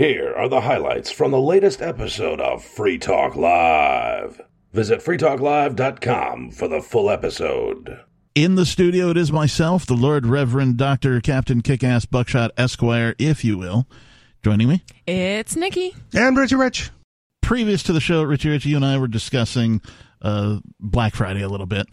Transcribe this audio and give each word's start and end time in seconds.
Here 0.00 0.32
are 0.34 0.48
the 0.48 0.62
highlights 0.62 1.10
from 1.10 1.30
the 1.30 1.38
latest 1.38 1.82
episode 1.82 2.40
of 2.40 2.64
Free 2.64 2.96
Talk 2.96 3.36
Live. 3.36 4.40
Visit 4.72 5.00
freetalklive.com 5.00 6.52
for 6.52 6.68
the 6.68 6.80
full 6.80 7.10
episode. 7.10 8.00
In 8.34 8.54
the 8.54 8.64
studio, 8.64 9.10
it 9.10 9.18
is 9.18 9.30
myself, 9.30 9.84
the 9.84 9.92
Lord 9.92 10.24
Reverend 10.24 10.78
Dr. 10.78 11.20
Captain 11.20 11.60
Kickass 11.60 12.10
Buckshot 12.10 12.50
Esquire, 12.56 13.14
if 13.18 13.44
you 13.44 13.58
will. 13.58 13.86
Joining 14.42 14.68
me? 14.68 14.82
It's 15.06 15.54
Nikki. 15.54 15.94
And 16.14 16.34
Richie 16.34 16.54
Rich. 16.54 16.88
Previous 17.42 17.82
to 17.82 17.92
the 17.92 18.00
show, 18.00 18.22
Richie 18.22 18.48
Rich, 18.48 18.64
you 18.64 18.76
and 18.76 18.86
I 18.86 18.96
were 18.96 19.06
discussing 19.06 19.82
uh, 20.22 20.60
Black 20.80 21.14
Friday 21.14 21.42
a 21.42 21.48
little 21.50 21.66
bit. 21.66 21.86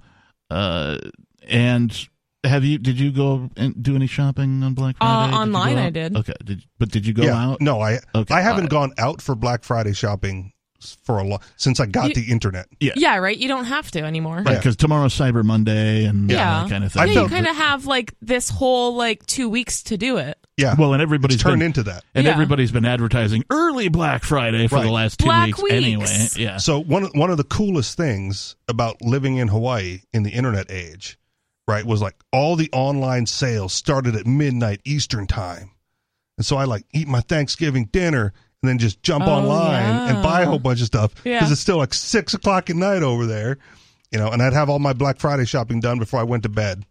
Uh, 0.49 0.97
and 1.45 2.07
have 2.43 2.63
you? 2.63 2.77
Did 2.77 2.99
you 2.99 3.11
go 3.11 3.49
and 3.57 3.81
do 3.81 3.95
any 3.95 4.07
shopping 4.07 4.63
on 4.63 4.73
Black 4.73 4.97
Friday? 4.97 5.33
Uh, 5.33 5.37
online 5.41 5.75
go 5.75 5.81
I 5.81 5.89
did. 5.89 6.15
Okay, 6.17 6.33
did, 6.43 6.63
but 6.79 6.89
did 6.89 7.05
you 7.07 7.13
go 7.13 7.23
yeah, 7.23 7.35
out? 7.51 7.61
no, 7.61 7.81
I 7.81 7.99
Okay. 8.15 8.33
I 8.33 8.41
haven't 8.41 8.65
Uh, 8.65 8.69
gone 8.69 8.93
out 8.97 9.21
for 9.21 9.35
Black 9.35 9.63
Friday 9.63 9.93
shopping 9.93 10.53
for 11.03 11.17
a 11.17 11.23
long 11.23 11.39
since 11.55 11.79
I 11.79 11.87
got 11.87 12.09
You- 12.09 12.23
the 12.23 12.31
internet. 12.31 12.67
Yeah. 12.79 12.93
Yeah, 12.95 13.15
right. 13.17 13.35
You 13.35 13.47
don't 13.47 13.65
have 13.65 13.89
to 13.91 14.01
anymore. 14.03 14.43
Right, 14.45 14.57
because 14.57 14.75
tomorrow's 14.75 15.17
Cyber 15.17 15.43
Monday 15.43 16.05
and 16.05 16.29
Yeah. 16.29 16.61
that 16.63 16.69
kind 16.69 16.83
of 16.83 16.95
I 16.95 17.05
thing. 17.07 17.15
Yeah, 17.15 17.23
you 17.23 17.29
kind 17.29 17.47
of 17.47 17.55
have 17.55 17.87
like 17.87 18.13
this 18.21 18.49
whole 18.51 18.95
like 18.95 19.25
two 19.25 19.49
weeks 19.49 19.81
to 19.83 19.97
do 19.97 20.17
it. 20.17 20.37
Yeah, 20.55 20.75
well, 20.77 20.93
and 20.93 21.01
everybody's 21.01 21.35
it's 21.35 21.43
turned 21.43 21.59
been, 21.59 21.65
into 21.67 21.83
that. 21.83 22.03
and 22.13 22.25
Yeah. 22.25 22.31
everybody's 22.33 22.71
been 22.71 22.85
advertising 22.85 23.43
early 23.49 23.89
Black 23.89 24.23
Friday 24.23 24.67
for 24.67 24.75
Right. 24.75 24.85
the 24.85 24.91
last 24.91 25.17
two 25.19 25.25
Black 25.25 25.47
weeks, 25.47 25.63
weeks. 25.63 25.73
anyway. 25.73 26.27
Yeah. 26.37 26.57
So 26.57 26.79
one 26.79 27.05
one 27.15 27.31
of 27.31 27.37
the 27.37 27.43
coolest 27.43 27.97
things 27.97 28.55
about 28.67 29.01
living 29.01 29.37
in 29.37 29.47
Hawaii 29.47 30.01
in 30.13 30.21
the 30.23 30.29
internet 30.31 30.69
age, 30.71 31.17
right, 31.67 31.85
was 31.85 32.01
like 32.01 32.15
all 32.31 32.55
the 32.55 32.69
online 32.71 33.25
sales 33.25 33.73
started 33.73 34.15
at 34.15 34.25
midnight 34.27 34.81
Eastern 34.85 35.27
time, 35.27 35.71
and 36.37 36.45
so 36.45 36.57
I 36.57 36.63
like 36.65 36.85
eat 36.93 37.07
my 37.07 37.21
Thanksgiving 37.21 37.85
dinner 37.85 38.33
and 38.61 38.69
then 38.69 38.77
just 38.79 39.03
jump 39.03 39.25
Oh, 39.27 39.31
online 39.31 39.83
yeah. 39.83 40.13
and 40.13 40.23
buy 40.23 40.41
a 40.41 40.45
whole 40.45 40.59
bunch 40.59 40.79
of 40.81 40.87
stuff 40.87 41.13
because 41.15 41.25
Yeah. 41.25 41.51
it's 41.51 41.61
still 41.61 41.77
like 41.77 41.93
six 41.93 42.33
o'clock 42.33 42.69
at 42.69 42.75
night 42.75 43.03
over 43.03 43.25
there, 43.25 43.57
you 44.11 44.17
know. 44.19 44.29
And 44.29 44.41
I'd 44.41 44.53
have 44.53 44.69
all 44.69 44.79
my 44.79 44.93
Black 44.93 45.19
Friday 45.19 45.45
shopping 45.45 45.79
done 45.79 45.99
before 45.99 46.19
I 46.19 46.23
went 46.23 46.43
to 46.43 46.49
bed. 46.49 46.85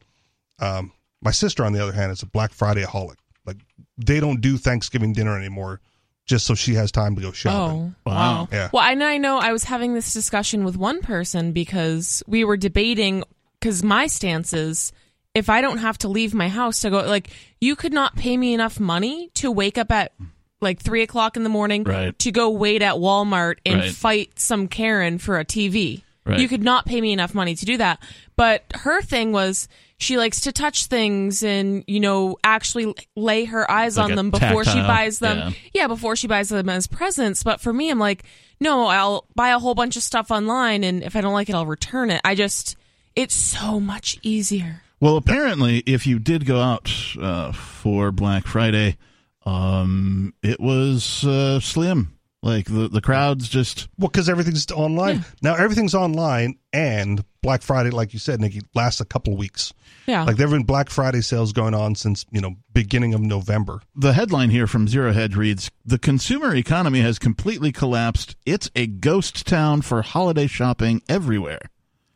Um, 0.58 0.92
my 1.22 1.30
sister, 1.33 1.64
on 1.64 1.72
the 1.72 1.83
other 1.83 1.92
hand, 1.92 2.12
is 2.12 2.22
a 2.22 2.27
Black 2.27 2.52
Friday 2.52 2.84
holic. 2.84 3.16
Like 3.44 3.56
they 3.98 4.20
don't 4.20 4.40
do 4.40 4.56
Thanksgiving 4.58 5.12
dinner 5.12 5.36
anymore, 5.36 5.80
just 6.27 6.46
so 6.46 6.55
she 6.55 6.74
has 6.74 6.92
time 6.92 7.16
to 7.16 7.22
go 7.22 7.33
shopping. 7.33 7.94
Oh, 8.06 8.11
Wow. 8.11 8.14
wow. 8.42 8.48
Yeah. 8.52 8.70
Well, 8.72 8.84
and 8.84 9.02
I 9.02 9.18
know 9.18 9.38
I 9.38 9.52
was 9.52 9.64
having 9.64 9.94
this 9.94 10.12
discussion 10.12 10.64
with 10.64 10.77
one 10.77 11.00
person 11.02 11.52
because 11.52 12.22
we 12.28 12.44
were 12.44 12.56
debating 12.56 13.24
because 13.67 13.83
my 13.83 14.06
stance 14.06 14.53
is 14.53 14.92
if 15.34 15.50
I 15.50 15.61
don't 15.61 15.78
have 15.78 15.98
to 15.98 16.09
leave 16.09 16.33
my 16.33 16.48
house 16.48 16.81
to 16.83 16.91
go, 16.91 16.98
like, 17.05 17.31
you 17.61 17.75
could 17.75 17.92
not 17.92 18.14
pay 18.14 18.36
me 18.36 18.55
enough 18.55 18.78
money 18.78 19.31
to 19.34 19.50
wake 19.50 19.77
up 19.77 19.91
at 19.91 20.12
like 20.61 20.81
three 20.81 21.03
o'clock 21.03 21.36
in 21.36 21.42
the 21.42 21.48
morning 21.48 21.83
Right. 21.83 22.17
to 22.20 22.31
go 22.31 22.48
wait 22.50 22.81
at 22.81 22.95
Walmart 22.95 23.56
and 23.67 23.81
Right. 23.81 23.91
fight 23.92 24.39
some 24.39 24.69
Karen 24.69 25.19
for 25.19 25.39
a 25.41 25.45
TV. 25.45 26.03
Right. 26.25 26.39
You 26.39 26.48
could 26.48 26.62
not 26.62 26.86
pay 26.86 27.00
me 27.00 27.12
enough 27.12 27.34
money 27.34 27.55
to 27.56 27.64
do 27.64 27.77
that. 27.77 27.98
But 28.36 28.64
her 28.75 29.03
thing 29.03 29.33
was 29.33 29.69
she 29.98 30.17
likes 30.17 30.41
to 30.42 30.53
touch 30.53 30.86
things 30.86 31.42
and, 31.42 31.83
you 31.89 31.98
know, 32.01 32.36
actually 32.45 32.95
lay 33.17 33.47
her 33.47 33.69
eyes 33.70 33.97
Like 33.97 34.11
on 34.11 34.14
them 34.17 34.30
before 34.30 34.64
she 34.64 34.78
buys 34.80 35.19
them. 35.19 35.39
yeah. 35.39 35.51
Yeah, 35.75 35.86
before 35.89 36.14
she 36.17 36.27
buys 36.28 36.48
them 36.51 36.69
as 36.69 36.86
presents. 36.86 37.42
But 37.42 37.61
for 37.61 37.73
me, 37.73 37.91
I'm 37.91 37.98
like, 37.98 38.23
no, 38.61 38.86
I'll 38.86 39.27
buy 39.34 39.51
a 39.51 39.58
whole 39.58 39.75
bunch 39.75 39.97
of 39.97 40.03
stuff 40.03 40.30
online, 40.30 40.84
and 40.84 41.03
if 41.03 41.17
I 41.17 41.20
don't 41.20 41.33
like 41.34 41.48
it, 41.48 41.55
I'll 41.55 41.67
return 41.67 42.11
it. 42.11 42.20
I 42.25 42.34
just, 42.34 42.77
it's 43.17 43.34
so 43.34 43.81
much 43.81 44.19
easier. 44.22 44.83
Well, 45.00 45.17
apparently, 45.17 45.78
if 45.86 46.06
you 46.06 46.19
did 46.19 46.47
go 46.47 46.61
out 46.61 46.91
uh, 47.20 47.53
for 47.53 48.12
Black 48.12 48.47
Friday, 48.47 48.97
um, 49.45 50.33
it 50.42 50.61
was 50.61 51.25
uh, 51.25 51.61
slim. 51.61 52.12
Like 52.42 52.67
the 52.67 52.86
the 52.86 53.00
crowds 53.00 53.48
just 53.48 53.89
Well, 53.98 54.08
because 54.08 54.28
everything's 54.28 54.70
online 54.70 55.25
now. 55.42 55.56
Everything's 55.56 55.95
online, 55.97 56.58
and 56.73 57.25
Black 57.42 57.62
Friday, 57.62 57.91
like 57.91 58.12
you 58.12 58.20
said, 58.20 58.41
Nikki, 58.41 58.61
lasts 58.75 59.01
a 59.01 59.05
couple 59.05 59.33
of 59.33 59.39
weeks. 59.39 59.73
Yeah. 60.07 60.23
Like 60.23 60.36
there 60.36 60.46
have 60.46 60.52
been 60.52 60.63
Black 60.63 60.89
Friday 60.89 61.23
sales 61.23 61.52
going 61.52 61.74
on 61.74 61.96
since 61.96 62.24
you 62.30 62.40
know 62.40 62.55
beginning 62.73 63.14
of 63.14 63.20
November. 63.20 63.80
the 63.96 64.13
headline 64.13 64.51
here 64.51 64.69
from 64.69 64.86
Zero 64.86 65.13
Hedge 65.13 65.35
reads: 65.35 65.70
"The 65.85 65.98
consumer 65.98 66.55
economy 66.55 67.01
has 67.01 67.19
completely 67.19 67.73
collapsed. 67.73 68.36
It's 68.46 68.70
a 68.77 68.86
ghost 68.86 69.45
town 69.46 69.83
for 69.83 70.02
holiday 70.02 70.46
shopping 70.46 71.02
everywhere." 71.08 71.70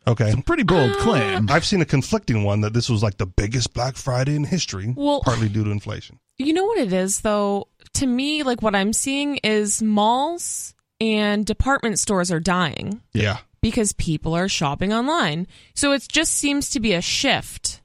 Okay, 0.06 0.34
Pretty 0.46 0.62
bold 0.62 0.92
claim. 0.98 1.48
I've 1.50 1.64
seen 1.64 1.80
a 1.82 1.84
conflicting 1.84 2.42
one 2.42 2.62
that 2.62 2.72
this 2.72 2.88
was 2.88 3.02
like 3.02 3.18
the 3.18 3.26
biggest 3.26 3.74
Black 3.74 3.96
Friday 3.96 4.34
in 4.34 4.44
history, 4.44 4.92
Well- 4.96 5.20
partly 5.22 5.48
due 5.48 5.64
to 5.64 5.70
inflation. 5.70 6.18
You 6.38 6.54
know 6.54 6.64
what 6.64 6.78
it 6.78 6.92
is, 6.92 7.20
though? 7.20 7.68
To 7.94 8.06
me, 8.06 8.42
like 8.42 8.62
what 8.62 8.74
I'm 8.74 8.92
seeing 8.94 9.36
is 9.44 9.82
malls 9.82 10.74
and 11.00 11.44
department 11.44 11.98
stores 11.98 12.30
are 12.32 12.40
dying 12.40 13.02
Yeah, 13.12 13.38
because 13.60 13.92
people 13.92 14.34
are 14.34 14.48
shopping 14.48 14.92
online. 14.92 15.46
So 15.74 15.92
it 15.92 16.06
just 16.10 16.32
seems 16.32 16.70
to 16.70 16.80
be 16.80 16.94
a 16.94 17.02
shift. 17.02 17.82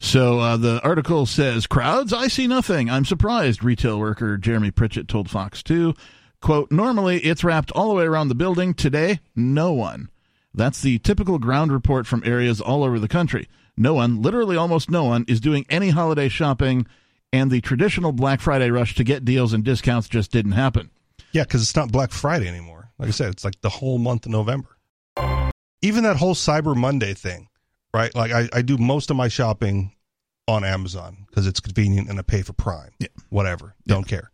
So 0.00 0.38
uh, 0.40 0.56
the 0.58 0.80
article 0.84 1.26
says, 1.26 1.66
"Crowds, 1.66 2.12
I 2.12 2.28
see 2.28 2.46
nothing. 2.46 2.88
I'm 2.90 3.04
surprised." 3.04 3.64
Retail 3.64 3.98
worker 3.98 4.36
Jeremy 4.36 4.70
Pritchett 4.70 5.08
told 5.08 5.28
Fox 5.30 5.62
2, 5.62 5.94
"Quote: 6.40 6.70
Normally 6.70 7.18
it's 7.20 7.42
wrapped 7.42 7.72
all 7.72 7.88
the 7.88 7.94
way 7.94 8.04
around 8.04 8.28
the 8.28 8.34
building. 8.34 8.74
Today, 8.74 9.20
no 9.34 9.72
one. 9.72 10.08
That's 10.58 10.82
the 10.82 10.98
typical 10.98 11.38
ground 11.38 11.72
report 11.72 12.06
from 12.06 12.22
areas 12.24 12.60
all 12.60 12.84
over 12.84 12.98
the 12.98 13.08
country. 13.08 13.48
No 13.76 13.94
one, 13.94 14.20
literally 14.20 14.56
almost 14.56 14.90
no 14.90 15.04
one, 15.04 15.24
is 15.28 15.40
doing 15.40 15.64
any 15.70 15.90
holiday 15.90 16.28
shopping, 16.28 16.86
and 17.32 17.50
the 17.50 17.60
traditional 17.60 18.12
Black 18.12 18.40
Friday 18.40 18.70
rush 18.70 18.94
to 18.96 19.04
get 19.04 19.24
deals 19.24 19.52
and 19.52 19.64
discounts 19.64 20.08
just 20.08 20.30
didn't 20.30 20.52
happen." 20.52 20.90
yeah, 21.32 21.44
because 21.44 21.62
it's 21.62 21.76
not 21.76 21.92
Black 21.92 22.10
Friday 22.10 22.48
anymore. 22.48 22.90
Like 22.98 23.08
I 23.08 23.12
said, 23.12 23.30
it's 23.30 23.44
like 23.44 23.60
the 23.60 23.68
whole 23.68 23.98
month 23.98 24.26
of 24.26 24.32
November. 24.32 24.76
Even 25.82 26.04
that 26.04 26.16
whole 26.16 26.34
Cyber 26.34 26.76
Monday 26.76 27.14
thing, 27.14 27.48
right? 27.94 28.14
Like 28.14 28.32
I, 28.32 28.48
I 28.52 28.62
do 28.62 28.76
most 28.78 29.10
of 29.10 29.16
my 29.16 29.28
shopping 29.28 29.92
on 30.48 30.64
Amazon 30.64 31.26
because 31.26 31.46
it's 31.46 31.60
convenient 31.60 32.08
and 32.08 32.18
I 32.18 32.22
pay 32.22 32.42
for 32.42 32.52
Prime. 32.52 32.90
Yeah. 32.98 33.08
Whatever, 33.28 33.74
don't 33.86 34.06
care. 34.06 34.30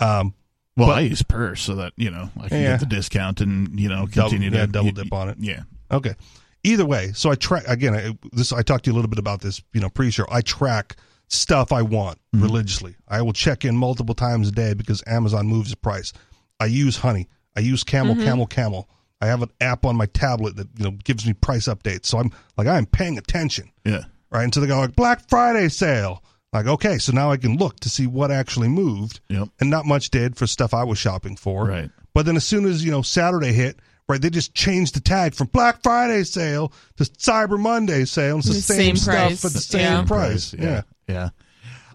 Um, 0.00 0.34
Well, 0.76 0.88
But- 0.88 0.98
I 0.98 1.00
use 1.02 1.22
Purse 1.22 1.60
so 1.62 1.74
that 1.76 1.92
you 1.96 2.10
know 2.10 2.30
I 2.40 2.48
can 2.48 2.60
Yeah. 2.62 2.70
get 2.72 2.80
the 2.80 2.86
discount 2.86 3.40
and 3.40 3.78
you 3.78 3.88
know 3.88 4.06
Double- 4.06 4.30
continue 4.30 4.50
yeah, 4.50 4.66
to 4.66 4.72
double 4.72 4.90
dip 4.92 5.12
on 5.12 5.28
it. 5.28 5.36
Yeah, 5.40 5.62
Okay. 5.90 6.14
Either 6.64 6.86
way, 6.86 7.10
so 7.12 7.30
I 7.30 7.34
track 7.34 7.64
again. 7.66 7.94
I, 7.94 8.16
this 8.32 8.52
I 8.52 8.62
talked 8.62 8.84
to 8.84 8.90
you 8.90 8.94
a 8.94 8.96
little 8.96 9.10
bit 9.10 9.18
about 9.18 9.40
this, 9.40 9.60
you 9.72 9.80
know, 9.80 9.88
pre-show. 9.88 10.24
I 10.30 10.42
track 10.42 10.96
stuff 11.28 11.72
I 11.72 11.82
want 11.82 12.18
Mm-hmm. 12.34 12.44
religiously. 12.44 12.94
I 13.08 13.20
will 13.22 13.32
check 13.32 13.64
in 13.64 13.76
multiple 13.76 14.14
times 14.14 14.48
a 14.48 14.52
day 14.52 14.72
because 14.74 15.02
Amazon 15.06 15.46
moves 15.48 15.70
the 15.70 15.76
price. 15.76 16.12
I 16.60 16.66
use 16.66 16.98
Honey. 16.98 17.28
I 17.56 17.60
use 17.60 17.82
Camel, 17.84 18.14
Camel, 18.14 18.46
Camel. 18.46 18.88
I 19.20 19.26
have 19.26 19.42
an 19.42 19.50
app 19.60 19.84
on 19.84 19.96
my 19.96 20.06
tablet 20.06 20.56
that 20.56 20.68
you 20.78 20.84
know 20.84 20.92
gives 21.04 21.26
me 21.26 21.32
price 21.32 21.66
updates. 21.66 22.06
So 22.06 22.18
I'm 22.18 22.30
like 22.56 22.66
I'm 22.68 22.86
paying 22.86 23.18
attention, 23.18 23.70
yeah. 23.84 24.04
right? 24.30 24.44
And 24.44 24.54
so 24.54 24.60
they 24.60 24.66
go 24.68 24.78
like 24.78 24.96
Black 24.96 25.28
Friday 25.28 25.68
sale. 25.68 26.22
Like 26.52 26.66
okay, 26.66 26.98
so 26.98 27.12
now 27.12 27.30
I 27.30 27.36
can 27.38 27.56
look 27.56 27.80
to 27.80 27.88
see 27.88 28.06
what 28.06 28.30
actually 28.30 28.68
moved, 28.68 29.20
Yep. 29.28 29.48
and 29.60 29.70
not 29.70 29.86
much 29.86 30.10
did 30.10 30.36
for 30.36 30.46
stuff 30.46 30.74
I 30.74 30.84
was 30.84 30.98
shopping 30.98 31.36
for. 31.36 31.64
Right. 31.66 31.90
But 32.14 32.26
then 32.26 32.36
as 32.36 32.44
soon 32.44 32.66
as, 32.66 32.84
you 32.84 32.90
know, 32.90 33.00
Saturday 33.00 33.52
hit, 33.52 33.78
right, 34.06 34.20
they 34.20 34.28
just 34.28 34.52
changed 34.54 34.94
the 34.94 35.00
tag 35.00 35.34
from 35.34 35.46
Black 35.46 35.82
Friday 35.82 36.24
sale 36.24 36.70
to 36.96 37.04
Cyber 37.04 37.58
Monday 37.58 38.04
sale. 38.04 38.38
It's 38.38 38.48
the, 38.48 38.52
The 38.54 38.60
same, 38.60 38.76
same 38.76 38.96
stuff 38.96 39.14
price, 39.14 39.40
for 39.40 39.48
the 39.48 39.58
same 39.60 39.80
yeah. 39.80 40.04
price. 40.04 40.54
Yeah. 40.54 40.82
Yeah. 41.08 41.28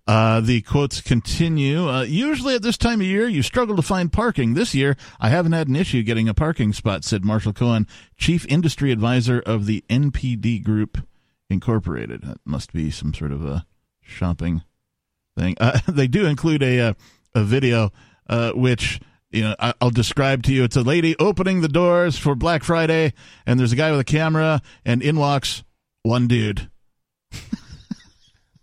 Uh, 0.08 0.40
the 0.40 0.62
quotes 0.62 1.02
continue. 1.02 1.88
Uh, 1.90 2.02
usually 2.02 2.56
at 2.56 2.62
this 2.64 2.78
time 2.78 3.02
of 3.02 3.06
year, 3.06 3.28
you 3.28 3.44
struggle 3.44 3.76
to 3.76 3.82
find 3.82 4.12
parking. 4.12 4.54
This 4.54 4.74
year, 4.74 4.96
I 5.20 5.30
haven't 5.30 5.52
had 5.52 5.68
an 5.68 5.76
issue 5.76 6.02
getting 6.02 6.30
a 6.30 6.34
parking 6.34 6.72
spot, 6.74 7.04
said 7.04 7.26
Marshall 7.26 7.52
Cohen, 7.54 7.86
chief 8.16 8.46
industry 8.48 8.92
advisor 8.92 9.40
of 9.40 9.66
the 9.66 9.84
NPD 9.90 10.64
Group 10.64 11.06
Incorporated. 11.50 12.22
That 12.24 12.40
must 12.46 12.72
be 12.74 12.90
some 12.90 13.14
sort 13.14 13.32
of 13.34 13.46
a 13.46 13.66
shopping 14.08 14.64
thing. 15.38 15.56
Uh, 15.60 15.80
they 15.88 16.08
do 16.08 16.26
include 16.26 16.64
a 16.64 16.80
uh, 16.80 16.94
a 17.36 17.44
video 17.44 17.92
uh, 18.30 18.52
which 18.52 19.00
you 19.32 19.44
know 19.44 19.56
I, 19.60 19.74
I'll 19.80 19.90
describe 19.90 20.44
to 20.44 20.54
you. 20.54 20.64
It's 20.64 20.76
a 20.76 20.82
lady 20.82 21.16
opening 21.20 21.62
the 21.62 21.68
doors 21.68 22.18
for 22.18 22.36
Black 22.36 22.64
Friday, 22.64 23.14
and 23.46 23.60
there's 23.60 23.72
a 23.72 23.78
guy 23.78 23.92
with 23.92 24.00
a 24.00 24.06
camera, 24.06 24.62
and 24.86 25.02
in 25.02 25.18
walks 25.18 25.64
one 26.04 26.28
dude. 26.28 26.70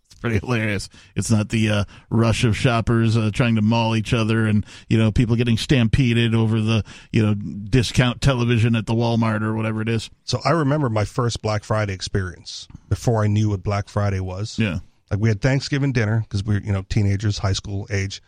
It's 0.06 0.20
pretty 0.20 0.38
hilarious. 0.38 0.88
It's 1.14 1.30
not 1.30 1.50
the 1.50 1.68
uh, 1.68 1.84
rush 2.08 2.44
of 2.44 2.56
shoppers 2.56 3.14
uh, 3.14 3.30
trying 3.30 3.56
to 3.56 3.62
maul 3.62 3.94
each 3.94 4.14
other 4.14 4.46
and 4.46 4.64
you 4.88 4.96
know 4.96 5.12
people 5.12 5.36
getting 5.36 5.58
stampeded 5.58 6.34
over 6.34 6.62
the 6.62 6.82
you 7.12 7.22
know 7.22 7.34
discount 7.34 8.22
television 8.22 8.74
at 8.74 8.86
the 8.86 8.94
Walmart 8.94 9.42
or 9.42 9.54
whatever 9.54 9.82
it 9.82 9.88
is. 9.90 10.08
So 10.22 10.40
I 10.42 10.52
remember 10.52 10.88
my 10.88 11.04
first 11.04 11.42
Black 11.42 11.62
Friday 11.62 11.92
experience 11.92 12.68
before 12.88 13.22
I 13.22 13.26
knew 13.26 13.50
what 13.50 13.62
Black 13.62 13.90
Friday 13.90 14.20
was. 14.20 14.58
Yeah. 14.58 14.78
Like 15.10 15.20
we 15.20 15.28
had 15.28 15.40
Thanksgiving 15.40 15.92
dinner 15.92 16.20
because 16.20 16.44
we 16.44 16.56
are 16.56 16.60
you 16.60 16.72
know, 16.72 16.82
teenagers, 16.88 17.38
high 17.38 17.52
school 17.52 17.86
age. 17.90 18.22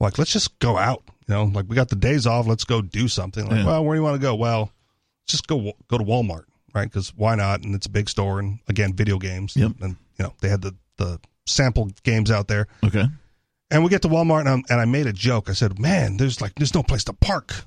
Like, 0.00 0.18
let's 0.18 0.32
just 0.32 0.58
go 0.58 0.76
out. 0.78 1.02
You 1.28 1.34
know, 1.34 1.44
like 1.44 1.66
we 1.68 1.76
got 1.76 1.88
the 1.88 1.96
days 1.96 2.26
off. 2.26 2.46
Let's 2.46 2.64
go 2.64 2.82
do 2.82 3.06
something. 3.08 3.46
Like, 3.46 3.58
Yeah. 3.58 3.66
well, 3.66 3.84
where 3.84 3.94
do 3.94 4.00
you 4.00 4.04
want 4.04 4.16
to 4.20 4.22
go? 4.26 4.34
Well, 4.34 4.72
just 5.26 5.46
go 5.46 5.72
go 5.88 5.98
to 5.98 6.04
Walmart, 6.04 6.44
right? 6.74 6.90
Because 6.90 7.14
why 7.14 7.34
not? 7.36 7.62
And 7.62 7.74
it's 7.74 7.86
a 7.86 7.90
big 7.90 8.08
store, 8.08 8.40
and 8.40 8.58
again, 8.68 8.94
video 8.94 9.18
games. 9.18 9.56
Yep. 9.56 9.72
And 9.80 9.96
you 10.18 10.24
know, 10.24 10.34
they 10.40 10.48
had 10.48 10.62
the 10.62 10.74
the 10.96 11.20
sample 11.46 11.90
games 12.02 12.30
out 12.30 12.48
there. 12.48 12.66
Okay. 12.84 13.04
And 13.70 13.82
we 13.82 13.88
get 13.88 14.02
to 14.02 14.08
Walmart, 14.08 14.40
and, 14.40 14.48
I'm, 14.50 14.62
and 14.68 14.80
I 14.80 14.84
made 14.84 15.06
a 15.06 15.12
joke. 15.12 15.48
I 15.48 15.52
said, 15.54 15.78
"Man, 15.78 16.16
there's 16.16 16.40
like 16.40 16.54
there's 16.56 16.74
no 16.74 16.82
place 16.82 17.04
to 17.04 17.12
park," 17.12 17.64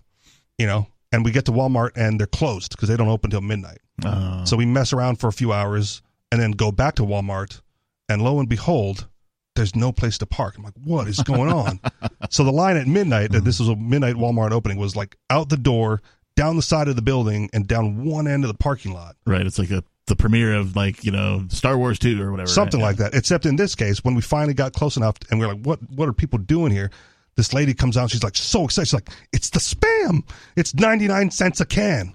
you 0.58 0.68
know. 0.68 0.88
And 1.12 1.24
we 1.24 1.32
get 1.32 1.46
to 1.46 1.52
Walmart, 1.52 1.92
and 1.96 2.20
they're 2.20 2.28
closed 2.28 2.72
because 2.72 2.90
they 2.90 2.98
don't 2.98 3.08
open 3.08 3.32
till 3.32 3.42
midnight. 3.42 3.80
Uh, 4.04 4.44
So 4.46 4.58
we 4.58 4.66
mess 4.66 4.92
around 4.92 5.16
for 5.20 5.28
a 5.30 5.32
few 5.34 5.54
hours, 5.54 6.02
and 6.32 6.42
then 6.42 6.52
go 6.52 6.72
back 6.74 6.96
to 6.96 7.04
Walmart, 7.04 7.62
and 8.10 8.22
lo 8.22 8.40
and 8.40 8.50
behold, 8.50 9.07
there's 9.56 9.75
no 9.75 9.92
place 9.92 10.18
to 10.19 10.25
park. 10.25 10.57
I'm 10.57 10.63
like, 10.63 10.74
"What 10.84 11.07
is 11.07 11.19
going 11.19 11.52
on?" 11.52 11.80
so 12.30 12.44
the 12.44 12.52
line 12.52 12.78
at 12.78 12.88
midnight, 12.88 13.31
that 13.31 13.44
this 13.44 13.60
mm-hmm. 13.60 13.72
was 13.72 13.78
a 13.78 13.81
midnight 13.81 14.16
Walmart 14.16 14.52
opening, 14.52 14.78
was 14.78 14.96
like 14.96 15.18
out 15.30 15.50
the 15.50 15.57
door, 15.57 16.02
down 16.36 16.56
the 16.56 16.62
side 16.62 16.88
of 16.88 16.96
the 16.96 17.02
building, 17.02 17.50
and 17.54 17.68
down 17.68 18.06
one 18.06 18.28
end 18.28 18.44
of 18.44 18.50
the 18.50 18.57
parking 18.57 18.94
lot. 18.94 19.16
right. 19.25 19.46
It's 19.46 19.60
like 19.60 19.72
a 19.72 19.84
the 20.07 20.16
premiere 20.16 20.54
of 20.56 20.75
like 20.75 21.04
you 21.04 21.12
know 21.12 21.46
Star 21.50 21.78
Wars 21.78 21.98
two 21.98 22.22
or 22.22 22.31
whatever. 22.31 22.48
something 22.48 22.80
right? 22.80 22.88
like 22.88 22.98
that. 22.98 23.16
Except 23.16 23.46
in 23.46 23.56
this 23.56 23.75
case, 23.75 24.04
when 24.04 24.16
we 24.16 24.22
finally 24.22 24.54
got 24.54 24.74
close 24.74 24.98
enough, 24.98 25.16
and 25.30 25.40
we're 25.40 25.48
like, 25.48 25.62
"What? 25.62 25.80
What 25.90 26.07
are 26.07 26.13
people 26.13 26.40
doing 26.40 26.72
here?" 26.72 26.92
This 27.36 27.54
lady 27.54 27.74
comes 27.74 27.98
out. 27.98 28.12
She's 28.12 28.24
like 28.24 28.36
so 28.36 28.66
excited. 28.66 28.88
She's 28.88 28.94
like, 28.94 29.10
"It's 29.34 29.50
the 29.50 29.60
spam. 29.60 30.24
It's 30.56 30.74
ninety 30.75 31.07
nine 31.07 31.31
cents 31.31 31.60
a 31.60 31.66
can." 31.66 32.13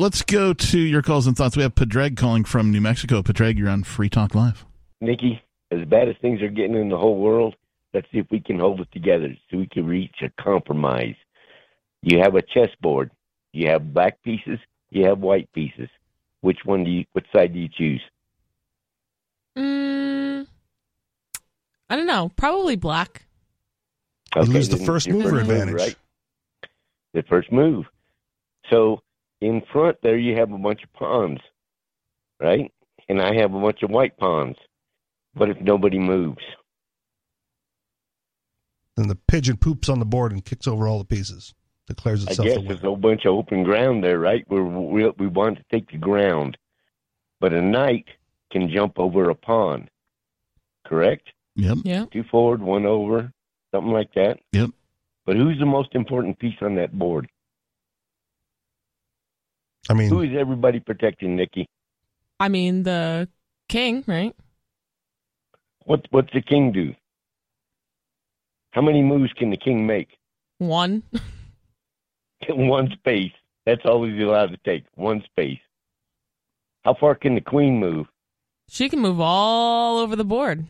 Let's 0.00 0.22
go 0.22 0.52
to 0.52 0.78
your 0.78 1.02
calls 1.02 1.26
and 1.26 1.36
thoughts. 1.36 1.56
We 1.56 1.64
have 1.64 1.74
Pedreg 1.74 2.16
calling 2.16 2.44
from 2.44 2.70
New 2.70 2.80
Mexico. 2.80 3.20
Pedreg, 3.22 3.58
you're 3.58 3.68
on 3.68 3.82
Free 3.82 4.08
Talk 4.08 4.32
Live. 4.32 4.64
Nikki, 5.00 5.40
as 5.70 5.86
bad 5.86 6.08
as 6.08 6.16
things 6.20 6.42
are 6.42 6.48
getting 6.48 6.74
in 6.74 6.88
the 6.88 6.96
whole 6.96 7.18
world, 7.18 7.54
let's 7.94 8.06
see 8.12 8.18
if 8.18 8.26
we 8.30 8.40
can 8.40 8.58
hold 8.58 8.80
it 8.80 8.88
together 8.92 9.34
so 9.50 9.58
we 9.58 9.66
can 9.66 9.86
reach 9.86 10.16
a 10.22 10.42
compromise. 10.42 11.14
You 12.02 12.20
have 12.20 12.34
a 12.34 12.42
chessboard. 12.42 13.10
You 13.52 13.70
have 13.70 13.92
black 13.92 14.22
pieces. 14.22 14.58
You 14.90 15.06
have 15.06 15.18
white 15.18 15.52
pieces. 15.52 15.88
Which 16.40 16.58
one 16.64 16.84
do 16.84 16.90
you? 16.90 17.04
Which 17.12 17.26
side 17.34 17.52
do 17.52 17.58
you 17.58 17.68
choose? 17.68 18.02
Mm, 19.56 20.46
I 21.90 21.96
don't 21.96 22.06
know. 22.06 22.30
Probably 22.36 22.76
black. 22.76 23.24
You 24.36 24.42
lose 24.42 24.68
the 24.68 24.76
first 24.76 25.06
your 25.06 25.16
mover 25.16 25.32
move, 25.32 25.50
advantage. 25.50 25.74
right? 25.74 25.96
The 27.14 27.22
first 27.24 27.50
move. 27.50 27.86
So 28.70 29.00
in 29.40 29.62
front 29.72 29.96
there, 30.02 30.18
you 30.18 30.36
have 30.36 30.52
a 30.52 30.58
bunch 30.58 30.82
of 30.84 30.92
pawns, 30.92 31.40
right? 32.40 32.70
And 33.08 33.20
I 33.20 33.34
have 33.34 33.54
a 33.54 33.60
bunch 33.60 33.82
of 33.82 33.90
white 33.90 34.16
pawns. 34.18 34.56
What 35.38 35.50
if 35.50 35.60
nobody 35.60 35.98
moves? 35.98 36.42
Then 38.96 39.08
the 39.08 39.14
pigeon 39.14 39.56
poops 39.56 39.88
on 39.88 40.00
the 40.00 40.04
board 40.04 40.32
and 40.32 40.44
kicks 40.44 40.66
over 40.66 40.88
all 40.88 40.98
the 40.98 41.04
pieces. 41.04 41.54
Declares 41.86 42.24
itself. 42.24 42.46
I 42.46 42.50
guess 42.50 42.60
the 42.60 42.68
there's 42.68 42.80
a 42.80 42.86
whole 42.86 42.96
bunch 42.96 43.24
of 43.24 43.34
open 43.34 43.62
ground 43.62 44.04
there, 44.04 44.18
right? 44.18 44.44
Where 44.48 44.64
we 44.64 45.08
we 45.10 45.26
want 45.26 45.56
to 45.58 45.64
take 45.70 45.90
the 45.90 45.96
ground, 45.96 46.58
but 47.40 47.54
a 47.54 47.62
knight 47.62 48.06
can 48.50 48.68
jump 48.68 48.98
over 48.98 49.30
a 49.30 49.34
pawn. 49.34 49.88
Correct? 50.86 51.28
Yep. 51.54 51.78
Yeah. 51.84 52.06
Two 52.12 52.24
forward, 52.24 52.60
one 52.60 52.84
over, 52.84 53.32
something 53.72 53.92
like 53.92 54.12
that. 54.14 54.38
Yep. 54.52 54.70
But 55.24 55.36
who's 55.36 55.58
the 55.58 55.66
most 55.66 55.94
important 55.94 56.38
piece 56.38 56.56
on 56.60 56.74
that 56.76 56.92
board? 56.92 57.28
I 59.88 59.94
mean, 59.94 60.10
Who 60.10 60.22
is 60.22 60.30
everybody 60.38 60.80
protecting, 60.80 61.36
Nikki? 61.36 61.68
I 62.40 62.48
mean, 62.48 62.82
the 62.82 63.28
king, 63.68 64.04
right? 64.06 64.34
What 65.88 66.06
what's 66.10 66.30
the 66.34 66.42
king 66.42 66.70
do? 66.70 66.94
How 68.72 68.82
many 68.82 69.00
moves 69.02 69.32
can 69.32 69.48
the 69.48 69.56
king 69.56 69.86
make? 69.86 70.08
One. 70.58 71.02
one 72.50 72.90
space. 72.98 73.32
That's 73.64 73.80
all 73.86 74.04
he's 74.04 74.22
allowed 74.22 74.50
to 74.50 74.58
take. 74.66 74.84
One 74.96 75.22
space. 75.24 75.60
How 76.84 76.92
far 76.94 77.14
can 77.14 77.34
the 77.34 77.40
queen 77.40 77.80
move? 77.80 78.06
She 78.68 78.90
can 78.90 78.98
move 79.00 79.18
all 79.18 79.96
over 79.98 80.14
the 80.14 80.24
board. 80.26 80.66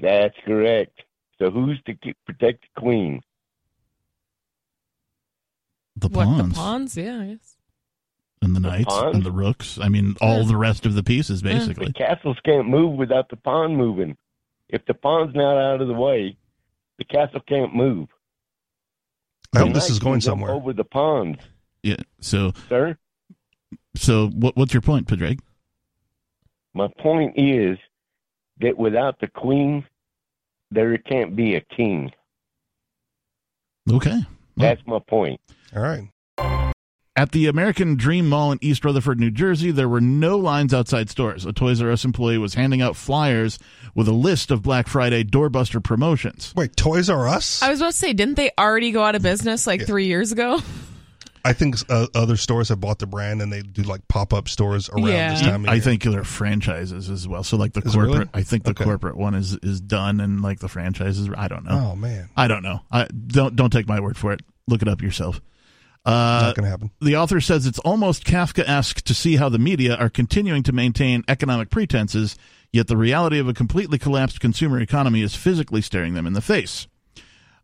That's 0.00 0.34
correct. 0.44 1.00
So 1.38 1.50
who's 1.52 1.80
to 1.86 1.94
keep, 1.94 2.16
protect 2.26 2.62
the 2.74 2.80
queen? 2.80 3.20
The 5.94 6.08
What, 6.08 6.24
pawns 6.24 6.48
the 6.48 6.54
pawns? 6.56 6.96
Yeah, 6.96 7.20
I 7.20 7.26
guess. 7.26 7.56
and 8.42 8.56
the 8.56 8.60
The 8.60 8.68
knights 8.68 8.86
pawns? 8.86 9.14
and 9.16 9.24
the 9.24 9.30
rooks. 9.30 9.78
I 9.80 9.88
mean, 9.88 10.16
all 10.20 10.40
Yeah. 10.42 10.48
the 10.48 10.56
rest 10.56 10.86
of 10.86 10.94
the 10.94 11.04
pieces, 11.04 11.40
Yeah. 11.42 11.52
basically. 11.52 11.86
The 11.86 11.92
castles 11.92 12.36
can't 12.44 12.68
move 12.68 12.96
without 12.98 13.28
the 13.28 13.36
pawn 13.36 13.76
moving. 13.76 14.16
If 14.68 14.84
the 14.86 14.94
pond's 14.94 15.34
not 15.34 15.56
out 15.56 15.80
of 15.80 15.88
the 15.88 15.94
way, 15.94 16.36
the 16.98 17.04
castle 17.04 17.40
can't 17.46 17.74
move. 17.74 18.08
I 19.54 19.60
hope 19.60 19.74
this 19.74 19.90
is 19.90 19.98
going 19.98 20.20
somewhere. 20.20 20.52
Over 20.52 20.72
the 20.72 20.84
pond. 20.84 21.38
Yeah. 21.82 21.96
So, 22.20 22.52
sir. 22.68 22.96
so 23.94 24.28
what, 24.28 24.56
what's 24.56 24.72
your 24.74 24.80
point, 24.80 25.06
Pedreg? 25.06 25.40
My 26.72 26.88
point 26.98 27.34
is 27.38 27.78
that 28.60 28.76
without 28.76 29.20
the 29.20 29.28
queen, 29.28 29.86
there 30.70 30.96
can't 30.98 31.36
be 31.36 31.54
a 31.54 31.60
king. 31.60 32.10
Okay. 33.90 34.18
Well, 34.56 34.68
That's 34.68 34.82
my 34.86 34.98
point. 34.98 35.40
All 35.74 35.82
right. 35.82 36.08
At 37.16 37.30
the 37.30 37.46
American 37.46 37.94
Dream 37.94 38.28
Mall 38.28 38.50
in 38.50 38.58
East 38.60 38.84
Rutherford, 38.84 39.20
New 39.20 39.30
Jersey, 39.30 39.70
there 39.70 39.88
were 39.88 40.00
no 40.00 40.36
lines 40.36 40.74
outside 40.74 41.08
stores. 41.08 41.46
A 41.46 41.52
Toys 41.52 41.80
R 41.80 41.92
Us 41.92 42.04
employee 42.04 42.38
was 42.38 42.54
handing 42.54 42.82
out 42.82 42.96
flyers 42.96 43.60
with 43.94 44.08
a 44.08 44.12
list 44.12 44.50
of 44.50 44.62
Black 44.62 44.88
Friday 44.88 45.22
doorbuster 45.22 45.80
promotions. 45.82 46.52
Wait, 46.56 46.74
Toys 46.74 47.08
R 47.08 47.28
Us? 47.28 47.62
I 47.62 47.70
was 47.70 47.78
about 47.80 47.92
to 47.92 47.96
say, 47.98 48.14
didn't 48.14 48.34
they 48.34 48.50
already 48.58 48.90
go 48.90 49.04
out 49.04 49.14
of 49.14 49.22
business 49.22 49.64
like 49.64 49.86
three 49.86 50.06
years 50.06 50.32
ago? 50.32 50.58
I 51.44 51.52
think 51.52 51.76
uh, 51.88 52.08
other 52.16 52.36
stores 52.36 52.70
have 52.70 52.80
bought 52.80 52.98
the 52.98 53.06
brand 53.06 53.40
and 53.42 53.52
they 53.52 53.62
do 53.62 53.82
like 53.82 54.08
pop 54.08 54.32
up 54.34 54.48
stores 54.48 54.88
around 54.88 55.06
Yeah. 55.06 55.30
this 55.34 55.42
time 55.42 55.64
of 55.66 55.70
I 55.70 55.74
year. 55.74 55.82
think 55.82 56.02
they're 56.02 56.24
franchises 56.24 57.08
as 57.10 57.28
well. 57.28 57.44
So 57.44 57.56
like 57.56 57.74
the 57.74 57.82
Is 57.82 57.94
it 57.94 57.98
really? 57.98 58.08
corporate, 58.14 58.30
I 58.34 58.42
think 58.42 58.64
the 58.64 58.70
Okay. 58.70 58.82
corporate 58.82 59.16
one 59.16 59.34
is 59.34 59.54
is 59.62 59.80
done, 59.80 60.18
and 60.20 60.40
like 60.42 60.58
the 60.58 60.68
franchises, 60.68 61.28
I 61.36 61.46
don't 61.46 61.64
know. 61.64 61.90
Oh 61.92 61.96
man, 61.96 62.28
I 62.36 62.48
don't 62.48 62.64
know. 62.64 62.80
I 62.90 63.06
don't 63.28 63.54
don't 63.54 63.70
take 63.70 63.86
my 63.86 64.00
word 64.00 64.16
for 64.16 64.32
it. 64.32 64.40
Look 64.66 64.82
it 64.82 64.88
up 64.88 65.00
yourself. 65.00 65.40
Uh, 66.04 66.40
not 66.46 66.54
gonna 66.54 66.68
happen. 66.68 66.90
the 67.00 67.16
author 67.16 67.40
says 67.40 67.66
it's 67.66 67.78
almost 67.78 68.24
Kafka-esque 68.24 69.00
to 69.02 69.14
see 69.14 69.36
how 69.36 69.48
the 69.48 69.58
media 69.58 69.96
are 69.96 70.10
continuing 70.10 70.62
to 70.64 70.72
maintain 70.72 71.24
economic 71.28 71.70
pretenses, 71.70 72.36
yet 72.72 72.88
the 72.88 72.96
reality 72.96 73.38
of 73.38 73.48
a 73.48 73.54
completely 73.54 73.98
collapsed 73.98 74.40
consumer 74.40 74.80
economy 74.80 75.22
is 75.22 75.34
physically 75.34 75.80
staring 75.80 76.14
them 76.14 76.26
in 76.26 76.34
the 76.34 76.42
face. 76.42 76.86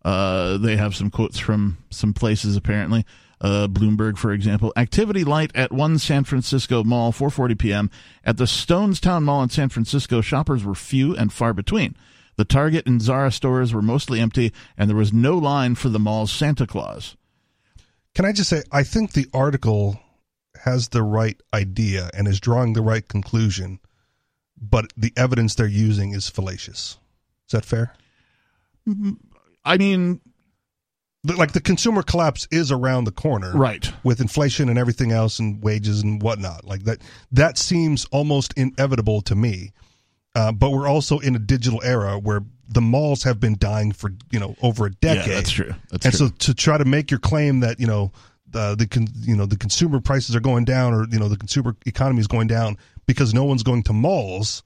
Uh, 0.02 0.56
they 0.56 0.76
have 0.76 0.94
some 0.96 1.10
quotes 1.10 1.38
from 1.38 1.76
some 1.90 2.14
places 2.14 2.56
apparently. 2.56 3.04
Uh, 3.42 3.66
Bloomberg, 3.66 4.18
for 4.18 4.32
example, 4.32 4.72
activity 4.76 5.24
light 5.24 5.50
at 5.54 5.72
one 5.72 5.98
San 5.98 6.24
Francisco 6.24 6.84
mall, 6.84 7.12
4:40 7.12 7.58
p.m. 7.58 7.90
at 8.24 8.36
the 8.36 8.44
Stonestown 8.44 9.22
Mall 9.24 9.42
in 9.42 9.48
San 9.48 9.70
Francisco. 9.70 10.20
Shoppers 10.20 10.62
were 10.64 10.74
few 10.74 11.16
and 11.16 11.32
far 11.32 11.54
between. 11.54 11.96
The 12.36 12.44
Target 12.44 12.86
and 12.86 13.00
Zara 13.00 13.30
stores 13.30 13.72
were 13.74 13.82
mostly 13.82 14.20
empty, 14.20 14.52
and 14.76 14.88
there 14.88 14.96
was 14.96 15.12
no 15.12 15.36
line 15.36 15.74
for 15.74 15.88
the 15.88 15.98
mall's 15.98 16.32
Santa 16.32 16.66
Claus. 16.66 17.16
Can 18.14 18.24
I 18.24 18.32
just 18.32 18.50
say, 18.50 18.62
I 18.72 18.82
think 18.82 19.12
the 19.12 19.26
article 19.32 20.00
has 20.64 20.88
the 20.88 21.02
right 21.02 21.40
idea 21.54 22.10
and 22.14 22.26
is 22.28 22.40
drawing 22.40 22.72
the 22.72 22.82
right 22.82 23.06
conclusion, 23.06 23.78
but 24.60 24.92
the 24.96 25.12
evidence 25.16 25.54
they're 25.54 25.66
using 25.66 26.12
is 26.12 26.28
fallacious. 26.28 26.98
Is 27.48 27.52
that 27.52 27.64
fair? 27.64 27.94
I 29.64 29.78
mean, 29.78 30.20
Like 31.24 31.52
the 31.52 31.60
consumer 31.60 32.02
collapse 32.02 32.48
is 32.50 32.72
around 32.72 33.04
the 33.04 33.12
corner, 33.12 33.52
right. 33.52 33.92
With 34.02 34.20
inflation 34.20 34.68
and 34.68 34.78
everything 34.78 35.12
else, 35.12 35.38
and 35.38 35.62
wages 35.62 36.02
and 36.02 36.22
whatnot, 36.22 36.64
like 36.64 36.84
that. 36.84 37.02
That 37.30 37.58
seems 37.58 38.06
almost 38.06 38.54
inevitable 38.56 39.20
to 39.22 39.34
me. 39.34 39.72
Uh, 40.34 40.52
but 40.52 40.70
we're 40.70 40.88
also 40.88 41.18
in 41.18 41.34
a 41.34 41.38
digital 41.38 41.82
era 41.82 42.18
where 42.18 42.42
the 42.68 42.80
malls 42.80 43.24
have 43.24 43.40
been 43.40 43.56
dying 43.58 43.92
for 43.92 44.12
you 44.30 44.38
know 44.38 44.54
over 44.62 44.86
a 44.86 44.90
decade. 44.90 45.28
Yeah, 45.28 45.34
that's 45.34 45.50
true. 45.50 45.74
That's 45.90 46.06
and 46.06 46.14
true. 46.14 46.28
so 46.28 46.34
to 46.38 46.54
try 46.54 46.78
to 46.78 46.84
make 46.84 47.10
your 47.10 47.20
claim 47.20 47.60
that 47.60 47.80
you 47.80 47.86
know 47.86 48.12
the 48.48 48.74
the 48.76 48.86
con, 48.86 49.08
you 49.20 49.36
know 49.36 49.46
the 49.46 49.56
consumer 49.56 50.00
prices 50.00 50.36
are 50.36 50.40
going 50.40 50.64
down 50.64 50.94
or 50.94 51.06
you 51.10 51.18
know 51.18 51.28
the 51.28 51.36
consumer 51.36 51.76
economy 51.86 52.20
is 52.20 52.26
going 52.26 52.46
down 52.46 52.78
because 53.06 53.34
no 53.34 53.44
one's 53.44 53.62
going 53.62 53.82
to 53.84 53.92
malls 53.92 54.62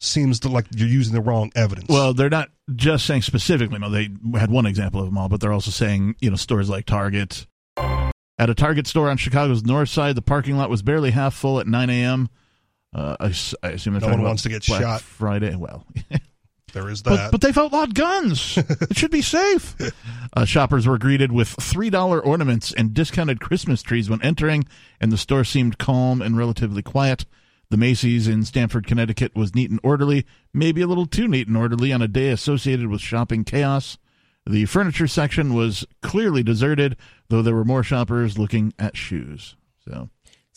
seems 0.00 0.40
to 0.40 0.48
like 0.48 0.66
you're 0.74 0.88
using 0.88 1.14
the 1.14 1.20
wrong 1.20 1.50
evidence. 1.54 1.88
Well, 1.88 2.12
they're 2.12 2.28
not 2.28 2.50
just 2.74 3.06
saying 3.06 3.22
specifically. 3.22 3.78
No, 3.78 3.88
they 3.88 4.10
had 4.34 4.50
one 4.50 4.66
example 4.66 5.00
of 5.00 5.06
them 5.06 5.16
all, 5.16 5.28
but 5.28 5.40
they're 5.40 5.52
also 5.52 5.70
saying 5.70 6.16
you 6.20 6.30
know 6.30 6.36
stores 6.36 6.68
like 6.68 6.86
Target. 6.86 7.46
At 8.38 8.50
a 8.50 8.54
Target 8.54 8.86
store 8.86 9.08
on 9.08 9.16
Chicago's 9.16 9.64
north 9.64 9.88
side, 9.88 10.14
the 10.14 10.22
parking 10.22 10.58
lot 10.58 10.68
was 10.68 10.82
barely 10.82 11.10
half 11.10 11.32
full 11.32 11.58
at 11.58 11.66
9 11.66 11.88
a.m. 11.88 12.28
Uh, 12.96 13.14
I, 13.20 13.34
I 13.62 13.72
assume 13.72 13.98
No 13.98 14.08
one 14.08 14.22
wants 14.22 14.42
to 14.44 14.48
get 14.48 14.66
Black 14.66 14.80
shot. 14.80 15.00
Friday. 15.02 15.54
Well, 15.54 15.84
there 16.72 16.88
is 16.88 17.02
but, 17.02 17.16
that. 17.16 17.30
but 17.30 17.42
they've 17.42 17.56
outlawed 17.56 17.94
guns. 17.94 18.56
it 18.56 18.96
should 18.96 19.10
be 19.10 19.20
safe. 19.20 19.76
Uh, 20.34 20.46
shoppers 20.46 20.86
were 20.86 20.96
greeted 20.96 21.30
with 21.30 21.48
three 21.48 21.90
dollar 21.90 22.18
ornaments 22.18 22.72
and 22.72 22.94
discounted 22.94 23.38
Christmas 23.38 23.82
trees 23.82 24.08
when 24.08 24.22
entering, 24.22 24.64
and 24.98 25.12
the 25.12 25.18
store 25.18 25.44
seemed 25.44 25.76
calm 25.76 26.22
and 26.22 26.38
relatively 26.38 26.82
quiet. 26.82 27.26
The 27.68 27.76
Macy's 27.76 28.28
in 28.28 28.44
Stamford, 28.44 28.86
Connecticut 28.86 29.34
was 29.36 29.54
neat 29.54 29.70
and 29.70 29.80
orderly, 29.82 30.24
maybe 30.54 30.80
a 30.80 30.86
little 30.86 31.06
too 31.06 31.28
neat 31.28 31.48
and 31.48 31.56
orderly 31.56 31.92
on 31.92 32.00
a 32.00 32.08
day 32.08 32.30
associated 32.30 32.86
with 32.86 33.02
shopping 33.02 33.44
chaos. 33.44 33.98
The 34.46 34.64
furniture 34.64 35.08
section 35.08 35.52
was 35.52 35.84
clearly 36.00 36.42
deserted, 36.42 36.96
though 37.28 37.42
there 37.42 37.54
were 37.54 37.64
more 37.64 37.82
shoppers 37.82 38.38
looking 38.38 38.72
at 38.78 38.96
shoes. 38.96 39.56
So, 39.84 40.08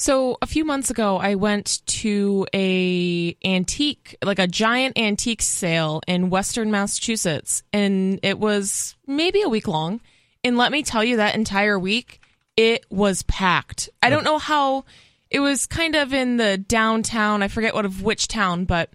So 0.02 0.38
a 0.42 0.48
few 0.48 0.64
months 0.64 0.90
ago, 0.90 1.18
I 1.18 1.36
went 1.36 1.82
to 1.88 2.48
a 2.56 3.36
antique, 3.44 4.16
like 4.24 4.40
a 4.40 4.48
giant 4.48 4.98
antique 4.98 5.42
sale 5.42 6.02
in 6.08 6.30
Western 6.30 6.72
Massachusetts, 6.72 7.64
and 7.74 8.18
it 8.24 8.40
was 8.40 8.96
maybe 9.06 9.42
a 9.42 9.50
week 9.50 9.68
long. 9.68 10.00
And 10.42 10.58
let 10.58 10.72
me 10.72 10.84
tell 10.84 11.04
you, 11.04 11.18
that 11.18 11.36
entire 11.36 11.78
week, 11.78 12.22
it 12.56 12.86
was 12.90 13.24
packed. 13.24 13.90
I 14.02 14.10
don't 14.10 14.24
know 14.24 14.38
how. 14.38 14.86
It 15.30 15.42
was 15.42 15.68
kind 15.68 15.96
of 15.96 16.14
in 16.14 16.38
the 16.38 16.58
downtown. 16.58 17.44
I 17.44 17.50
forget 17.50 17.76
what 17.76 17.84
of 17.86 18.02
which 18.02 18.30
town, 18.30 18.64
but 18.64 18.90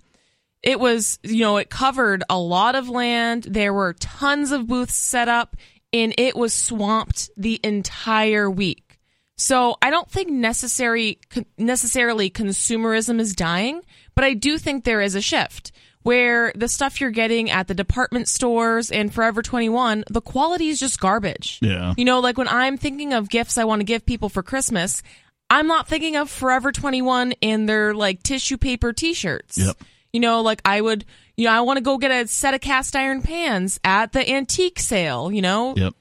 it 0.63 0.81
was 0.81 1.19
you 1.23 1.41
know 1.41 1.59
it 1.59 1.69
covered 1.69 2.25
a 2.31 2.39
lot 2.39 2.77
of 2.77 2.89
land. 2.89 3.45
There 3.45 3.75
were 3.75 3.93
tons 3.93 4.53
of 4.53 4.67
booths 4.67 4.95
set 4.95 5.29
up, 5.29 5.55
and 5.93 6.15
it 6.17 6.35
was 6.35 6.55
swamped 6.55 7.29
the 7.37 7.61
entire 7.63 8.51
week. 8.51 8.94
So 9.37 9.77
I 9.83 9.91
don't 9.91 10.11
think 10.11 10.31
necessary 10.31 11.19
necessarily 11.59 12.31
consumerism 12.31 13.21
is 13.21 13.35
dying, 13.35 13.83
but 14.15 14.25
I 14.25 14.35
do 14.35 14.59
think 14.59 14.85
there 14.85 15.01
is 15.01 15.15
a 15.15 15.21
shift 15.21 15.73
where 16.03 16.53
the 16.55 16.69
stuff 16.69 17.01
you're 17.01 17.11
getting 17.11 17.51
at 17.51 17.67
the 17.67 17.75
department 17.75 18.29
stores 18.29 18.93
and 18.93 19.13
Forever 19.13 19.43
21, 19.43 20.05
the 20.11 20.21
quality 20.21 20.69
is 20.69 20.79
just 20.79 21.01
garbage. 21.01 21.59
Yeah. 21.63 21.95
You 21.97 22.05
know, 22.05 22.21
like 22.21 22.37
when 22.37 22.47
I'm 22.47 22.77
thinking 22.77 23.15
of 23.15 23.31
gifts 23.31 23.57
I 23.57 23.65
want 23.65 23.81
to 23.81 23.85
give 23.85 24.05
people 24.05 24.29
for 24.29 24.43
Christmas, 24.43 25.03
I'm 25.49 25.67
not 25.67 25.89
thinking 25.89 26.17
of 26.17 26.31
Forever 26.31 26.73
21 26.73 27.35
and 27.43 27.69
their 27.69 27.95
like 27.95 28.23
tissue 28.23 28.59
paper 28.59 28.93
t-shirts. 28.93 29.57
Yep. 29.59 29.77
You 30.13 30.21
know, 30.21 30.43
like 30.43 30.61
I 30.65 30.81
would, 30.81 31.07
you 31.37 31.47
know, 31.47 31.53
I 31.53 31.63
want 31.63 31.79
to 31.79 31.83
go 31.83 31.97
get 31.97 32.11
a 32.11 32.29
set 32.29 32.55
of 32.55 32.61
cast 32.61 32.95
iron 32.95 33.23
pans 33.23 33.81
at 33.83 34.13
the 34.13 34.31
antique 34.31 34.79
sale, 34.79 35.33
you 35.33 35.43
know? 35.43 35.75
Yep. 35.75 35.95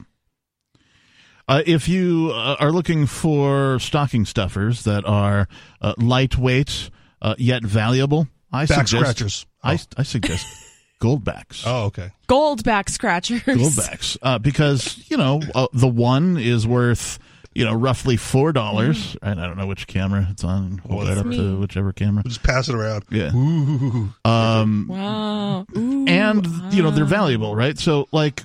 Uh, 1.48 1.62
if 1.66 1.88
you 1.90 2.32
uh, 2.34 2.56
are 2.60 2.72
looking 2.72 3.06
for 3.06 3.78
stocking 3.80 4.26
stuffers 4.26 4.84
that 4.86 5.06
are 5.06 5.48
uh, 5.82 5.94
lightweight 5.98 6.90
uh, 7.22 7.36
yet 7.38 7.64
valuable, 7.64 8.28
I 8.52 8.66
Back 8.66 8.88
suggest 8.88 9.18
scratchers. 9.18 9.46
I, 9.62 9.80
I 9.98 10.04
suggest 10.04 10.46
goldbacks. 11.02 11.64
Oh, 11.66 11.86
okay. 11.86 12.12
Gold 12.28 12.64
back 12.64 12.90
scratchers. 12.90 13.42
Goldbacks, 13.42 14.18
uh, 14.22 14.40
because 14.40 15.04
you 15.10 15.18
know 15.18 15.42
uh, 15.54 15.68
the 15.74 15.88
one 15.88 16.38
is 16.38 16.66
worth 16.66 17.20
you 17.54 17.66
know 17.66 17.74
roughly 17.74 18.16
four 18.16 18.54
dollars. 18.54 19.18
And 19.22 19.42
I 19.42 19.46
don't 19.46 19.58
know 19.58 19.68
which 19.68 19.86
camera 19.88 20.28
it's 20.32 20.44
on. 20.46 20.78
Hold 20.90 21.08
that 21.08 21.18
up 21.18 21.26
me. 21.26 21.36
to 21.38 21.60
whichever 21.60 21.92
camera. 21.92 22.24
Just 22.24 22.44
pass 22.44 22.70
it 22.70 22.76
around. 22.76 23.04
Yeah. 23.10 23.32
Ooh. 23.36 24.14
Um, 24.24 24.88
Wow. 24.90 25.66
Ooh, 25.78 26.06
and 26.08 26.46
you 26.74 26.82
know 26.84 26.92
they're 26.92 27.04
valuable, 27.06 27.54
right? 27.56 27.78
So 27.78 28.08
like 28.14 28.44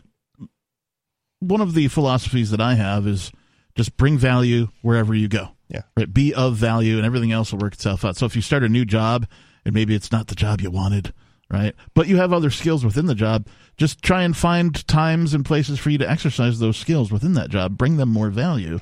one 1.40 1.60
of 1.60 1.74
the 1.74 1.88
philosophies 1.88 2.50
that 2.50 2.60
I 2.60 2.74
have 2.74 3.06
is 3.06 3.32
just 3.76 3.96
bring 3.96 4.18
value 4.18 4.68
wherever 4.82 5.14
you 5.14 5.28
go. 5.28 5.50
Yeah. 5.68 5.82
Right. 5.96 6.12
Be 6.12 6.34
of 6.34 6.56
value, 6.56 6.96
and 6.96 7.04
everything 7.06 7.30
else 7.32 7.52
will 7.52 7.58
work 7.60 7.74
itself 7.74 8.04
out. 8.04 8.16
So 8.16 8.26
if 8.26 8.34
you 8.34 8.42
start 8.42 8.62
a 8.64 8.68
new 8.68 8.84
job 8.84 9.26
and 9.64 9.74
maybe 9.74 9.94
it's 9.94 10.10
not 10.10 10.28
the 10.28 10.34
job 10.34 10.60
you 10.60 10.70
wanted, 10.70 11.12
right? 11.50 11.74
But 11.94 12.08
you 12.08 12.16
have 12.16 12.32
other 12.32 12.50
skills 12.50 12.84
within 12.84 13.06
the 13.06 13.14
job. 13.14 13.46
Just 13.76 14.02
try 14.02 14.22
and 14.22 14.36
find 14.36 14.86
times 14.88 15.34
and 15.34 15.44
places 15.44 15.78
for 15.78 15.90
you 15.90 15.98
to 15.98 16.10
exercise 16.10 16.58
those 16.58 16.76
skills 16.78 17.12
within 17.12 17.34
that 17.34 17.50
job. 17.50 17.76
Bring 17.76 17.96
them 17.98 18.08
more 18.08 18.30
value. 18.30 18.78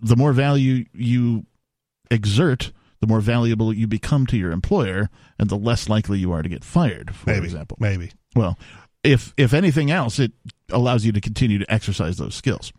The 0.00 0.16
more 0.16 0.32
value 0.32 0.86
you 0.94 1.44
exert, 2.10 2.72
the 3.00 3.06
more 3.06 3.20
valuable 3.20 3.72
you 3.72 3.86
become 3.86 4.26
to 4.28 4.36
your 4.36 4.52
employer, 4.52 5.10
and 5.38 5.48
the 5.50 5.56
less 5.56 5.88
likely 5.88 6.18
you 6.18 6.32
are 6.32 6.42
to 6.42 6.48
get 6.48 6.64
fired. 6.64 7.14
For 7.14 7.30
Maybe. 7.30 7.44
example, 7.44 7.76
Maybe. 7.80 8.10
well, 8.34 8.58
if 9.04 9.34
if 9.36 9.52
anything 9.52 9.90
else, 9.90 10.18
it 10.18 10.32
allows 10.72 11.04
you 11.04 11.12
to 11.12 11.20
continue 11.20 11.58
to 11.58 11.72
exercise 11.72 12.16
those 12.16 12.34
skills. 12.34 12.72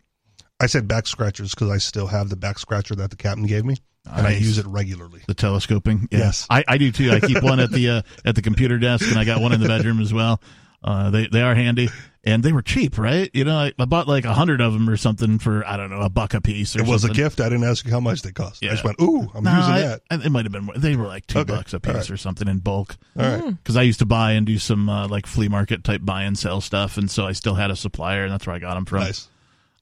I 0.60 0.66
said 0.66 0.86
back 0.86 1.06
scratchers 1.06 1.54
because 1.54 1.70
I 1.70 1.78
still 1.78 2.06
have 2.06 2.28
the 2.28 2.36
back 2.36 2.58
scratcher 2.58 2.94
that 2.96 3.10
the 3.10 3.16
captain 3.16 3.46
gave 3.46 3.64
me, 3.64 3.76
and 4.04 4.26
I 4.26 4.32
use 4.32 4.58
it 4.58 4.66
regularly. 4.66 5.22
The 5.26 5.34
telescoping, 5.34 6.08
yeah. 6.10 6.18
Yes. 6.18 6.46
I, 6.48 6.64
I 6.66 6.78
do 6.78 6.92
too. 6.92 7.10
I 7.10 7.20
keep 7.20 7.42
one 7.42 7.60
at 7.60 7.70
the 7.70 7.90
uh, 7.90 8.02
at 8.24 8.34
the 8.34 8.42
computer 8.42 8.78
desk, 8.78 9.06
and 9.08 9.18
I 9.18 9.24
got 9.24 9.40
one 9.40 9.52
in 9.52 9.60
the 9.60 9.68
bedroom 9.68 10.00
as 10.00 10.12
well. 10.12 10.40
Uh, 10.82 11.10
they 11.10 11.26
they 11.26 11.42
are 11.42 11.54
handy, 11.54 11.88
and 12.24 12.42
they 12.42 12.52
were 12.52 12.62
cheap, 12.62 12.98
right? 12.98 13.30
You 13.34 13.44
know, 13.44 13.56
I, 13.56 13.72
I 13.78 13.84
bought 13.84 14.08
like 14.08 14.24
a 14.24 14.32
hundred 14.34 14.60
of 14.60 14.72
them 14.72 14.88
or 14.88 14.96
something 14.96 15.38
for 15.38 15.66
I 15.66 15.76
don't 15.76 15.90
know 15.90 16.00
a 16.00 16.08
buck 16.08 16.34
a 16.34 16.40
piece. 16.40 16.74
Or 16.74 16.80
It 16.80 16.86
was 16.86 17.04
a 17.04 17.10
gift. 17.10 17.40
I 17.40 17.44
didn't 17.50 17.64
ask 17.64 17.84
you 17.84 17.90
how 17.90 18.00
much 18.00 18.22
they 18.22 18.32
cost. 18.32 18.62
Yeah. 18.62 18.68
I 18.68 18.72
Yeah. 18.72 18.74
just 18.74 18.84
went, 18.84 19.00
ooh, 19.00 19.30
I'm 19.34 19.44
No, 19.44 19.56
using 19.56 19.72
I- 19.74 19.80
that. 19.80 20.00
I- 20.10 20.14
it 20.26 20.30
might 20.30 20.44
have 20.44 20.52
been 20.52 20.64
more. 20.64 20.74
They 20.76 20.96
were 20.96 21.06
like 21.06 21.26
two 21.26 21.40
Okay. 21.40 21.52
bucks 21.54 21.72
a 21.74 21.80
piece 21.80 21.94
right. 21.94 22.10
or 22.10 22.16
something 22.16 22.48
in 22.48 22.58
bulk. 22.58 22.96
All 23.18 23.24
right. 23.24 23.44
Because 23.56 23.76
I 23.76 23.82
used 23.82 23.98
to 24.00 24.06
buy 24.06 24.32
and 24.32 24.46
do 24.46 24.58
some 24.58 24.88
uh, 24.88 25.06
like 25.08 25.26
flea 25.26 25.48
market 25.48 25.84
type 25.84 26.00
buy 26.04 26.22
and 26.22 26.38
sell 26.38 26.60
stuff, 26.60 26.96
and 26.96 27.10
so 27.10 27.26
I 27.26 27.32
still 27.32 27.54
had 27.54 27.70
a 27.70 27.76
supplier, 27.76 28.24
and 28.24 28.32
that's 28.32 28.46
where 28.46 28.56
I 28.56 28.58
got 28.58 28.74
them 28.74 28.84
from. 28.86 29.00
Nice. 29.00 29.28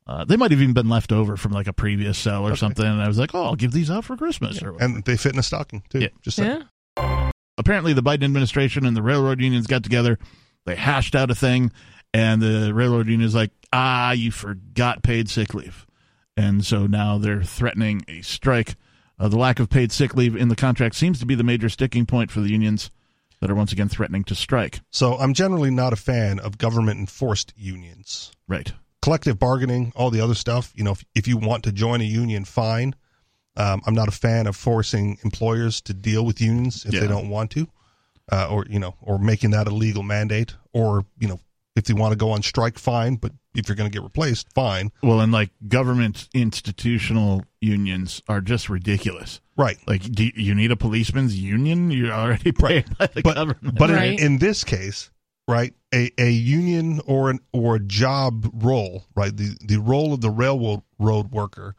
Uh, 0.05 0.25
they 0.25 0.37
might 0.37 0.51
have 0.51 0.61
even 0.61 0.75
been 0.75 0.89
left 0.89 1.13
over 1.13 1.37
from 1.37 1.53
like 1.53 1.69
a 1.69 1.73
previous 1.73 2.19
sell 2.19 2.45
or 2.47 2.57
something, 2.57 2.85
and 2.85 3.01
I 3.01 3.07
was 3.07 3.19
like, 3.19 3.37
"Oh, 3.37 3.45
I'll 3.45 3.55
give 3.55 3.71
these 3.71 3.89
out 3.89 4.05
for 4.05 4.17
Christmas." 4.17 4.61
Or 4.61 4.73
whatever. 4.73 4.97
And 4.97 5.05
they 5.05 5.17
fit 5.17 5.33
in 5.33 5.39
a 5.39 5.45
stocking, 5.45 5.85
too. 5.91 6.01
Yeah. 6.01 6.09
Just 6.23 6.39
saying. 6.39 6.65
Yeah. 6.99 7.31
apparently, 7.57 7.93
the 7.93 8.03
Biden 8.03 8.25
administration 8.25 8.85
and 8.85 8.97
the 8.97 9.03
railroad 9.03 9.41
unions 9.41 9.67
got 9.69 9.85
together, 9.85 10.19
they 10.67 10.75
hashed 10.75 11.15
out 11.15 11.31
a 11.31 11.35
thing, 11.37 11.71
and 12.15 12.41
the 12.43 12.73
railroad 12.75 13.09
union 13.09 13.27
is 13.27 13.35
like, 13.35 13.51
"Ah, 13.73 14.13
you 14.13 14.31
forgot 14.31 15.03
paid 15.03 15.29
sick 15.29 15.55
leave," 15.55 15.87
and 16.37 16.65
so 16.65 16.87
now 16.87 17.19
they're 17.19 17.43
threatening 17.43 18.05
a 18.09 18.23
strike. 18.23 18.77
Uh, 19.19 19.29
the 19.29 19.39
lack 19.39 19.61
of 19.61 19.69
paid 19.71 19.93
sick 19.93 20.15
leave 20.17 20.35
in 20.35 20.49
the 20.49 20.57
contract 20.57 20.95
seems 20.95 21.19
to 21.21 21.27
be 21.27 21.35
the 21.35 21.45
major 21.45 21.69
sticking 21.69 22.07
point 22.07 22.31
for 22.31 22.41
the 22.41 22.51
unions 22.51 22.91
that 23.41 23.51
are 23.51 23.55
once 23.55 23.73
again 23.73 23.89
threatening 23.89 24.25
to 24.25 24.35
strike. 24.35 24.81
So 24.91 25.15
I'm 25.17 25.35
generally 25.35 25.71
not 25.71 25.93
a 25.93 25.97
fan 25.97 26.39
of 26.41 26.59
government 26.59 26.99
enforced 27.01 27.53
unions. 27.57 28.33
Right. 28.49 28.73
collective 29.01 29.37
bargaining, 29.37 29.93
all 29.97 30.11
the 30.11 30.21
other 30.21 30.35
stuff. 30.35 30.73
You 30.77 30.85
know, 30.85 30.93
if, 30.93 31.05
if 31.15 31.27
you 31.27 31.37
want 31.37 31.65
to 31.65 31.73
join 31.73 32.01
a 32.01 32.05
union, 32.05 32.45
fine. 32.45 32.95
Um, 33.57 33.83
I'm 33.85 33.95
not 33.97 34.07
a 34.07 34.13
fan 34.13 34.47
of 34.47 34.55
forcing 34.55 35.19
employers 35.25 35.81
to 35.83 35.93
deal 35.93 36.25
with 36.25 36.41
unions 36.41 36.85
if 36.87 36.95
Yeah. 36.95 37.01
they 37.01 37.09
don't 37.09 37.29
want 37.29 37.51
to, 37.53 37.69
uh, 38.31 38.47
or 38.49 38.65
you 38.71 38.79
know, 38.79 38.95
or 39.03 39.19
making 39.19 39.51
that 39.51 39.67
a 39.67 39.75
legal 39.75 40.05
mandate, 40.05 40.55
or 40.73 41.05
you 41.19 41.27
know, 41.27 41.41
if 41.77 41.85
they 41.85 41.95
want 41.95 42.13
to 42.13 42.17
go 42.17 42.31
on 42.33 42.43
strike, 42.43 42.79
fine. 42.79 43.17
But 43.17 43.33
if 43.55 43.69
you're 43.69 43.77
going 43.77 43.91
to 43.91 43.95
get 43.95 44.03
replaced, 44.03 44.53
fine. 44.55 44.93
Well, 45.03 45.21
and 45.21 45.33
like 45.33 45.51
government 45.69 46.29
institutional 46.35 47.45
unions 47.61 48.23
are 48.29 48.41
just 48.41 48.69
ridiculous. 48.69 49.41
Right. 49.57 49.79
Like, 49.87 50.03
do 50.03 50.31
you 50.35 50.55
need 50.55 50.71
a 50.71 50.77
policeman's 50.77 51.39
union? 51.39 51.91
You're 51.91 52.13
already 52.13 52.53
paid 52.53 52.87
by 52.99 53.07
the 53.07 53.23
But 53.23 53.35
government. 53.35 53.79
but 53.79 53.91
Right. 53.91 54.19
in, 54.19 54.27
in 54.35 54.39
this 54.39 54.65
case, 54.65 55.11
right, 55.49 55.75
a, 55.95 56.11
a 56.19 56.31
union 56.31 57.01
or 57.07 57.31
an 57.31 57.41
or 57.53 57.77
a 57.77 57.81
job 57.81 58.49
role, 58.55 59.05
right, 59.15 59.37
the 59.37 59.57
the 59.67 59.77
role 59.79 60.15
of 60.15 60.21
the 60.23 60.31
railroad 60.31 60.83
road 60.99 61.31
worker 61.31 61.75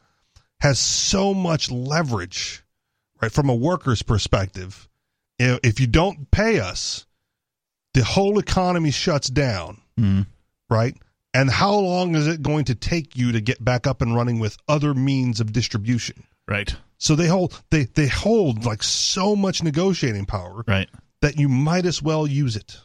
has 0.61 0.77
so 0.79 1.33
much 1.33 1.71
leverage, 1.71 2.63
right, 3.21 3.31
from 3.31 3.49
a 3.49 3.55
worker's 3.55 4.03
perspective. 4.03 4.87
If 5.39 5.59
if 5.63 5.79
you 5.79 5.87
don't 5.87 6.29
pay 6.29 6.59
us, 6.59 7.07
the 7.95 8.03
whole 8.03 8.37
economy 8.37 8.91
shuts 8.91 9.29
down, 9.29 9.81
Mm. 9.99 10.25
right? 10.69 10.95
And 11.33 11.49
how 11.49 11.73
long 11.73 12.15
is 12.15 12.27
it 12.27 12.41
going 12.43 12.65
to 12.65 12.75
take 12.75 13.15
you 13.15 13.31
to 13.31 13.41
get 13.41 13.63
back 13.63 13.87
up 13.87 14.01
and 14.01 14.15
running 14.15 14.39
with 14.39 14.57
other 14.67 14.93
means 14.93 15.39
of 15.39 15.51
distribution? 15.51 16.23
Right. 16.47 16.75
So 16.97 17.15
they 17.15 17.27
hold 17.27 17.61
they 17.69 17.85
they 17.85 18.07
hold 18.07 18.65
like 18.65 18.83
so 18.83 19.35
much 19.35 19.63
negotiating 19.63 20.25
power 20.25 20.63
Right. 20.67 20.89
that 21.21 21.37
you 21.37 21.49
might 21.49 21.85
as 21.85 22.01
well 22.01 22.27
use 22.27 22.55
it. 22.55 22.79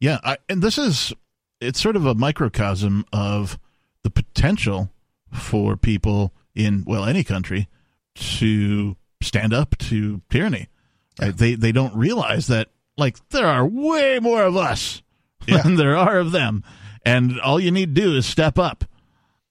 Yeah, 0.00 0.18
I, 0.24 0.36
and 0.48 0.62
this 0.62 0.78
is 0.78 1.12
it's 1.60 1.80
sort 1.80 1.96
of 1.96 2.06
a 2.06 2.14
microcosm 2.14 3.04
of 3.12 3.58
the 4.02 4.10
potential 4.10 4.90
for 5.32 5.76
people 5.76 6.32
in 6.54 6.84
well 6.86 7.04
any 7.04 7.24
country 7.24 7.68
to 8.14 8.96
stand 9.22 9.52
up 9.52 9.76
to 9.78 10.20
tyranny. 10.30 10.68
Right? 11.20 11.36
They 11.36 11.54
they 11.54 11.72
don't 11.72 11.94
realize 11.96 12.46
that 12.48 12.68
like 12.96 13.16
there 13.30 13.46
are 13.46 13.66
way 13.66 14.18
more 14.20 14.42
of 14.44 14.56
us 14.56 15.02
Yeah. 15.48 15.62
there 15.64 15.96
are 15.96 16.18
of 16.18 16.32
them, 16.32 16.62
and 17.04 17.40
all 17.40 17.58
you 17.60 17.70
need 17.70 17.94
to 17.94 18.00
do 18.00 18.16
is 18.16 18.26
step 18.26 18.58
up. 18.58 18.84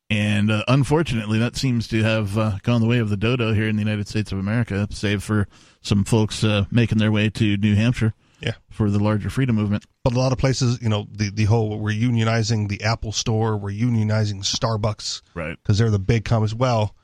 And 0.10 0.52
uh, 0.52 0.64
unfortunately, 0.68 1.40
that 1.40 1.56
seems 1.56 1.88
to 1.88 2.04
have 2.04 2.38
uh, 2.38 2.58
gone 2.62 2.82
the 2.82 2.88
way 2.88 3.00
of 3.00 3.10
the 3.10 3.18
dodo 3.18 3.54
here 3.54 3.68
in 3.68 3.76
the 3.78 3.82
United 3.82 4.08
States 4.08 4.32
of 4.32 4.38
America, 4.38 4.88
save 4.92 5.24
for 5.24 5.48
some 5.82 6.04
folks 6.04 6.44
uh, 6.44 6.66
making 6.70 7.00
their 7.00 7.12
way 7.12 7.30
to 7.32 7.58
New 7.58 7.76
Hampshire 7.76 8.14
Yeah. 8.40 8.54
for 8.70 8.92
the 8.92 9.00
larger 9.00 9.30
freedom 9.32 9.56
movement. 9.56 9.86
But 10.04 10.14
a 10.14 10.20
lot 10.20 10.32
of 10.32 10.38
places, 10.38 10.80
you 10.82 10.90
know, 10.90 11.08
the, 11.12 11.32
the 11.32 11.46
whole 11.46 11.80
we're 11.80 11.94
unionizing 11.94 12.68
the 12.70 12.84
Apple 12.84 13.12
Store, 13.12 13.58
we're 13.58 13.72
unionizing 13.72 14.44
Starbucks 14.44 15.22
Right. 15.34 15.58
because 15.64 15.78
they're 15.80 15.90
the 15.90 15.98
big 16.00 16.26
companies. 16.26 16.54
Well, 16.54 16.96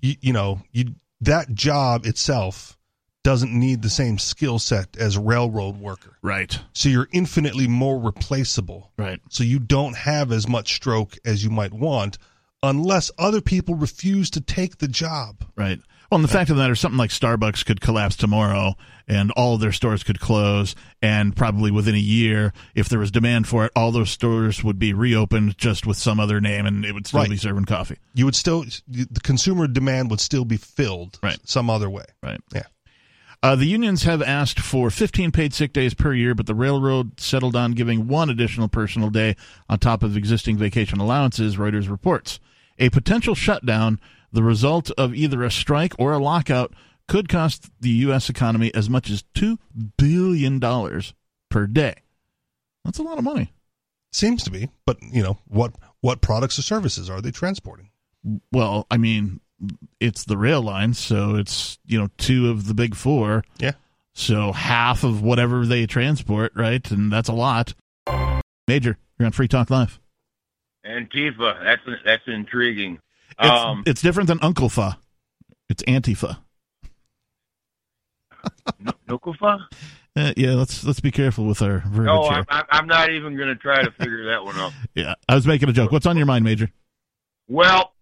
you, 0.00 0.16
you 0.20 0.32
know, 0.32 0.60
you 0.72 0.94
that 1.22 1.54
job 1.54 2.04
itself 2.04 2.76
doesn't 3.22 3.52
need 3.52 3.82
the 3.82 3.90
same 3.90 4.18
skill 4.18 4.58
set 4.58 4.96
as 4.96 5.18
railroad 5.18 5.76
worker. 5.76 6.16
Right. 6.22 6.58
So 6.72 6.88
you're 6.88 7.08
infinitely 7.12 7.66
more 7.68 7.98
replaceable. 8.00 8.92
Right. 8.96 9.20
So 9.28 9.44
you 9.44 9.58
don't 9.58 9.96
have 9.96 10.32
as 10.32 10.48
much 10.48 10.74
stroke 10.74 11.18
as 11.24 11.44
you 11.44 11.50
might 11.50 11.72
want 11.72 12.18
unless 12.62 13.10
other 13.18 13.40
people 13.40 13.74
refuse 13.74 14.30
to 14.30 14.40
take 14.40 14.78
the 14.78 14.88
job. 14.88 15.44
Right. 15.56 15.80
Well, 16.10 16.16
and 16.16 16.24
the 16.24 16.32
fact 16.32 16.50
of 16.50 16.56
the 16.56 16.62
matter, 16.62 16.74
something 16.74 16.98
like 16.98 17.10
Starbucks 17.10 17.64
could 17.64 17.80
collapse 17.80 18.16
tomorrow, 18.16 18.74
and 19.06 19.30
all 19.30 19.54
of 19.54 19.60
their 19.60 19.70
stores 19.70 20.02
could 20.02 20.18
close, 20.18 20.74
and 21.00 21.36
probably 21.36 21.70
within 21.70 21.94
a 21.94 21.98
year, 21.98 22.52
if 22.74 22.88
there 22.88 22.98
was 22.98 23.12
demand 23.12 23.46
for 23.46 23.64
it, 23.64 23.70
all 23.76 23.92
those 23.92 24.10
stores 24.10 24.64
would 24.64 24.76
be 24.76 24.92
reopened 24.92 25.56
just 25.56 25.86
with 25.86 25.96
some 25.96 26.18
other 26.18 26.40
name, 26.40 26.66
and 26.66 26.84
it 26.84 26.92
would 26.94 27.06
still 27.06 27.20
Right. 27.20 27.30
be 27.30 27.36
serving 27.36 27.64
coffee. 27.66 27.96
You 28.12 28.24
would 28.24 28.34
still 28.34 28.64
the 28.88 29.20
consumer 29.22 29.68
demand 29.68 30.10
would 30.10 30.18
still 30.20 30.44
be 30.44 30.56
filled 30.56 31.20
Right. 31.22 31.38
some 31.44 31.70
other 31.70 31.88
way. 31.88 32.06
Right. 32.24 32.40
Yeah. 32.52 32.64
Uh, 33.42 33.56
the 33.56 33.66
unions 33.66 34.02
have 34.02 34.20
asked 34.20 34.60
for 34.60 34.90
15 34.90 35.32
paid 35.32 35.54
sick 35.54 35.72
days 35.72 35.94
per 35.94 36.12
year, 36.12 36.34
but 36.34 36.46
the 36.46 36.54
railroad 36.54 37.18
settled 37.18 37.56
on 37.56 37.72
giving 37.72 38.06
one 38.06 38.28
additional 38.28 38.68
personal 38.68 39.08
day 39.08 39.34
on 39.68 39.78
top 39.78 40.02
of 40.02 40.16
existing 40.16 40.58
vacation 40.58 41.00
allowances, 41.00 41.56
Reuters 41.56 41.88
reports. 41.88 42.38
A 42.78 42.90
potential 42.90 43.34
shutdown, 43.34 43.98
the 44.30 44.42
result 44.42 44.90
of 44.92 45.14
either 45.14 45.42
a 45.42 45.50
strike 45.50 45.94
or 45.98 46.12
a 46.12 46.18
lockout, 46.18 46.74
could 47.08 47.28
cost 47.30 47.70
the 47.80 47.88
U.S. 47.90 48.28
economy 48.28 48.72
as 48.74 48.90
much 48.90 49.10
as 49.10 49.24
$2 49.34 49.56
billion 49.96 50.60
per 51.50 51.66
day. 51.66 51.94
That's 52.84 52.98
a 52.98 53.02
lot 53.02 53.18
of 53.18 53.24
money. 53.24 53.52
Seems 54.12 54.44
to 54.44 54.50
be, 54.50 54.68
but 54.84 54.98
you 55.02 55.22
know 55.22 55.38
what? 55.46 55.72
What 56.02 56.20
products 56.20 56.58
or 56.58 56.62
services 56.62 57.08
are 57.08 57.20
they 57.20 57.30
transporting? 57.30 57.90
Well, 58.52 58.86
I 58.90 58.96
mean, 58.96 59.40
it's 60.00 60.24
the 60.24 60.36
rail 60.36 60.62
line, 60.62 60.94
so 60.94 61.36
it's, 61.36 61.78
you 61.86 61.98
know, 61.98 62.08
two 62.18 62.50
of 62.50 62.66
the 62.66 62.74
big 62.74 62.94
four. 62.94 63.44
Yeah. 63.58 63.72
So 64.14 64.52
half 64.52 65.04
of 65.04 65.22
whatever 65.22 65.64
they 65.66 65.86
transport, 65.86 66.52
right? 66.54 66.88
And 66.90 67.12
that's 67.12 67.28
a 67.28 67.32
lot. 67.32 67.74
Major, 68.66 68.98
you're 69.18 69.26
on 69.26 69.32
Free 69.32 69.48
Talk 69.48 69.70
Live. 69.70 69.98
Antifa. 70.86 71.62
That's 71.62 71.82
that's 72.04 72.22
intriguing. 72.26 72.98
It's, 73.38 73.48
Um, 73.50 73.82
it's 73.86 74.00
different 74.02 74.28
than 74.28 74.38
Uncle 74.42 74.68
Fa. 74.68 74.98
It's 75.68 75.82
Antifa. 75.84 76.38
Nukufa? 79.08 79.66
Uh, 80.16 80.32
yeah, 80.36 80.52
let's 80.54 80.82
let's 80.84 81.00
be 81.00 81.10
careful 81.10 81.44
with 81.44 81.62
our 81.62 81.78
verbiage 81.86 82.06
No. 82.06 82.24
I'm, 82.24 82.44
I'm 82.48 82.64
I'm 82.70 82.86
not 82.86 83.10
even 83.10 83.36
going 83.36 83.48
to 83.48 83.54
try 83.54 83.82
to 83.82 83.90
figure 83.92 84.26
that 84.26 84.44
one 84.44 84.56
out. 84.56 84.72
Yeah, 84.94 85.14
I 85.28 85.34
was 85.34 85.46
making 85.46 85.68
a 85.68 85.72
joke. 85.72 85.92
What's 85.92 86.06
on 86.06 86.16
your 86.16 86.26
mind, 86.26 86.44
Major? 86.44 86.70
Well, 87.48 87.92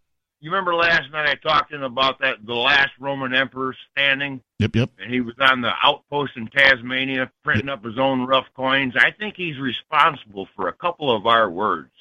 you 0.41 0.51
remember 0.51 0.75
last 0.75 1.11
night 1.11 1.29
I 1.29 1.35
talked 1.35 1.71
to 1.71 1.77
him 1.77 1.83
about 1.83 2.21
that 2.21 2.45
the 2.47 2.55
last 2.55 2.91
Roman 3.01 3.35
emperor 3.35 3.75
standing, 3.93 4.41
Yep, 4.59 4.77
yep. 4.77 4.91
and 4.99 5.13
he 5.13 5.21
was 5.21 5.35
on 5.41 5.61
the 5.61 5.73
outpost 5.83 6.33
in 6.37 6.47
Tasmania 6.49 7.31
printing 7.45 7.69
up 7.69 7.85
his 7.85 7.99
own 7.99 8.27
rough 8.27 8.47
coins. 8.55 8.95
I 8.97 9.11
think 9.11 9.35
he's 9.37 9.59
responsible 9.59 10.49
for 10.55 10.69
a 10.69 10.73
couple 10.73 11.15
of 11.15 11.27
our 11.27 11.51
words. 11.51 11.93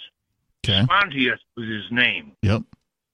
Okay. 0.68 0.86
Pontius 0.88 1.40
was 1.56 1.68
his 1.68 1.92
name. 1.92 2.34
Yep. 2.42 2.64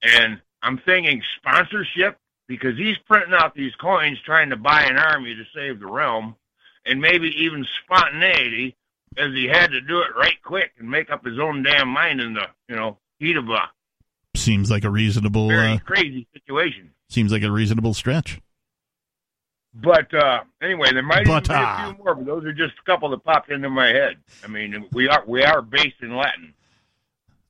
And 0.02 0.42
I'm 0.62 0.78
thinking 0.80 1.22
sponsorship 1.38 2.18
because 2.48 2.78
he's 2.78 2.98
printing 3.08 3.34
out 3.34 3.56
these 3.56 3.76
coins 3.76 4.18
trying 4.26 4.50
to 4.50 4.58
buy 4.58 4.84
an 4.84 4.98
army 4.98 5.36
to 5.36 5.44
save 5.56 5.80
the 5.80 5.88
realm, 5.88 6.36
and 6.86 7.00
maybe 7.00 7.30
even 7.38 7.66
spontaneity, 7.84 8.76
as 9.18 9.32
he 9.34 9.46
had 9.48 9.72
to 9.72 9.80
do 9.82 10.00
it 10.00 10.16
right 10.18 10.42
quick 10.44 10.72
and 10.80 10.90
make 10.90 11.10
up 11.10 11.24
his 11.24 11.40
own 11.40 11.64
damn 11.64 11.88
mind 11.88 12.20
in 12.20 12.34
the 12.34 12.48
you 12.68 12.76
know 12.76 12.98
heat 13.20 13.38
of 13.38 13.48
a 13.50 13.70
Seems 14.36 14.72
like 14.72 14.84
a 14.84 14.90
reasonable 14.90 15.48
very 15.48 15.74
uh, 15.74 15.78
crazy 15.80 16.28
situation. 16.34 16.92
seems 17.10 17.32
like 17.32 17.44
a 17.44 17.52
reasonable 17.52 17.94
stretch. 17.94 18.42
But 19.76 20.14
uh, 20.14 20.42
anyway, 20.62 20.92
there 20.94 21.02
might 21.02 21.26
But, 21.26 21.48
be 21.48 21.54
uh, 21.54 21.62
a 21.62 21.94
few 21.94 22.04
more, 22.04 22.16
but 22.16 22.26
those 22.26 22.46
are 22.46 22.54
just 22.54 22.74
a 22.80 22.86
couple 22.86 23.10
that 23.10 23.24
popped 23.24 23.52
into 23.52 23.70
my 23.70 23.88
head. 23.88 24.18
I 24.44 24.48
mean, 24.48 24.88
we 24.92 25.08
are 25.08 25.24
we 25.28 25.44
are 25.44 25.62
based 25.62 26.02
in 26.02 26.16
Latin. 26.16 26.54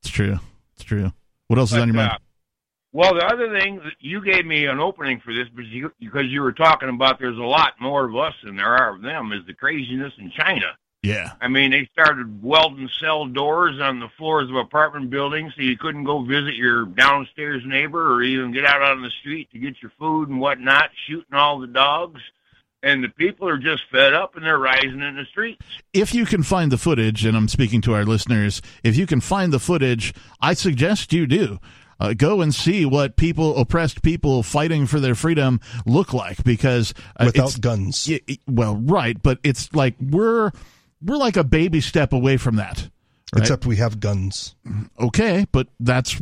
It's 0.01 0.09
true. 0.09 0.39
It's 0.75 0.83
true. 0.83 1.11
What 1.47 1.59
else 1.59 1.71
is 1.71 1.77
on 1.77 1.87
your 1.87 1.95
mind? 1.95 2.11
uh, 2.11 2.17
well, 2.93 3.13
the 3.15 3.25
other 3.25 3.57
thing 3.59 3.77
that 3.77 3.93
you 3.99 4.23
gave 4.23 4.45
me 4.45 4.65
an 4.67 4.79
opening 4.79 5.19
for 5.19 5.33
this, 5.33 5.47
because 5.49 5.71
you, 5.71 5.91
because 5.99 6.25
you 6.27 6.41
were 6.41 6.53
talking 6.53 6.89
about 6.89 7.17
there's 7.19 7.37
a 7.37 7.41
lot 7.41 7.73
more 7.81 8.07
of 8.07 8.15
us 8.15 8.33
than 8.43 8.55
there 8.55 8.67
are 8.67 8.95
of 8.95 9.01
them, 9.01 9.31
is 9.31 9.45
the 9.47 9.53
craziness 9.53 10.13
in 10.19 10.31
China. 10.31 10.77
Yeah. 11.03 11.33
I 11.41 11.47
mean, 11.49 11.71
they 11.71 11.87
started 11.93 12.41
welding 12.41 12.89
cell 12.99 13.25
doors 13.27 13.79
on 13.81 13.99
the 13.99 14.07
floors 14.17 14.49
of 14.49 14.55
apartment 14.55 15.09
buildings 15.09 15.53
so 15.55 15.61
you 15.61 15.77
couldn't 15.77 16.05
go 16.05 16.23
visit 16.23 16.55
your 16.55 16.85
downstairs 16.85 17.61
neighbor 17.65 18.13
or 18.13 18.23
even 18.23 18.51
get 18.53 18.65
out 18.65 18.81
on 18.81 19.01
the 19.01 19.11
street 19.19 19.51
to 19.51 19.59
get 19.59 19.75
your 19.81 19.91
food 19.99 20.29
and 20.29 20.39
whatnot, 20.39 20.89
shooting 21.07 21.33
all 21.33 21.59
the 21.59 21.67
dogs. 21.67 22.21
And 22.81 23.01
the 23.03 23.07
people 23.09 23.47
are 23.47 23.57
just 23.57 23.83
fed 23.91 24.13
up 24.13 24.35
and 24.35 24.45
they're 24.45 24.57
rising 24.59 25.01
in 25.01 25.15
the 25.15 25.23
streets. 25.31 25.61
if 25.93 26.13
you 26.13 26.25
can 26.25 26.43
find 26.43 26.69
the 26.71 26.77
footage, 26.77 27.23
and 27.25 27.37
I'm 27.37 27.47
speaking 27.47 27.79
to 27.81 27.93
our 27.93 28.03
listeners, 28.03 28.61
if 28.83 28.97
you 28.97 29.05
can 29.05 29.21
find 29.21 29.53
the 29.53 29.59
footage, 29.59 30.13
I 30.41 30.53
suggest 30.53 31.13
you 31.13 31.25
do. 31.25 31.59
Uh, 31.99 32.11
go 32.13 32.41
and 32.41 32.53
see 32.53 32.85
what 32.85 33.15
people, 33.15 33.55
oppressed 33.57 34.01
people 34.01 34.43
fighting 34.43 34.85
for 34.85 34.99
their 34.99 35.15
freedom, 35.15 35.61
look 35.85 36.11
like 36.13 36.43
because 36.43 36.93
uh, 37.17 37.25
Without 37.33 37.61
guns. 37.61 38.05
y- 38.09 38.19
y- 38.27 38.37
well, 38.47 38.75
right, 38.75 39.21
but 39.21 39.39
it's 39.43 39.73
like 39.73 39.95
we're 40.01 40.51
we're 41.03 41.17
like 41.17 41.37
a 41.37 41.43
baby 41.43 41.81
step 41.81 42.13
away 42.13 42.37
from 42.37 42.55
that. 42.57 42.89
Right? 43.33 43.41
Except 43.41 43.65
we 43.65 43.77
have 43.77 43.99
guns. 43.99 44.55
okay, 44.99 45.45
but 45.51 45.67
that's 45.79 46.21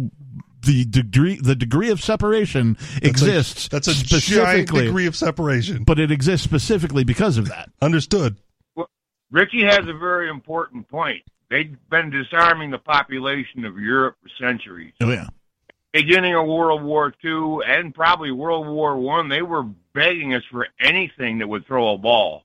the 0.64 0.86
degree 0.86 1.40
the 1.42 1.56
degree 1.56 1.90
of 1.90 2.02
separation 2.02 2.78
exists. 3.02 3.68
That's 3.68 3.88
a 3.88 3.94
giant 3.94 4.08
specifically, 4.08 4.86
degree 4.86 5.08
of 5.08 5.16
separation. 5.16 5.84
but 5.84 6.00
it 6.00 6.12
exists 6.12 6.44
specifically 6.44 7.04
because 7.04 7.38
of 7.38 7.48
that. 7.50 7.70
Understood. 7.82 8.38
Ricky 9.32 9.64
has 9.64 9.80
a 9.88 9.94
very 9.94 10.30
important 10.30 10.90
point. 10.90 11.24
They've 11.50 11.76
been 11.90 12.10
disarming 12.10 12.72
the 12.72 12.78
population 12.78 13.66
of 13.66 13.78
Europe 13.80 14.18
for 14.22 14.30
centuries. 14.46 14.94
Oh 15.02 15.10
yeah. 15.10 15.28
beginning 15.94 16.36
of 16.36 16.46
World 16.46 16.84
War 16.84 17.14
II 17.24 17.60
and 17.66 17.94
probably 17.94 18.32
World 18.32 18.68
War 18.68 18.98
One, 18.98 19.30
they 19.30 19.42
were 19.42 19.64
begging 19.94 20.34
us 20.34 20.44
for 20.52 20.68
anything 20.80 21.40
that 21.40 21.48
would 21.48 21.66
throw 21.66 21.94
a 21.94 21.98
ball. 21.98 22.44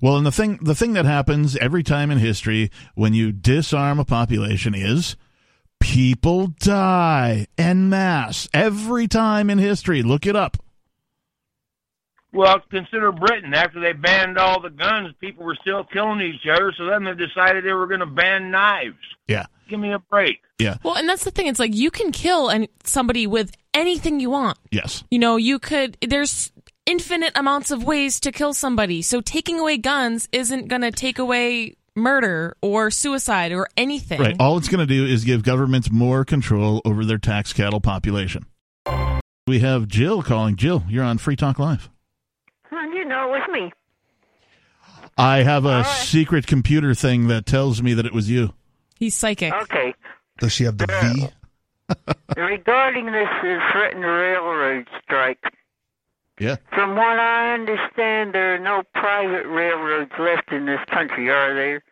Well, 0.00 0.16
and 0.16 0.26
the 0.26 0.32
thing 0.32 0.58
the 0.62 0.74
thing 0.74 0.92
that 0.94 1.04
happens 1.04 1.56
every 1.56 1.82
time 1.82 2.10
in 2.10 2.18
history 2.18 2.70
when 2.94 3.14
you 3.14 3.32
disarm 3.32 3.98
a 3.98 4.04
population 4.04 4.74
is 4.74 5.16
people 5.80 6.48
die 6.58 7.46
en 7.58 7.88
masse 7.88 8.48
every 8.52 9.06
time 9.08 9.50
in 9.50 9.58
history. 9.58 10.02
Look 10.02 10.26
it 10.26 10.36
up. 10.36 10.56
Well, 12.32 12.60
consider 12.70 13.12
Britain. 13.12 13.54
After 13.54 13.80
they 13.80 13.94
banned 13.94 14.36
all 14.36 14.60
the 14.60 14.68
guns, 14.68 15.14
people 15.20 15.44
were 15.44 15.56
still 15.60 15.84
killing 15.84 16.20
each 16.20 16.46
other. 16.50 16.72
So 16.76 16.84
then 16.84 17.04
they 17.04 17.14
decided 17.14 17.64
they 17.64 17.72
were 17.72 17.86
going 17.86 18.00
to 18.00 18.06
ban 18.06 18.50
knives. 18.50 18.96
Yeah. 19.26 19.46
Give 19.70 19.80
me 19.80 19.92
a 19.92 19.98
break. 19.98 20.42
Yeah. 20.58 20.76
Well, 20.82 20.96
and 20.96 21.08
that's 21.08 21.24
the 21.24 21.30
thing. 21.30 21.46
It's 21.46 21.58
like 21.58 21.74
you 21.74 21.90
can 21.90 22.12
kill 22.12 22.48
and 22.48 22.68
somebody 22.84 23.26
with 23.26 23.52
anything 23.72 24.20
you 24.20 24.30
want. 24.30 24.58
Yes. 24.70 25.02
You 25.10 25.18
know, 25.18 25.36
you 25.36 25.58
could. 25.58 25.96
There's 26.06 26.52
infinite 26.86 27.32
amounts 27.34 27.70
of 27.70 27.84
ways 27.84 28.20
to 28.20 28.32
kill 28.32 28.54
somebody. 28.54 29.02
So 29.02 29.20
taking 29.20 29.58
away 29.58 29.76
guns 29.76 30.28
isn't 30.32 30.68
going 30.68 30.82
to 30.82 30.90
take 30.90 31.18
away 31.18 31.76
murder 31.94 32.56
or 32.62 32.90
suicide 32.90 33.52
or 33.52 33.68
anything. 33.76 34.20
Right. 34.20 34.36
All 34.38 34.56
it's 34.58 34.68
going 34.68 34.86
to 34.86 34.86
do 34.86 35.04
is 35.04 35.24
give 35.24 35.42
governments 35.42 35.90
more 35.90 36.24
control 36.24 36.80
over 36.84 37.04
their 37.04 37.18
tax 37.18 37.52
cattle 37.52 37.80
population. 37.80 38.46
We 39.46 39.60
have 39.60 39.88
Jill 39.88 40.22
calling. 40.22 40.56
Jill, 40.56 40.84
you're 40.88 41.04
on 41.04 41.18
Free 41.18 41.36
Talk 41.36 41.58
Live. 41.58 41.88
Well, 42.70 42.90
you 42.92 43.04
know, 43.04 43.34
it 43.34 43.40
was 43.40 43.48
me. 43.52 43.72
I 45.18 45.38
have 45.38 45.64
a 45.64 45.84
secret 45.84 46.46
computer 46.46 46.94
thing 46.94 47.28
that 47.28 47.46
tells 47.46 47.80
me 47.80 47.94
that 47.94 48.04
it 48.04 48.12
was 48.12 48.28
you. 48.30 48.52
He's 48.98 49.14
psychic. 49.14 49.52
Okay. 49.52 49.94
Does 50.38 50.52
she 50.52 50.64
have 50.64 50.76
the 50.76 50.86
V? 50.86 51.28
Regarding 52.36 53.06
this 53.06 53.28
uh, 53.38 53.58
threatened 53.72 54.04
railroad 54.04 54.88
strike, 55.02 55.42
Yeah. 56.38 56.56
from 56.72 56.96
what 56.96 57.18
I 57.18 57.54
understand, 57.54 58.34
there 58.34 58.54
are 58.54 58.58
no 58.58 58.82
private 58.94 59.46
railroads 59.46 60.12
left 60.18 60.52
in 60.52 60.66
this 60.66 60.80
country, 60.90 61.30
are 61.30 61.54
there? 61.54 61.82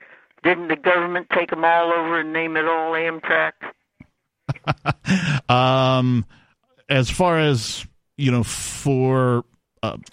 Didn't 0.43 0.69
the 0.69 0.77
government 0.77 1.29
take 1.35 1.51
them 1.51 1.65
all 1.65 1.91
over 1.93 2.21
and 2.21 2.33
name 2.33 2.57
it 2.57 2.67
all 2.67 2.93
Amtrak? 2.93 3.53
Um, 5.49 6.25
as 6.89 7.11
far 7.11 7.39
as 7.39 7.87
you 8.17 8.31
know, 8.31 8.43
for 8.43 9.45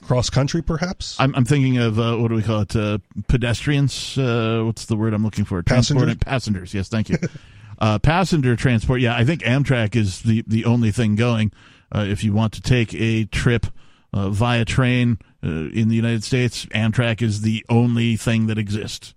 Cross 0.04 0.30
country, 0.32 0.62
perhaps? 0.62 1.16
I'm, 1.20 1.34
I'm 1.36 1.46
thinking 1.46 1.78
of 1.78 2.00
uh, 2.00 2.18
what 2.18 2.28
do 2.30 2.36
we 2.36 2.44
call 2.44 2.62
it? 2.62 2.76
Uh, 2.76 2.98
pedestrians. 3.28 4.18
Uh, 4.18 4.64
what's 4.66 4.86
the 4.86 4.98
word 4.98 5.14
I'm 5.14 5.24
looking 5.24 5.46
for? 5.46 5.62
Passengers? 5.64 5.88
Transporting- 6.04 6.18
Passengers. 6.20 6.74
Yes, 6.74 6.90
thank 6.90 7.10
you. 7.10 7.18
uh, 7.80 8.00
passenger 8.00 8.56
transport. 8.56 9.02
Yeah, 9.02 9.16
I 9.16 9.24
think 9.24 9.42
Amtrak 9.44 9.96
is 9.96 10.22
the 10.24 10.44
the 10.48 10.66
only 10.66 10.92
thing 10.92 11.16
going. 11.16 11.52
Uh, 11.94 12.06
if 12.08 12.24
you 12.24 12.34
want 12.34 12.54
to 12.54 12.62
take 12.62 12.94
a 12.94 13.26
trip 13.26 13.68
uh, 14.14 14.30
via 14.30 14.66
train 14.66 15.18
uh, 15.44 15.48
in 15.48 15.88
the 15.90 15.96
United 15.96 16.24
States, 16.24 16.66
Amtrak 16.68 17.22
is 17.22 17.42
the 17.42 17.66
only 17.70 18.16
thing 18.16 18.48
that 18.48 18.58
exists. 18.58 19.14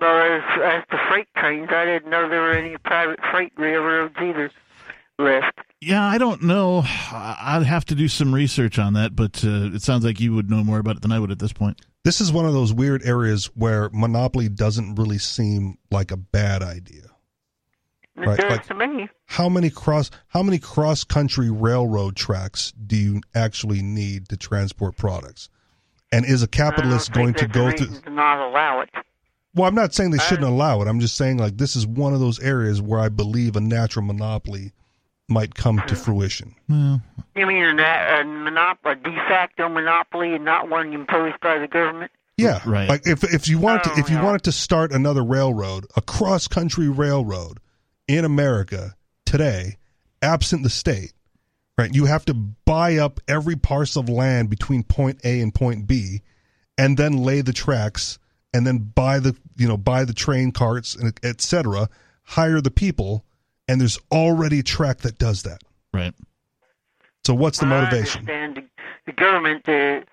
Well, 0.00 0.16
as, 0.36 0.42
as 0.62 0.82
the 0.90 0.98
freight 1.08 1.28
trains, 1.36 1.68
I 1.70 1.84
didn't 1.84 2.10
know 2.10 2.28
there 2.28 2.42
were 2.42 2.52
any 2.52 2.76
private 2.78 3.20
freight 3.30 3.52
railroads 3.56 4.14
either 4.20 4.50
left. 5.18 5.58
Yeah, 5.80 6.04
I 6.04 6.18
don't 6.18 6.42
know. 6.42 6.82
I- 6.84 7.36
I'd 7.56 7.62
have 7.66 7.84
to 7.86 7.94
do 7.94 8.08
some 8.08 8.34
research 8.34 8.78
on 8.78 8.94
that, 8.94 9.14
but 9.14 9.44
uh, 9.44 9.70
it 9.74 9.82
sounds 9.82 10.04
like 10.04 10.18
you 10.20 10.34
would 10.34 10.50
know 10.50 10.64
more 10.64 10.78
about 10.78 10.96
it 10.96 11.02
than 11.02 11.12
I 11.12 11.20
would 11.20 11.30
at 11.30 11.38
this 11.38 11.52
point. 11.52 11.80
This 12.04 12.20
is 12.20 12.32
one 12.32 12.44
of 12.44 12.52
those 12.52 12.72
weird 12.72 13.02
areas 13.04 13.46
where 13.54 13.88
monopoly 13.92 14.48
doesn't 14.48 14.96
really 14.96 15.18
seem 15.18 15.78
like 15.90 16.10
a 16.10 16.16
bad 16.16 16.62
idea. 16.62 17.02
It 18.16 18.26
Right, 18.26 18.38
does 18.38 18.50
like- 18.50 18.66
to 18.66 18.74
me. 18.74 19.08
How 19.26 19.48
many 19.48 19.70
cross 19.70 20.10
how 20.28 20.42
many 20.42 20.58
cross 20.58 21.02
country 21.04 21.50
railroad 21.50 22.14
tracks 22.16 22.72
do 22.86 22.96
you 22.96 23.20
actually 23.34 23.82
need 23.82 24.28
to 24.28 24.36
transport 24.36 24.96
products? 24.96 25.48
And 26.12 26.24
is 26.24 26.42
a 26.42 26.46
capitalist 26.46 27.12
going 27.12 27.34
to 27.34 27.48
go 27.48 27.72
through? 27.72 28.00
to 28.02 28.10
not 28.10 28.38
allow 28.38 28.80
it. 28.82 28.90
Well, 29.54 29.68
I'm 29.68 29.74
not 29.74 29.94
saying 29.94 30.10
they 30.10 30.18
uh, 30.18 30.22
shouldn't 30.22 30.46
allow 30.46 30.80
it. 30.82 30.88
I'm 30.88 31.00
just 31.00 31.16
saying 31.16 31.38
like 31.38 31.56
this 31.56 31.74
is 31.74 31.86
one 31.86 32.14
of 32.14 32.20
those 32.20 32.38
areas 32.40 32.80
where 32.80 33.00
I 33.00 33.08
believe 33.08 33.56
a 33.56 33.60
natural 33.60 34.04
monopoly 34.04 34.72
might 35.28 35.54
come 35.54 35.82
to 35.86 35.94
hmm. 35.94 36.00
fruition. 36.00 36.54
Well, 36.68 37.02
You 37.34 37.46
mean 37.46 37.64
a, 37.64 37.72
na- 37.74 38.20
a, 38.20 38.24
monop- 38.24 38.84
a 38.84 38.94
de 38.94 39.10
facto 39.28 39.68
monopoly 39.68 40.34
and 40.34 40.44
not 40.44 40.68
one 40.68 40.92
imposed 40.92 41.40
by 41.40 41.58
the 41.58 41.66
government? 41.66 42.12
Yeah, 42.36 42.60
Right. 42.66 42.88
Like 42.88 43.06
if 43.06 43.22
if 43.24 43.48
you 43.48 43.58
wanted 43.58 43.84
to 43.84 43.90
Oh, 43.94 43.98
if 43.98 44.10
you 44.10 44.16
yeah. 44.16 44.24
wanted 44.24 44.42
to 44.44 44.52
start 44.52 44.92
another 44.92 45.24
railroad, 45.24 45.86
a 45.96 46.02
cross 46.02 46.46
country 46.48 46.88
railroad 46.88 47.58
in 48.08 48.24
America 48.24 48.94
today, 49.26 49.76
absent 50.22 50.62
the 50.62 50.70
state, 50.70 51.12
right? 51.78 51.94
You 51.94 52.04
have 52.06 52.24
to 52.26 52.34
buy 52.34 52.96
up 52.96 53.20
every 53.28 53.56
parcel 53.56 54.02
of 54.02 54.08
land 54.08 54.50
between 54.50 54.82
point 54.82 55.20
A 55.24 55.40
and 55.40 55.54
point 55.54 55.86
B, 55.86 56.22
and 56.78 56.96
then 56.96 57.18
lay 57.22 57.40
the 57.40 57.52
tracks, 57.52 58.18
and 58.52 58.66
then 58.66 58.78
buy 58.78 59.18
the 59.20 59.36
you 59.56 59.68
know 59.68 59.76
buy 59.76 60.04
the 60.04 60.12
train 60.14 60.52
carts 60.52 60.94
and 60.94 61.18
et 61.22 61.40
cetera, 61.40 61.88
hire 62.24 62.60
the 62.60 62.70
people, 62.70 63.24
and 63.68 63.80
there's 63.80 63.98
already 64.12 64.60
a 64.60 64.62
track 64.64 64.98
that 64.98 65.18
does 65.18 65.42
that. 65.44 65.62
right. 65.92 66.14
So 67.24 67.32
what's 67.34 67.58
the 67.58 67.66
I 67.66 67.68
motivation? 67.70 68.20
understand 68.28 68.56
the, 68.56 68.64
the 69.06 69.12
government. 69.12 69.64
The 69.64 70.04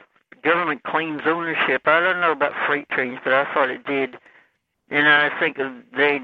government 0.43 0.81
claims 0.83 1.21
ownership. 1.25 1.85
I 1.85 1.99
don't 1.99 2.21
know 2.21 2.31
about 2.31 2.53
freight 2.65 2.87
trains, 2.89 3.19
but 3.23 3.33
I 3.33 3.53
thought 3.53 3.69
it 3.69 3.85
did. 3.85 4.15
And 4.89 5.07
I 5.07 5.37
think 5.39 5.57
they. 5.95 6.21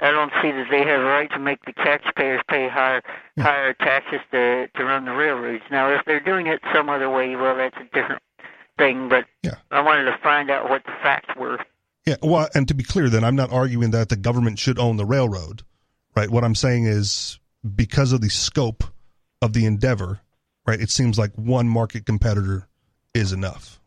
I 0.00 0.10
don't 0.10 0.32
see 0.42 0.50
that 0.50 0.66
they 0.70 0.80
have 0.80 1.00
a 1.00 1.04
right 1.04 1.30
to 1.30 1.38
make 1.38 1.64
the 1.64 1.72
taxpayers 1.72 2.42
pay 2.48 2.68
higher 2.68 3.02
hmm. 3.36 3.42
higher 3.42 3.74
taxes 3.74 4.20
to 4.32 4.68
to 4.68 4.84
run 4.84 5.04
the 5.04 5.12
railroads. 5.12 5.64
Now, 5.70 5.90
if 5.90 6.02
they're 6.06 6.20
doing 6.20 6.46
it 6.46 6.60
some 6.74 6.88
other 6.88 7.10
way, 7.10 7.36
well, 7.36 7.56
that's 7.56 7.76
a 7.76 7.84
different 7.94 8.22
thing. 8.78 9.08
But 9.08 9.26
Yeah. 9.42 9.56
I 9.70 9.80
wanted 9.80 10.04
to 10.04 10.18
find 10.22 10.50
out 10.50 10.68
what 10.68 10.84
the 10.84 10.92
facts 11.02 11.34
were. 11.36 11.58
Yeah, 12.06 12.16
well, 12.22 12.48
and 12.54 12.68
to 12.68 12.74
be 12.74 12.84
clear, 12.84 13.08
then 13.08 13.24
I'm 13.24 13.36
not 13.36 13.50
arguing 13.50 13.90
that 13.92 14.10
the 14.10 14.16
government 14.16 14.58
should 14.58 14.78
own 14.78 14.98
the 14.98 15.06
railroad, 15.06 15.62
right? 16.14 16.28
What 16.28 16.44
I'm 16.44 16.54
saying 16.54 16.84
is 16.84 17.38
because 17.74 18.12
of 18.12 18.20
the 18.20 18.28
scope 18.28 18.84
of 19.40 19.54
the 19.54 19.64
endeavor, 19.64 20.20
right? 20.66 20.80
It 20.80 20.90
seems 20.90 21.18
like 21.18 21.32
one 21.34 21.68
market 21.68 22.04
competitor 22.04 22.68
is 23.14 23.32
enough. 23.32 23.80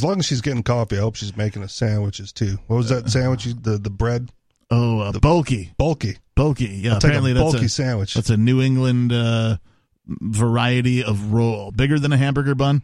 As 0.00 0.04
long 0.04 0.18
as 0.18 0.24
she's 0.24 0.40
getting 0.40 0.62
coffee, 0.62 0.96
I 0.96 1.00
hope 1.00 1.16
she's 1.16 1.36
making 1.36 1.62
us 1.62 1.74
sandwiches 1.74 2.32
too. 2.32 2.58
What 2.68 2.76
was 2.76 2.88
that 2.88 3.10
sandwich? 3.10 3.44
you- 3.44 3.52
The 3.52 3.76
the 3.76 3.90
bread 3.90 4.32
Oh, 4.70 5.00
uh, 5.00 5.12
bulky, 5.18 5.72
bulky. 5.76 6.16
bulky. 6.34 6.64
Yeah, 6.68 6.92
I'll 6.92 6.96
apparently 6.96 7.32
a 7.32 7.34
that's 7.34 7.52
bulky 7.52 7.66
a 7.66 7.68
sandwich. 7.68 8.14
that's 8.14 8.30
a 8.30 8.38
New 8.38 8.62
England 8.62 9.12
uh, 9.12 9.58
variety 10.06 11.04
of 11.04 11.34
roll, 11.34 11.70
bigger 11.70 11.98
than 11.98 12.12
a 12.14 12.16
hamburger 12.16 12.54
bun. 12.54 12.82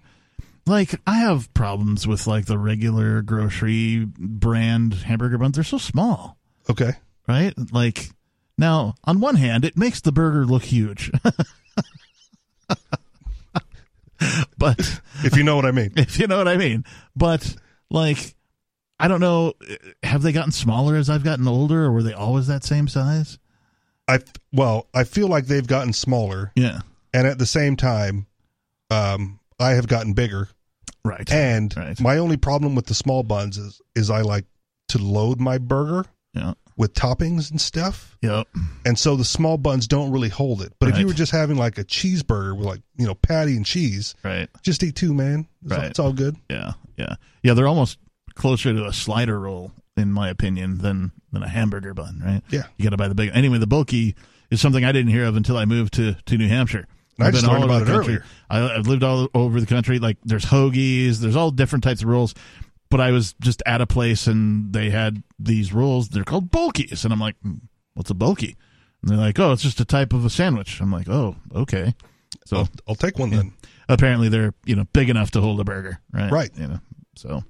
Like 0.67 1.01
I 1.07 1.15
have 1.21 1.55
problems 1.55 2.07
with 2.07 2.27
like 2.27 2.45
the 2.45 2.59
regular 2.59 3.23
grocery 3.23 4.05
brand 4.05 4.93
hamburger 4.93 5.39
buns. 5.39 5.55
They're 5.55 5.65
so 5.65 5.79
small, 5.79 6.37
Okay, 6.69 6.91
right? 7.27 7.55
Like 7.73 8.11
now, 8.59 8.95
on 9.05 9.21
one 9.21 9.37
hand, 9.37 9.65
it 9.65 9.79
makes 9.79 10.03
the 10.03 10.13
burger 10.13 10.45
look 10.45 10.65
huge. 10.65 11.11
but 14.59 15.01
if 15.25 15.37
you 15.37 15.43
know 15.45 15.57
what 15.57 15.67
I 15.67 15.71
mean. 15.73 15.93
if 15.97 16.19
you 16.19 16.27
know 16.27 16.39
what 16.39 16.49
I 16.49 16.57
mean. 16.57 16.85
But 17.15 17.55
like, 17.91 18.35
I 18.99 19.09
don't 19.09 19.21
know. 19.21 19.55
Have 20.03 20.23
they 20.23 20.33
gotten 20.33 20.53
smaller 20.53 20.97
as 20.97 21.11
I've 21.11 21.25
gotten 21.25 21.47
older, 21.49 21.85
or 21.85 21.93
were 21.93 22.03
they 22.03 22.13
always 22.15 22.47
that 22.47 22.65
same 22.65 22.89
size? 22.89 23.39
I 24.09 24.21
well, 24.53 24.87
I 24.95 25.05
feel 25.05 25.29
like 25.29 25.47
they've 25.47 25.67
gotten 25.67 25.93
smaller, 25.93 26.53
Yeah, 26.55 26.81
and 27.13 27.27
at 27.27 27.39
the 27.39 27.47
same 27.47 27.77
time, 27.77 28.27
um, 28.91 29.41
I 29.59 29.71
have 29.71 29.89
gotten 29.89 30.13
bigger. 30.13 30.49
right. 31.05 31.31
And 31.33 31.77
Right. 31.77 32.01
my 32.01 32.19
only 32.19 32.37
problem 32.37 32.75
with 32.75 32.87
the 32.87 32.95
small 32.95 33.23
buns 33.23 33.59
is 33.59 33.81
is 33.95 34.09
I 34.11 34.21
like 34.23 34.45
to 34.89 34.99
load 34.99 35.41
my 35.41 35.59
burger 35.59 36.05
yeah, 36.35 36.55
with 36.77 36.93
toppings 36.93 37.51
and 37.51 37.61
stuff. 37.61 38.19
yep. 38.23 38.47
And 38.85 38.99
so 38.99 39.17
the 39.17 39.25
small 39.25 39.57
buns 39.57 39.87
don't 39.87 40.11
really 40.11 40.29
hold 40.29 40.61
it. 40.62 40.73
But 40.79 40.91
if 40.91 40.99
you 40.99 41.07
were 41.07 41.15
just 41.15 41.33
having 41.33 41.57
like 41.57 41.79
a 41.79 41.85
cheeseburger 41.85 42.55
with 42.57 42.67
like, 42.67 42.81
you 42.99 43.07
know, 43.07 43.15
patty 43.15 43.57
and 43.57 43.65
cheese, 43.65 44.15
Right. 44.23 44.49
just 44.62 44.83
eat 44.83 44.95
two, 44.95 45.15
man. 45.15 45.47
It's, 45.65 45.73
all, 45.73 45.79
Right. 45.79 45.87
it's 45.91 45.99
all 45.99 46.12
good. 46.12 46.37
Yeah, 46.51 46.73
yeah, 46.99 47.15
yeah. 47.43 47.55
They're 47.55 47.67
almost 47.69 47.99
closer 48.35 48.73
to 48.75 48.85
a 48.87 48.93
slider 48.93 49.41
roll, 49.41 49.73
in 49.97 50.12
my 50.12 50.29
opinion, 50.29 50.79
than 50.79 51.12
than 51.33 51.43
a 51.43 51.49
hamburger 51.49 51.95
bun. 51.95 52.21
Right. 52.25 52.43
Yeah. 52.51 52.65
You 52.77 52.85
got 52.85 52.91
to 52.91 52.97
buy 52.99 53.09
the 53.09 53.15
big. 53.15 53.31
Anyway, 53.33 53.59
the 53.59 53.67
bulky 53.67 54.15
is 54.51 54.61
something 54.61 54.85
I 54.85 54.93
didn't 54.93 55.11
hear 55.11 55.25
of 55.25 55.37
until 55.37 55.57
I 55.57 55.65
moved 55.65 55.95
to 55.95 56.15
to 56.27 56.37
New 56.37 56.49
Hampshire. 56.49 56.87
I 57.19 57.29
I've 57.29 57.33
been 57.33 57.47
all 57.47 57.57
over 57.57 57.65
about 57.65 57.87
the 57.87 57.93
it 57.93 57.97
country. 57.97 58.15
earlier. 58.15 58.25
I, 58.51 58.77
I've 58.77 58.87
lived 58.87 59.03
all 59.03 59.29
over 59.33 59.59
the 59.61 59.67
country. 59.67 59.99
Like 59.99 60.19
there's 60.25 60.45
hoagies, 60.45 61.17
there's 61.21 61.37
all 61.37 61.51
different 61.51 61.83
types 61.85 62.03
of 62.03 62.09
rolls. 62.09 62.35
But 62.88 63.01
I 63.01 63.11
was 63.11 63.35
just 63.40 63.62
at 63.66 63.81
a 63.81 63.87
place 63.87 64.27
and 64.27 64.72
they 64.72 64.90
had 64.90 65.22
these 65.38 65.72
rolls. 65.72 66.09
They're 66.09 66.25
called 66.25 66.51
bulkies, 66.51 67.05
and 67.05 67.12
I'm 67.12 67.20
like, 67.20 67.37
"Hmm, 67.42 67.55
"What's 67.94 68.11
a 68.11 68.14
bulky?" 68.14 68.57
And 69.03 69.11
they're 69.11 69.18
like, 69.18 69.38
"Oh, 69.38 69.53
it's 69.53 69.62
just 69.62 69.81
a 69.81 69.85
type 69.85 70.12
of 70.12 70.25
a 70.25 70.31
sandwich." 70.31 70.81
I'm 70.81 70.92
like, 70.92 71.09
"Oh, 71.09 71.37
okay." 71.55 71.94
So 72.44 72.59
I'll, 72.59 72.68
I'll 72.88 72.94
take 72.94 73.18
one 73.18 73.31
then. 73.31 73.53
apparently 73.88 74.29
they're 74.29 74.55
you 74.64 74.77
know 74.77 74.85
big 74.92 75.11
enough 75.11 75.31
to 75.33 75.40
hold 75.40 75.59
a 75.61 75.64
burger, 75.64 75.99
right? 76.12 76.31
Right. 76.31 76.51
You 76.57 76.66
know, 76.68 76.81
so 77.16 77.42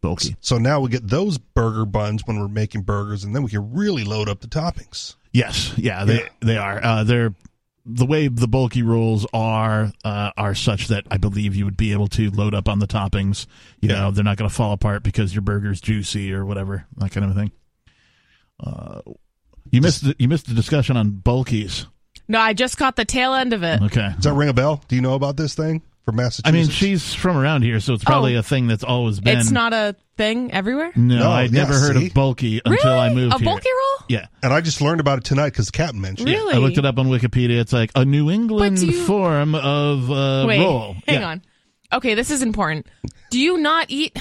bulky. 0.00 0.36
So 0.40 0.58
now 0.58 0.80
we 0.80 0.90
get 0.90 1.06
those 1.08 1.38
burger 1.38 1.84
buns 1.86 2.22
when 2.26 2.38
we're 2.40 2.48
making 2.48 2.82
burgers, 2.82 3.22
and 3.24 3.34
then 3.34 3.42
we 3.44 3.50
can 3.50 3.72
really 3.72 4.02
load 4.04 4.28
up 4.28 4.40
the 4.40 4.48
toppings. 4.48 5.14
Yes, 5.32 5.72
yeah, 5.76 6.04
they 6.04 6.16
Yeah. 6.22 6.28
they 6.40 6.56
are. 6.56 6.80
Uh, 6.82 7.04
they're 7.04 7.34
the 7.86 8.06
way 8.06 8.28
the 8.28 8.48
bulky 8.48 8.82
rolls 8.82 9.26
are 9.34 9.92
uh, 10.04 10.30
are 10.36 10.54
such 10.54 10.88
that 10.88 11.04
I 11.10 11.18
believe 11.18 11.54
you 11.54 11.64
would 11.66 11.76
be 11.76 11.92
able 11.92 12.08
to 12.08 12.30
load 12.30 12.54
up 12.54 12.68
on 12.68 12.78
the 12.78 12.86
toppings. 12.86 13.46
You 13.80 13.90
Yeah. 13.90 13.94
know, 14.00 14.10
they're 14.10 14.24
not 14.24 14.36
going 14.38 14.48
to 14.48 14.54
fall 14.54 14.72
apart 14.72 15.02
because 15.02 15.34
your 15.34 15.42
burger's 15.42 15.80
juicy 15.80 16.32
or 16.32 16.44
whatever 16.46 16.86
that 16.96 17.10
kind 17.10 17.24
of 17.24 17.32
a 17.32 17.34
thing. 17.34 17.52
Uh, 18.58 19.00
you 19.70 19.80
missed 19.80 20.04
the, 20.04 20.16
you 20.18 20.28
missed 20.28 20.46
the 20.46 20.54
discussion 20.54 20.96
on 20.96 21.10
bulkies. 21.10 21.86
No, 22.28 22.38
I 22.40 22.52
just 22.54 22.78
caught 22.78 22.96
the 22.96 23.04
tail 23.04 23.34
end 23.34 23.52
of 23.52 23.62
it. 23.62 23.82
Okay, 23.82 24.12
Does 24.14 24.24
that 24.24 24.32
ring 24.34 24.48
a 24.48 24.54
bell? 24.54 24.82
Do 24.88 24.96
you 24.96 25.02
know 25.02 25.14
about 25.14 25.36
this 25.36 25.54
thing 25.54 25.82
from 26.04 26.16
Massachusetts. 26.16 26.48
I 26.48 26.52
mean 26.52 26.68
she's 26.68 27.14
from 27.14 27.36
around 27.36 27.62
here, 27.62 27.80
so 27.80 27.94
it's 27.94 28.04
probably 28.04 28.36
Oh. 28.36 28.40
a 28.40 28.42
thing 28.42 28.66
that's 28.66 28.84
always 28.84 29.20
been. 29.20 29.38
It's 29.38 29.50
not 29.50 29.72
a 29.72 29.96
thing 30.16 30.52
everywhere. 30.52 30.92
No, 30.94 31.18
No, 31.18 31.30
I'd 31.30 31.50
yeah, 31.50 31.62
never 31.62 31.74
heard 31.78 31.96
see? 31.96 32.06
of 32.08 32.14
bulky 32.14 32.60
until 32.64 32.92
really? 32.92 32.98
I 32.98 33.14
moved 33.14 33.34
a 33.34 33.38
here. 33.38 33.44
bulky 33.46 33.68
roll? 33.70 34.06
Yeah. 34.08 34.26
and 34.42 34.52
I 34.52 34.60
just 34.60 34.80
learned 34.80 35.00
about 35.00 35.18
it 35.18 35.24
tonight 35.24 35.50
because 35.50 35.66
the 35.66 35.72
captain 35.72 36.00
mentioned 36.00 36.28
it. 36.28 36.32
Really? 36.32 36.54
I 36.54 36.58
looked 36.58 36.78
it 36.78 36.84
up 36.84 36.98
on 36.98 37.06
Wikipedia. 37.06 37.58
It's 37.60 37.72
like 37.72 37.90
a 37.94 38.04
New 38.04 38.30
England 38.30 38.76
do 38.78 38.86
you- 38.86 39.04
form 39.06 39.54
of 39.54 40.10
uh, 40.10 40.44
Wait, 40.46 40.60
roll. 40.60 40.94
hang 41.06 41.20
Yeah. 41.20 41.28
on. 41.28 41.42
Okay, 41.92 42.14
this 42.14 42.30
is 42.30 42.42
important. 42.42 42.86
Do 43.30 43.38
you 43.40 43.56
not 43.58 43.86
eat? 43.88 44.16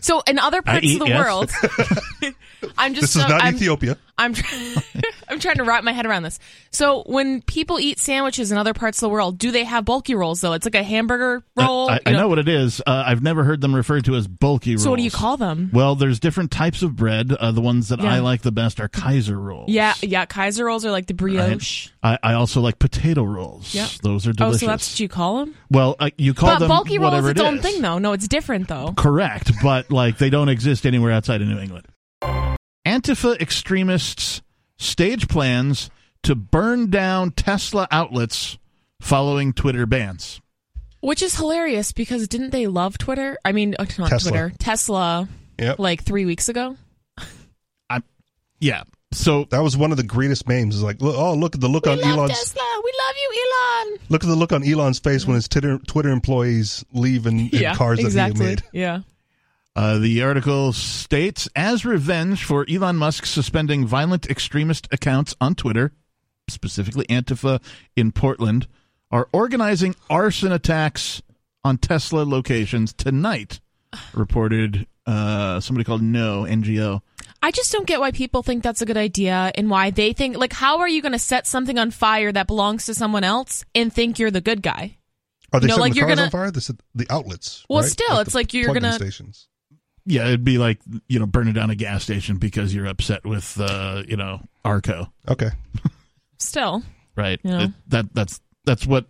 So 0.00 0.20
in 0.26 0.38
other 0.38 0.62
parts 0.62 0.84
eat, 0.86 1.00
of 1.00 1.06
the 1.06 1.12
yes. 1.12 1.24
world, 1.24 1.50
I'm 2.78 2.94
just 2.94 3.02
This 3.02 3.16
is 3.16 3.22
so- 3.22 3.28
not 3.28 3.42
I'm, 3.42 3.54
Ethiopia. 3.54 3.96
I'm 4.18 4.32
try- 4.34 4.82
I'm 5.34 5.40
trying 5.40 5.56
to 5.56 5.64
wrap 5.64 5.82
my 5.84 5.92
head 5.92 6.06
around 6.06 6.22
this. 6.22 6.38
So 6.70 7.02
when 7.06 7.42
people 7.42 7.80
eat 7.80 7.98
sandwiches 7.98 8.52
in 8.52 8.56
other 8.58 8.72
parts 8.72 8.98
of 8.98 9.00
the 9.02 9.08
world, 9.10 9.36
do 9.36 9.50
they 9.50 9.64
have 9.64 9.84
bulky 9.84 10.14
rolls 10.14 10.40
though? 10.40 10.52
It's 10.52 10.64
like 10.64 10.76
a 10.76 10.82
hamburger 10.84 11.42
roll. 11.56 11.90
I, 11.90 11.98
I 12.06 12.10
you 12.10 12.16
know 12.16 12.28
what 12.28 12.38
it 12.38 12.48
is. 12.48 12.80
Uh, 12.86 13.02
I've 13.06 13.22
never 13.22 13.42
heard 13.44 13.60
them 13.60 13.74
referred 13.74 14.04
to 14.06 14.14
as 14.14 14.28
bulky 14.28 14.72
rolls. 14.72 14.84
So 14.84 14.90
what 14.90 14.96
do 14.96 15.02
you 15.02 15.10
call 15.10 15.36
them? 15.36 15.70
Well, 15.72 15.96
there's 15.96 16.20
different 16.20 16.50
types 16.52 16.82
of 16.82 16.94
bread. 16.96 17.32
Uh, 17.32 17.50
the 17.52 17.60
ones 17.60 17.88
that 17.88 18.00
Yeah. 18.00 18.14
I 18.14 18.20
like 18.20 18.42
the 18.42 18.52
best 18.52 18.78
are 18.80 18.88
Kaiser 18.88 19.38
rolls. 19.38 19.68
Yeah, 19.68 19.94
yeah. 20.02 20.24
Kaiser 20.26 20.64
rolls 20.66 20.84
are 20.86 20.90
like 20.92 21.06
the 21.06 21.14
brioche. 21.14 21.88
I, 22.02 22.18
I 22.22 22.32
also 22.34 22.60
like 22.60 22.78
potato 22.78 23.24
rolls. 23.24 23.74
Yeah. 23.74 23.88
Those 24.02 24.26
are 24.28 24.32
delicious. 24.32 24.62
Oh, 24.62 24.66
so 24.66 24.70
that's 24.70 24.92
what 24.92 25.00
you 25.00 25.08
call 25.08 25.38
them? 25.40 25.54
well, 25.70 25.96
uh, 25.98 26.10
you 26.16 26.34
call 26.34 26.50
But 26.50 26.58
them 26.60 26.68
bulky 26.68 26.98
rolls. 26.98 27.26
its 27.28 27.40
it 27.40 27.44
own 27.44 27.56
is. 27.56 27.62
thing, 27.62 27.82
though. 27.82 27.98
No, 27.98 28.12
it's 28.12 28.28
different, 28.28 28.68
though. 28.68 28.92
Correct, 28.96 29.50
but 29.62 29.90
like 29.90 30.18
they 30.18 30.30
don't 30.30 30.48
exist 30.48 30.86
anywhere 30.86 31.10
outside 31.12 31.42
of 31.42 31.48
New 31.48 31.58
England. 31.58 31.86
Antifa 32.86 33.40
extremists 33.40 34.42
stage 34.78 35.28
plans 35.28 35.90
to 36.22 36.34
burn 36.34 36.90
down 36.90 37.30
Tesla 37.32 37.86
outlets 37.90 38.58
following 39.00 39.52
Twitter 39.52 39.86
bans. 39.86 40.40
Which 41.00 41.22
is 41.22 41.36
hilarious 41.36 41.92
because 41.92 42.28
didn't 42.28 42.50
they 42.50 42.66
love 42.66 42.96
Twitter? 42.96 43.36
I 43.44 43.52
mean, 43.52 43.74
uh, 43.78 43.84
not 43.98 44.08
Tesla. 44.08 44.30
Twitter, 44.30 44.52
Tesla, 44.58 45.28
Yep. 45.58 45.78
like 45.78 46.02
three 46.02 46.24
weeks 46.24 46.48
ago. 46.48 46.76
I, 47.90 48.00
Yeah. 48.60 48.84
So 49.12 49.44
That 49.50 49.62
was 49.62 49.76
one 49.76 49.90
of 49.92 49.96
the 49.96 50.02
greatest 50.02 50.48
memes. 50.48 50.74
Is 50.74 50.82
like, 50.82 50.96
oh, 51.00 51.34
look 51.34 51.54
at 51.54 51.60
the 51.60 51.68
look 51.68 51.86
on 51.86 51.98
we 51.98 52.02
love 52.04 52.18
Elon's 52.18 52.32
Tesla. 52.32 52.62
We 52.82 52.92
love 53.06 53.14
you, 53.16 53.44
Elon. 53.44 53.98
look 54.08 54.24
at 54.24 54.26
the 54.28 54.34
look 54.34 54.52
on 54.52 54.64
Elon's 54.66 54.98
face 54.98 55.26
when 55.26 55.36
his 55.36 55.46
Twitter 55.46 55.78
Twitter 55.86 56.08
employees 56.08 56.84
leave 56.92 57.26
in, 57.26 57.48
in 57.50 57.74
cars 57.74 58.00
exactly. 58.00 58.38
that 58.38 58.44
he 58.44 58.54
made. 58.56 58.62
Yeah. 58.72 59.00
Uh, 59.76 59.98
the 59.98 60.22
article 60.22 60.72
states 60.72 61.48
as 61.56 61.84
revenge 61.84 62.44
for 62.44 62.64
Elon 62.70 62.96
Musk 62.96 63.26
suspending 63.26 63.84
violent 63.86 64.26
extremist 64.30 64.86
accounts 64.92 65.34
on 65.40 65.56
Twitter, 65.56 65.92
specifically 66.48 67.04
Antifa 67.06 67.60
in 67.96 68.12
Portland, 68.12 68.68
are 69.10 69.28
organizing 69.32 69.96
arson 70.08 70.52
attacks 70.52 71.22
on 71.64 71.78
Tesla 71.78 72.22
locations 72.22 72.92
tonight, 72.92 73.60
reported 74.14 74.86
uh, 75.06 75.58
somebody 75.58 75.82
called 75.84 76.02
No 76.02 76.42
NGO. 76.44 77.00
I 77.42 77.50
just 77.50 77.72
don't 77.72 77.86
get 77.86 78.00
why 78.00 78.12
people 78.12 78.42
think 78.44 78.62
that's 78.62 78.80
a 78.80 78.86
good 78.86 78.96
idea 78.96 79.50
and 79.56 79.68
why 79.68 79.90
they 79.90 80.12
think 80.12 80.36
like 80.38 80.52
how 80.52 80.78
are 80.78 80.88
you 80.88 81.02
going 81.02 81.12
to 81.12 81.18
set 81.18 81.46
something 81.48 81.78
on 81.78 81.90
fire 81.90 82.30
that 82.32 82.46
belongs 82.46 82.86
to 82.86 82.94
someone 82.94 83.24
else 83.24 83.64
and 83.74 83.92
think 83.92 84.18
you're 84.20 84.30
the 84.30 84.40
good 84.40 84.62
guy? 84.62 84.96
Are 85.52 85.58
they 85.60 85.64
You 85.64 85.68
know, 85.68 85.74
setting 85.74 85.80
like 85.80 85.92
the 85.92 85.98
you're 85.98 86.06
cars 86.06 86.16
gonna- 86.16 86.26
on 86.26 86.30
fire? 86.30 86.50
They 86.52 86.60
said 86.60 86.78
the 86.94 87.06
outlets. 87.10 87.66
Well, 87.68 87.82
right? 87.82 87.90
still, 87.90 88.18
it's 88.20 88.32
the 88.32 88.38
like 88.38 88.54
you're 88.54 88.72
gonna- 88.72 88.92
stations. 88.94 89.48
Yeah, 90.06 90.26
it'd 90.26 90.44
be 90.44 90.58
like 90.58 90.80
you 91.08 91.18
know 91.18 91.26
burning 91.26 91.54
down 91.54 91.70
a 91.70 91.74
gas 91.74 92.02
station 92.02 92.36
because 92.36 92.74
you're 92.74 92.86
upset 92.86 93.24
with 93.24 93.58
uh, 93.60 94.02
you 94.06 94.16
know 94.16 94.40
Arco, 94.64 95.12
Okay. 95.28 95.50
Still. 96.38 96.82
right? 97.16 97.40
Yeah. 97.42 97.64
It- 97.64 97.70
that 97.88 98.14
that's 98.14 98.40
that's 98.64 98.86
what 98.86 99.06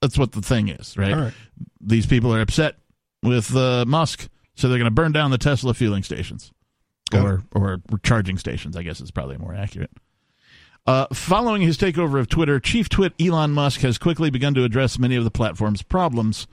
that's 0.00 0.18
what 0.18 0.32
the 0.32 0.42
thing 0.42 0.68
is, 0.68 0.96
right? 0.96 1.12
All 1.12 1.20
right. 1.20 1.34
These 1.80 2.06
people 2.06 2.34
are 2.34 2.40
upset 2.40 2.76
with 3.22 3.54
uh, 3.56 3.84
Musk, 3.86 4.28
so 4.54 4.68
they're 4.68 4.78
going 4.78 4.86
to 4.86 4.90
burn 4.94 5.12
down 5.12 5.30
the 5.30 5.38
Tesla 5.38 5.74
fueling 5.74 6.02
stations 6.02 6.52
Got 7.10 7.24
or 7.24 7.42
or 7.52 7.80
charging 8.02 8.38
stations. 8.38 8.76
I 8.76 8.82
guess 8.82 9.00
is 9.00 9.10
probably 9.10 9.38
more 9.38 9.54
accurate. 9.54 9.90
Uh, 10.86 11.06
following 11.12 11.62
his 11.62 11.76
takeover 11.76 12.20
of 12.20 12.28
Twitter, 12.28 12.60
Chief 12.60 12.88
Twit 12.88 13.12
Elon 13.20 13.50
Musk 13.50 13.80
has 13.80 13.98
quickly 13.98 14.30
begun 14.30 14.54
to 14.54 14.62
address 14.62 14.98
many 15.00 15.16
of 15.16 15.24
the 15.24 15.30
platform's 15.32 15.82
problems. 15.82 16.46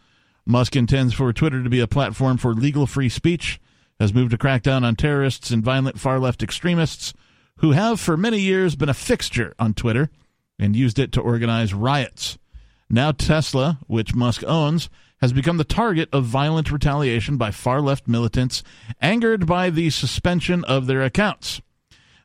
Musk 0.46 0.76
intends 0.76 1.14
for 1.14 1.32
Twitter 1.32 1.62
to 1.64 1.70
be 1.70 1.80
a 1.80 1.88
platform 1.88 2.38
for 2.38 2.54
legal 2.56 2.88
free 2.88 3.10
speech, 3.10 3.62
has 4.04 4.14
moved 4.14 4.32
to 4.32 4.38
crack 4.38 4.62
down 4.64 4.84
on 4.84 4.98
terrorists 4.98 5.50
and 5.50 5.64
violent 5.64 5.98
far 5.98 6.20
left 6.20 6.44
extremists 6.44 7.14
who 7.60 7.72
have 7.72 8.02
for 8.02 8.18
many 8.18 8.38
years 8.38 8.76
been 8.76 8.90
a 8.90 8.94
fixture 8.94 9.54
on 9.58 9.74
Twitter 9.74 10.10
and 10.60 10.76
used 10.76 11.00
it 11.00 11.14
to 11.14 11.22
organize 11.22 11.74
riots. 11.74 12.38
Now, 12.90 13.14
Tesla, 13.14 13.80
which 13.88 14.14
Musk 14.14 14.44
owns, 14.46 14.90
has 15.22 15.32
become 15.32 15.56
the 15.56 15.64
target 15.64 16.10
of 16.12 16.26
violent 16.26 16.70
retaliation 16.70 17.38
by 17.38 17.52
far 17.52 17.80
left 17.80 18.06
militants 18.06 18.62
angered 19.02 19.48
by 19.48 19.70
the 19.70 19.90
suspension 19.90 20.66
of 20.66 20.86
their 20.86 21.02
accounts. 21.02 21.62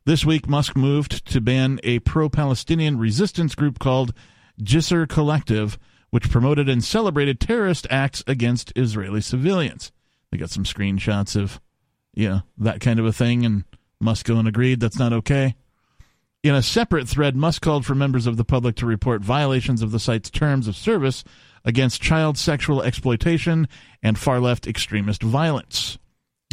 This 0.05 0.25
week, 0.25 0.49
Musk 0.49 0.77
moved 0.77 1.25
to 1.27 1.41
ban 1.41 1.79
a 1.85 2.01
pro 2.01 2.29
Palestinian 2.29 2.99
resistance 2.99 3.55
group 3.55 3.79
called 3.79 4.13
Jisr 4.61 5.09
Collective, 5.09 5.79
which 6.11 6.29
promoted 6.29 6.69
and 6.69 6.83
celebrated 6.83 7.39
terrorist 7.39 7.87
acts 7.89 8.25
against 8.27 8.73
Israeli 8.75 9.21
civilians. 9.21 9.93
They 10.31 10.39
got 10.39 10.51
some 10.51 10.65
screenshots 10.65 11.37
of, 11.37 11.61
you 12.19 12.29
know, 12.29 12.43
that 12.59 12.81
kind 12.81 12.99
of 12.99 13.07
a 13.07 13.13
thing, 13.13 13.47
and 13.47 13.63
Musk 14.01 14.27
going 14.27 14.49
agreed 14.49 14.81
that's 14.81 14.99
not 14.99 15.13
okay. 15.13 15.55
In 16.43 16.53
a 16.53 16.63
separate 16.63 17.09
thread, 17.09 17.37
Musk 17.37 17.63
called 17.63 17.87
for 17.87 17.95
members 17.95 18.27
of 18.27 18.37
the 18.37 18.45
public 18.45 18.75
to 18.77 18.87
report 18.87 19.23
violations 19.23 19.83
of 19.83 19.93
the 19.93 20.01
site's 20.01 20.29
terms 20.29 20.67
of 20.67 20.75
service 20.75 21.23
against 21.65 22.03
child 22.03 22.37
sexual 22.37 22.83
exploitation 22.83 23.69
and 24.03 24.19
far 24.19 24.41
left 24.41 24.67
extremist 24.67 25.23
violence. 25.23 25.97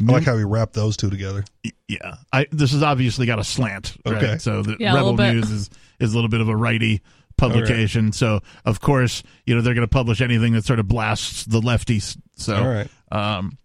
I 0.07 0.11
like 0.11 0.23
how 0.23 0.35
we 0.35 0.43
wrap 0.43 0.73
those 0.73 0.97
two 0.97 1.09
together. 1.09 1.43
Yeah, 1.87 2.15
I 2.31 2.45
this 2.51 2.71
has 2.73 2.83
obviously 2.83 3.25
got 3.25 3.39
a 3.39 3.43
slant. 3.43 3.97
Right? 4.05 4.17
Okay. 4.17 4.37
so 4.37 4.61
the 4.61 4.77
Yeah, 4.79 4.93
Rebel. 4.93 5.15
News 5.15 5.49
is 5.49 5.69
is 5.99 6.13
a 6.13 6.15
little 6.15 6.29
bit 6.29 6.41
of 6.41 6.49
a 6.49 6.55
righty 6.55 7.01
publication. 7.37 8.11
So 8.11 8.41
of 8.65 8.81
course, 8.81 9.23
you 9.47 9.55
know 9.55 9.61
they're 9.61 9.73
going 9.73 9.87
to 9.87 9.91
publish 9.91 10.21
anything 10.21 10.53
that 10.53 10.65
sort 10.65 10.79
of 10.79 10.87
blasts 10.87 11.45
the 11.45 11.59
lefties. 11.61 12.17
So 12.35 12.55
All 12.55 12.67
right. 12.67 12.89
um, 13.11 13.57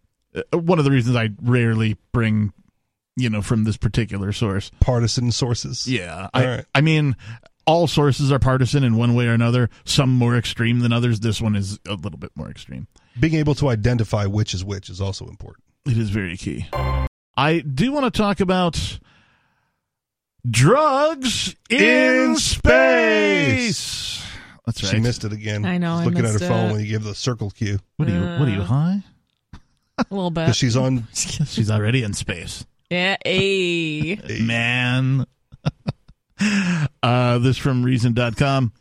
one 0.53 0.79
of 0.79 0.85
the 0.85 0.91
reasons 0.91 1.17
I 1.17 1.31
rarely 1.43 1.97
bring, 2.13 2.53
you 3.17 3.31
know, 3.31 3.43
from 3.43 3.65
this 3.65 3.77
particular 3.77 4.33
source. 4.33 4.71
Partisan 4.81 5.33
sources. 5.33 5.87
Yeah, 5.89 6.29
All 6.35 6.43
I 6.43 6.47
right. 6.47 6.65
I 6.75 6.81
mean. 6.81 7.17
All 7.67 7.87
sources 7.87 8.33
are 8.33 8.41
partisan 8.41 8.83
in 8.83 8.97
one 8.97 9.15
way 9.15 9.29
or 9.29 9.33
another. 9.33 9.71
Some 9.85 10.11
more 10.11 10.35
extreme 10.37 10.81
than 10.81 10.93
others. 10.93 11.21
This 11.21 11.41
one 11.41 11.55
is 11.55 11.79
a 11.87 11.95
little 11.95 12.19
bit 12.19 12.33
more 12.35 12.51
extreme. 12.51 12.89
Being 13.21 13.35
able 13.35 13.55
to 13.57 13.69
identify 13.69 14.27
which 14.27 14.55
is 14.55 14.65
which 14.65 14.89
is 14.91 15.01
also 15.01 15.29
important. 15.29 15.63
It 15.87 15.97
is 15.97 16.11
very 16.11 16.37
key. 16.37 16.67
I 17.37 17.61
do 17.61 17.93
want 17.93 18.13
to 18.13 18.19
talk 18.19 18.41
about 18.41 18.99
drugs 20.51 21.55
in, 21.69 22.31
In 22.31 22.37
space. 22.39 24.25
That's 24.67 24.83
right. 24.83 24.91
She 24.91 24.99
missed 25.01 25.25
it 25.25 25.33
again. 25.33 25.65
I 25.65 25.79
know, 25.79 25.99
She's 25.99 26.03
I 26.03 26.05
looking 26.07 26.19
at 26.21 26.27
her 26.27 26.33
missed 26.35 26.45
phone 26.47 26.71
when 26.73 26.81
you 26.81 26.87
give 26.87 27.05
the 27.05 27.15
circle 27.15 27.51
cue 27.51 27.79
What 27.97 28.09
are 28.09 28.13
you? 28.13 28.21
What 28.21 28.49
are 28.49 28.53
you 28.53 28.63
Uh, 28.63 28.65
high? 28.65 29.05
A 30.11 30.15
little 30.15 30.31
bit. 30.31 30.55
she's 30.55 30.77
on. 30.77 31.07
She's 31.13 31.71
already 31.71 32.03
in 32.03 32.15
space, 32.15 32.67
yeah, 32.91 33.17
a. 33.25 34.17
man. 34.41 35.27
uh, 37.03 37.39
this 37.39 37.59
from 37.59 37.83
Reason.com. 37.83 38.73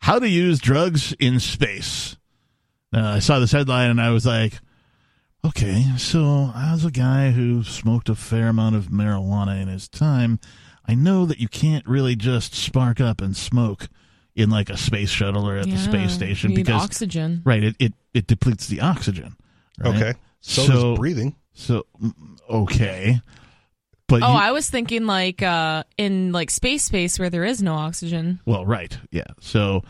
How 0.00 0.18
to 0.18 0.28
use 0.28 0.60
drugs 0.60 1.12
in 1.18 1.40
space. 1.40 2.16
Uh, 2.94 3.00
I 3.00 3.18
saw 3.18 3.38
this 3.38 3.52
headline 3.52 3.90
and 3.90 4.00
I 4.00 4.10
was 4.10 4.24
like, 4.24 4.60
okay, 5.44 5.84
so 5.98 6.52
as 6.54 6.84
a 6.84 6.90
guy 6.90 7.32
who 7.32 7.62
smoked 7.62 8.08
a 8.08 8.14
fair 8.14 8.48
amount 8.48 8.76
of 8.76 8.86
marijuana 8.86 9.60
in 9.60 9.68
his 9.68 9.88
time, 9.88 10.38
I 10.86 10.94
know 10.94 11.26
that 11.26 11.38
you 11.38 11.48
can't 11.48 11.86
really 11.86 12.16
just 12.16 12.54
spark 12.54 13.00
up 13.00 13.20
and 13.20 13.36
smoke 13.36 13.88
in 14.34 14.50
like 14.50 14.70
a 14.70 14.76
space 14.76 15.10
shuttle 15.10 15.48
or 15.48 15.56
at 15.56 15.68
the 15.68 15.76
space 15.76 16.12
station 16.12 16.52
you 16.52 16.58
need 16.58 16.66
because 16.66 16.82
oxygen. 16.84 17.42
right 17.44 17.64
it, 17.64 17.76
it 17.80 17.92
it 18.14 18.26
depletes 18.28 18.68
the 18.68 18.80
oxygen. 18.80 19.36
Right? 19.78 19.96
Okay. 19.96 20.14
So, 20.40 20.62
So- 20.62 20.72
does 20.90 20.98
breathing. 20.98 21.34
So 21.54 21.86
mm, 22.00 22.12
okay, 22.48 23.20
but 24.06 24.22
Oh, 24.22 24.32
you- 24.32 24.38
I 24.38 24.52
was 24.52 24.70
thinking 24.70 25.06
like 25.06 25.42
uh 25.42 25.82
in 25.96 26.30
like 26.32 26.50
space 26.50 26.84
space 26.84 27.18
where 27.18 27.30
there 27.30 27.44
is 27.44 27.62
no 27.62 27.74
oxygen. 27.74 28.38
Well, 28.46 28.64
right, 28.64 28.96
yeah. 29.10 29.24
So 29.40 29.82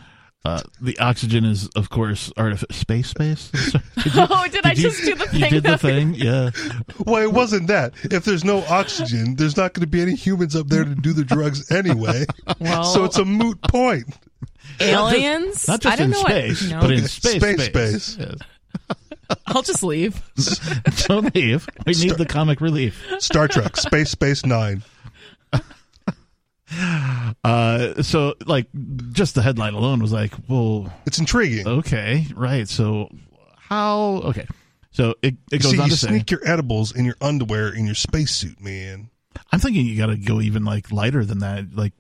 uh, 0.44 0.62
the 0.80 0.96
oxygen 0.98 1.44
is, 1.44 1.68
of 1.76 1.90
course, 1.90 2.32
artificial 2.38 2.72
space 2.72 3.08
space. 3.11 3.50
Did 4.02 4.14
you- 4.14 4.26
oh, 4.30 4.46
did, 4.50 4.64
I 4.64 4.70
you- 4.70 4.76
just 4.82 5.04
do 5.04 5.14
the 5.14 5.26
thing? 5.26 5.40
You 5.40 5.48
did 5.50 5.62
the 5.64 5.76
thing, 5.76 6.14
yeah. 6.14 6.50
Well, 7.04 7.22
it 7.22 7.32
wasn't 7.32 7.66
that. 7.66 7.92
If 8.04 8.24
there's 8.24 8.44
no 8.44 8.64
oxygen, 8.70 9.34
there's 9.34 9.56
not 9.58 9.74
going 9.74 9.82
to 9.82 9.87
be 9.88 10.00
any 10.00 10.14
humans 10.14 10.56
up 10.56 10.68
there 10.68 10.84
to 10.84 10.94
do 10.94 11.12
the 11.12 11.24
drugs 11.24 11.70
anyway. 11.70 12.24
Well, 12.61 12.84
so 12.84 13.04
it's 13.04 13.18
a 13.18 13.24
moot 13.26 13.61
point. 13.62 14.06
aliens. 14.80 15.68
Not 15.68 15.84
I 15.84 15.96
just 15.96 15.98
don't 15.98 16.04
in 16.06 16.11
know 16.12 16.20
what- 16.20 16.30
space, 16.30 16.70
no. 16.70 16.80
but 16.80 16.90
in 16.92 17.06
space 17.08 17.37
space, 17.42 17.64
space. 17.66 18.04
space. 18.04 18.16
Yes. 18.18 18.34
I'll 19.46 19.62
just 19.62 19.82
leave. 19.82 20.22
Don't 21.06 21.34
leave. 21.34 21.66
We 21.86 21.94
need 21.94 22.12
the 22.12 22.26
comic 22.26 22.60
relief. 22.60 23.04
Star 23.18 23.48
Trek, 23.48 23.76
Space 23.76 24.10
Space 24.10 24.44
Nine. 24.44 24.82
Uh, 27.44 28.02
so, 28.02 28.34
like, 28.44 28.66
just 29.12 29.34
the 29.34 29.40
headline 29.42 29.72
alone 29.72 30.00
was 30.00 30.12
like, 30.12 30.34
well, 30.48 30.92
It's 31.06 31.18
intriguing. 31.18 31.66
okay, 31.66 32.26
right. 32.34 32.68
So, 32.68 33.08
how? 33.56 34.20
Okay. 34.24 34.46
So 34.90 35.14
it, 35.22 35.36
it 35.50 35.62
goes 35.62 35.72
See, 35.72 35.78
on 35.78 35.84
you 35.86 35.90
to 35.92 35.96
say, 35.96 36.08
sneak 36.08 36.30
your 36.30 36.40
edibles 36.46 36.94
in 36.94 37.04
your 37.04 37.16
underwear 37.20 37.72
in 37.74 37.86
your 37.86 37.94
spacesuit, 37.94 38.60
man. 38.60 39.10
I'm 39.52 39.60
thinking 39.60 39.86
you 39.86 39.96
got 39.96 40.06
to 40.06 40.16
go 40.16 40.40
even 40.40 40.64
like 40.64 40.90
lighter 40.92 41.24
than 41.24 41.38
that. 41.38 41.74
Like, 41.74 41.92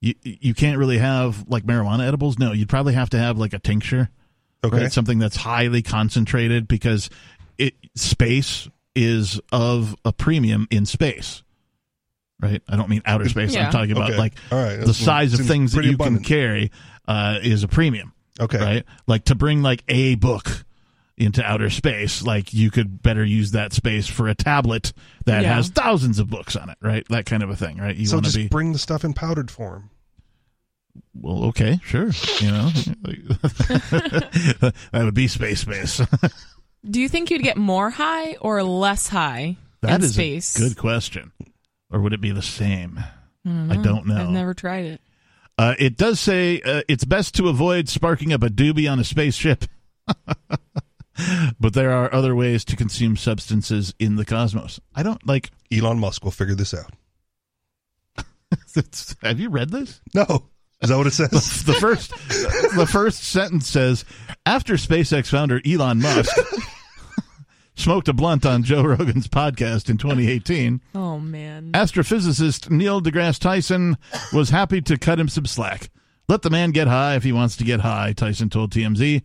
you 0.00 0.14
you 0.22 0.54
can't 0.54 0.78
really 0.78 0.98
have 0.98 1.48
like 1.48 1.64
marijuana 1.64 2.06
edibles. 2.06 2.38
No, 2.38 2.52
you'd 2.52 2.68
probably 2.68 2.94
have 2.94 3.10
to 3.10 3.18
have 3.18 3.38
like 3.38 3.52
a 3.52 3.58
tincture. 3.58 4.10
Okay. 4.64 4.76
right? 4.82 4.92
Something 4.92 5.18
that's 5.18 5.36
highly 5.36 5.82
concentrated 5.82 6.66
because 6.68 7.10
it 7.58 7.74
space 7.94 8.68
is 8.94 9.40
of 9.52 9.94
a 10.04 10.12
premium 10.12 10.66
in 10.70 10.84
space. 10.86 11.42
Right? 12.40 12.62
I 12.68 12.76
don't 12.76 12.88
mean 12.88 13.02
outer 13.04 13.28
space. 13.28 13.54
Yeah. 13.54 13.66
I'm 13.66 13.72
talking 13.72 13.92
about 13.92 14.10
Okay. 14.10 14.18
like 14.18 14.34
All 14.52 14.62
right. 14.62 14.78
the 14.80 14.94
size 14.94 15.38
of 15.38 15.44
things 15.46 15.72
that 15.72 15.84
you 15.84 15.94
abundant. 15.94 16.24
can 16.24 16.36
carry 16.36 16.70
uh, 17.06 17.38
is 17.42 17.62
a 17.64 17.68
premium. 17.68 18.12
Okay. 18.40 18.58
Right? 18.58 18.84
Like 19.08 19.24
to 19.24 19.34
bring 19.34 19.62
like 19.62 19.82
a 19.88 20.14
book 20.16 20.64
into 21.16 21.42
outer 21.44 21.68
space, 21.70 22.22
like 22.22 22.54
you 22.54 22.70
could 22.70 23.02
better 23.02 23.24
use 23.24 23.50
that 23.52 23.72
space 23.72 24.06
for 24.06 24.28
a 24.28 24.34
tablet 24.36 24.92
that 25.26 25.42
Yeah. 25.42 25.54
has 25.54 25.68
thousands 25.68 26.20
of 26.20 26.30
books 26.30 26.54
on 26.54 26.70
it, 26.70 26.78
right? 26.80 27.04
That 27.08 27.26
kind 27.26 27.42
of 27.42 27.50
a 27.50 27.56
thing, 27.56 27.78
right? 27.78 27.96
You 27.96 28.06
So 28.06 28.16
want 28.16 28.26
to 28.26 28.30
just 28.32 28.36
be 28.44 28.48
bring 28.48 28.72
the 28.72 28.78
stuff 28.78 29.04
in 29.04 29.14
powdered 29.14 29.50
form. 29.50 29.90
Well, 31.14 31.44
okay, 31.46 31.78
sure. 31.84 32.10
You 32.40 32.50
know, 32.50 32.68
that 33.90 34.72
would 34.92 35.14
be 35.14 35.28
space 35.28 35.60
space. 35.60 36.00
Do 36.88 37.00
you 37.00 37.08
think 37.08 37.30
you'd 37.30 37.42
get 37.42 37.56
more 37.56 37.90
high 37.90 38.34
or 38.36 38.62
less 38.62 39.08
high 39.08 39.56
That 39.82 39.96
in 39.96 40.04
is 40.04 40.14
space? 40.14 40.56
a 40.56 40.60
good 40.60 40.76
question. 40.76 41.32
Or 41.90 42.00
would 42.00 42.12
it 42.12 42.20
be 42.20 42.30
the 42.30 42.42
same? 42.42 43.02
don't 43.44 43.72
I 43.72 43.76
don't 43.76 44.06
know. 44.06 44.22
I've 44.22 44.30
never 44.30 44.54
tried 44.54 44.84
it. 44.84 45.00
Uh, 45.56 45.74
it 45.78 45.96
does 45.96 46.20
say 46.20 46.60
uh, 46.60 46.82
it's 46.88 47.04
best 47.04 47.34
to 47.36 47.48
avoid 47.48 47.88
sparking 47.88 48.32
up 48.32 48.42
a 48.42 48.48
doobie 48.48 48.90
on 48.90 49.00
a 49.00 49.04
spaceship. 49.04 49.64
but 51.58 51.72
there 51.72 51.90
are 51.90 52.12
other 52.14 52.34
ways 52.34 52.64
to 52.66 52.76
consume 52.76 53.16
substances 53.16 53.92
in 53.98 54.16
the 54.16 54.24
cosmos. 54.24 54.78
I 54.94 55.02
don't 55.02 55.26
like. 55.26 55.50
Elon 55.72 55.98
Musk 55.98 56.24
will 56.24 56.30
figure 56.30 56.54
this 56.54 56.72
out. 56.74 56.92
Have 59.22 59.40
you 59.40 59.50
read 59.50 59.70
this? 59.70 60.00
No. 60.14 60.44
Is 60.80 60.90
that 60.90 60.96
what 60.96 61.06
it 61.08 61.12
says? 61.12 61.30
The 61.64 61.74
first, 61.74 62.10
the 62.76 62.88
first 62.90 63.24
sentence 63.24 63.68
says, 63.68 64.04
after 64.46 64.74
SpaceX 64.74 65.26
founder 65.26 65.60
Elon 65.66 66.00
Musk 66.00 66.36
smoked 67.74 68.08
a 68.08 68.12
blunt 68.12 68.46
on 68.46 68.62
Joe 68.62 68.82
Rogan's 68.82 69.26
podcast 69.28 69.90
in 69.90 69.98
2018. 69.98 70.80
Oh 70.94 71.18
man. 71.18 71.72
Astrophysicist 71.72 72.70
Neil 72.70 73.00
deGrasse 73.00 73.40
Tyson 73.40 73.96
was 74.32 74.50
happy 74.50 74.80
to 74.82 74.96
cut 74.96 75.18
him 75.18 75.28
some 75.28 75.46
slack. 75.46 75.90
Let 76.28 76.42
the 76.42 76.50
man 76.50 76.70
get 76.70 76.88
high 76.88 77.16
if 77.16 77.24
he 77.24 77.32
wants 77.32 77.56
to 77.56 77.64
get 77.64 77.80
high, 77.80 78.12
Tyson 78.12 78.50
told 78.50 78.70
TMZ. 78.72 79.22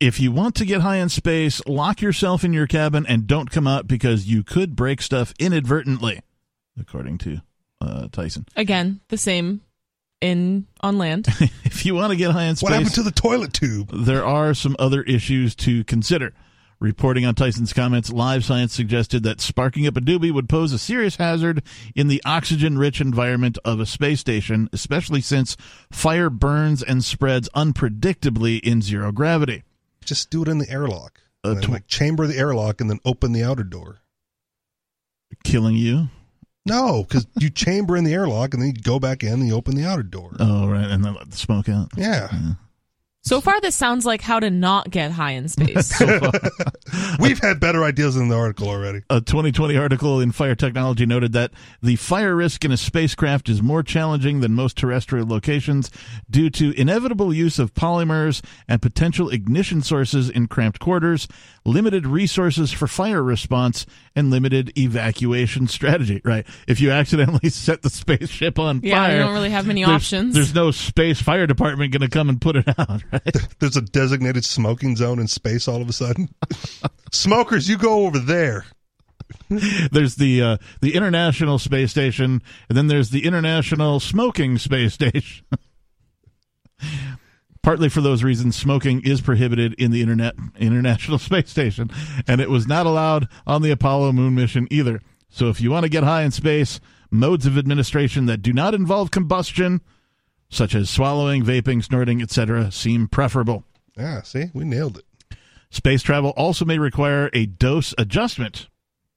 If 0.00 0.20
you 0.20 0.30
want 0.30 0.54
to 0.56 0.64
get 0.64 0.80
high 0.82 0.96
in 0.96 1.08
space, 1.08 1.60
lock 1.66 2.00
yourself 2.00 2.44
in 2.44 2.52
your 2.52 2.68
cabin 2.68 3.04
and 3.08 3.26
don't 3.26 3.50
come 3.50 3.66
out 3.66 3.88
because 3.88 4.26
you 4.28 4.44
could 4.44 4.76
break 4.76 5.02
stuff 5.02 5.34
inadvertently, 5.40 6.20
according 6.80 7.18
to 7.18 7.42
uh, 7.80 8.06
Tyson. 8.12 8.46
Again, 8.54 9.00
the 9.08 9.18
same 9.18 9.60
in 10.20 10.66
on 10.82 10.98
land. 10.98 11.26
if 11.64 11.84
you 11.84 11.96
want 11.96 12.12
to 12.12 12.16
get 12.16 12.30
high 12.30 12.44
in 12.44 12.54
space, 12.54 12.62
What 12.62 12.72
happened 12.74 12.94
to 12.94 13.02
the 13.02 13.10
toilet 13.10 13.52
tube? 13.52 13.90
there 13.92 14.24
are 14.24 14.54
some 14.54 14.76
other 14.78 15.02
issues 15.02 15.56
to 15.56 15.82
consider. 15.84 16.32
Reporting 16.80 17.26
on 17.26 17.34
Tyson's 17.34 17.72
comments, 17.72 18.12
Live 18.12 18.44
Science 18.44 18.72
suggested 18.72 19.24
that 19.24 19.40
sparking 19.40 19.84
up 19.88 19.96
a 19.96 20.00
doobie 20.00 20.30
would 20.32 20.48
pose 20.48 20.72
a 20.72 20.78
serious 20.78 21.16
hazard 21.16 21.60
in 21.96 22.06
the 22.06 22.22
oxygen 22.24 22.78
rich 22.78 23.00
environment 23.00 23.58
of 23.64 23.80
a 23.80 23.86
space 23.86 24.20
station, 24.20 24.68
especially 24.72 25.20
since 25.20 25.56
fire 25.90 26.30
burns 26.30 26.84
and 26.84 27.02
spreads 27.02 27.48
unpredictably 27.56 28.60
in 28.60 28.80
zero 28.80 29.10
gravity. 29.10 29.64
Just 30.08 30.30
do 30.30 30.40
it 30.40 30.48
in 30.48 30.56
the 30.56 30.70
airlock. 30.70 31.20
Uh, 31.44 31.52
then, 31.52 31.62
tw- 31.62 31.68
like 31.68 31.86
chamber 31.86 32.26
the 32.26 32.38
airlock 32.38 32.80
and 32.80 32.88
then 32.88 32.98
open 33.04 33.32
the 33.32 33.44
outer 33.44 33.62
door. 33.62 33.98
Killing 35.44 35.76
you? 35.76 36.08
No, 36.64 37.04
because 37.04 37.26
you 37.38 37.50
chamber 37.50 37.94
in 37.94 38.04
the 38.04 38.14
airlock 38.14 38.54
and 38.54 38.62
then 38.62 38.68
you 38.74 38.82
go 38.82 38.98
back 38.98 39.22
in 39.22 39.34
and 39.34 39.46
you 39.46 39.54
open 39.54 39.74
the 39.76 39.84
outer 39.84 40.02
door. 40.02 40.34
Oh, 40.40 40.66
right. 40.66 40.86
And 40.90 41.04
then 41.04 41.12
let 41.12 41.30
the 41.30 41.36
smoke 41.36 41.68
out. 41.68 41.90
Yeah. 41.94 42.28
So 43.28 43.42
far, 43.42 43.60
this 43.60 43.76
sounds 43.76 44.06
like 44.06 44.22
how 44.22 44.40
to 44.40 44.48
not 44.48 44.88
get 44.90 45.10
high 45.10 45.32
in 45.32 45.48
space. 45.48 46.00
We've 47.20 47.38
had 47.38 47.60
better 47.60 47.84
ideas 47.84 48.16
in 48.16 48.28
the 48.28 48.34
article 48.34 48.68
already. 48.68 49.02
A 49.10 49.20
2020 49.20 49.76
article 49.76 50.18
in 50.18 50.32
Fire 50.32 50.54
Technology 50.54 51.04
noted 51.04 51.34
that 51.34 51.50
the 51.82 51.96
fire 51.96 52.34
risk 52.34 52.64
in 52.64 52.72
a 52.72 52.78
spacecraft 52.78 53.50
is 53.50 53.60
more 53.60 53.82
challenging 53.82 54.40
than 54.40 54.54
most 54.54 54.78
terrestrial 54.78 55.26
locations 55.26 55.90
due 56.30 56.48
to 56.48 56.72
inevitable 56.80 57.34
use 57.34 57.58
of 57.58 57.74
polymers 57.74 58.42
and 58.66 58.80
potential 58.80 59.28
ignition 59.28 59.82
sources 59.82 60.30
in 60.30 60.46
cramped 60.46 60.80
quarters, 60.80 61.28
limited 61.66 62.06
resources 62.06 62.72
for 62.72 62.86
fire 62.86 63.22
response, 63.22 63.84
and 64.16 64.30
limited 64.30 64.72
evacuation 64.78 65.68
strategy. 65.68 66.22
Right. 66.24 66.46
If 66.66 66.80
you 66.80 66.92
accidentally 66.92 67.50
set 67.50 67.82
the 67.82 67.90
spaceship 67.90 68.58
on 68.58 68.80
Yeah, 68.82 68.96
fire, 68.96 69.16
you 69.16 69.22
don't 69.22 69.34
really 69.34 69.50
have 69.50 69.66
many 69.66 69.84
there's- 69.84 69.96
options. 69.96 70.34
There's 70.34 70.54
no 70.54 70.70
space 70.70 71.20
fire 71.20 71.46
department 71.46 71.92
going 71.92 72.00
to 72.00 72.08
come 72.08 72.30
and 72.30 72.40
put 72.40 72.56
it 72.56 72.66
out, 72.78 73.02
right? 73.12 73.17
There's 73.58 73.76
a 73.76 73.82
designated 73.82 74.44
smoking 74.44 74.96
zone 74.96 75.18
in 75.18 75.28
space 75.28 75.68
all 75.68 75.82
of 75.82 75.88
a 75.88 75.92
sudden. 75.92 76.28
Smokers, 77.12 77.68
you 77.68 77.78
go 77.78 78.06
over 78.06 78.18
there. 78.18 78.66
there's 79.92 80.16
the 80.16 80.42
uh, 80.42 80.56
the 80.80 80.94
International 80.94 81.58
Space 81.58 81.90
Station, 81.90 82.42
and 82.68 82.78
then 82.78 82.86
there's 82.86 83.10
the 83.10 83.24
International 83.24 84.00
Smoking 84.00 84.58
Space 84.58 84.94
Station. 84.94 85.44
Partly 87.62 87.88
for 87.88 88.00
those 88.00 88.22
reasons, 88.22 88.56
smoking 88.56 89.02
is 89.04 89.20
prohibited 89.20 89.74
in 89.74 89.90
the 89.90 90.00
Internet 90.00 90.34
International 90.58 91.18
Space 91.18 91.50
Station, 91.50 91.90
and 92.26 92.40
it 92.40 92.48
was 92.48 92.66
not 92.66 92.86
allowed 92.86 93.28
on 93.46 93.62
the 93.62 93.70
Apollo 93.70 94.12
moon 94.12 94.34
mission 94.34 94.66
either. 94.70 95.00
So, 95.28 95.48
if 95.48 95.60
you 95.60 95.70
want 95.70 95.84
to 95.84 95.90
get 95.90 96.04
high 96.04 96.22
in 96.22 96.30
space, 96.30 96.80
modes 97.10 97.46
of 97.46 97.58
administration 97.58 98.26
that 98.26 98.42
do 98.42 98.52
not 98.52 98.74
involve 98.74 99.10
combustion, 99.10 99.82
such 100.50 100.74
as 100.74 100.88
swallowing, 100.90 101.44
vaping, 101.44 101.82
snorting, 101.84 102.22
etc., 102.22 102.70
seem 102.72 103.08
preferable. 103.08 103.64
Yeah, 103.96 104.22
see, 104.22 104.46
we 104.54 104.64
nailed 104.64 104.98
it. 104.98 105.36
Space 105.70 106.02
travel 106.02 106.30
also 106.36 106.64
may 106.64 106.78
require 106.78 107.28
a 107.32 107.46
dose 107.46 107.94
adjustment. 107.98 108.68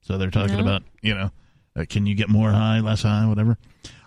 So 0.02 0.18
they're 0.18 0.30
talking 0.30 0.56
Yeah. 0.56 0.62
about, 0.62 0.82
you 1.00 1.14
know, 1.14 1.30
uh, 1.76 1.84
can 1.88 2.04
you 2.06 2.14
get 2.14 2.28
more 2.28 2.50
high, 2.50 2.80
less 2.80 3.02
high, 3.02 3.26
whatever. 3.26 3.56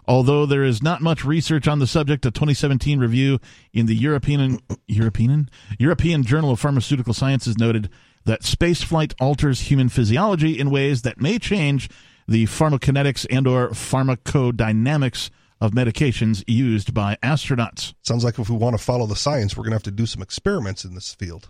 Although 0.08 0.46
there 0.46 0.64
is 0.64 0.84
not 0.84 1.02
much 1.02 1.26
research 1.26 1.68
on 1.68 1.80
the 1.80 1.88
subject, 1.88 2.26
a 2.28 2.32
2017 2.32 3.00
review 3.00 3.40
in 3.74 3.88
the 3.88 3.96
European 3.96 4.60
European 4.88 5.50
European 5.80 6.22
Journal 6.24 6.52
of 6.52 6.60
Pharmaceutical 6.60 7.14
Sciences 7.14 7.58
noted 7.58 7.90
that 8.26 8.42
spaceflight 8.42 9.16
alters 9.20 9.62
human 9.62 9.90
physiology 9.90 10.60
in 10.60 10.70
ways 10.70 11.02
that 11.02 11.20
may 11.20 11.40
change 11.40 11.90
the 12.28 12.46
pharmacokinetics 12.46 13.26
and 13.32 13.48
or 13.48 13.70
pharmacodynamics 13.70 15.30
of 15.66 15.72
medications 15.72 16.44
used 16.48 16.94
by 16.94 17.18
astronauts. 17.24 17.94
Sounds 18.04 18.24
like 18.24 18.40
if 18.40 18.50
we 18.50 18.56
want 18.56 18.78
to 18.78 18.84
follow 18.84 19.06
the 19.06 19.16
science, 19.16 19.58
we're 19.58 19.64
going 19.64 19.72
to 19.72 19.76
have 19.76 19.84
to 19.84 19.92
do 19.92 20.06
some 20.06 20.22
experiments 20.22 20.86
in 20.86 20.94
this 20.94 21.14
field. 21.14 21.50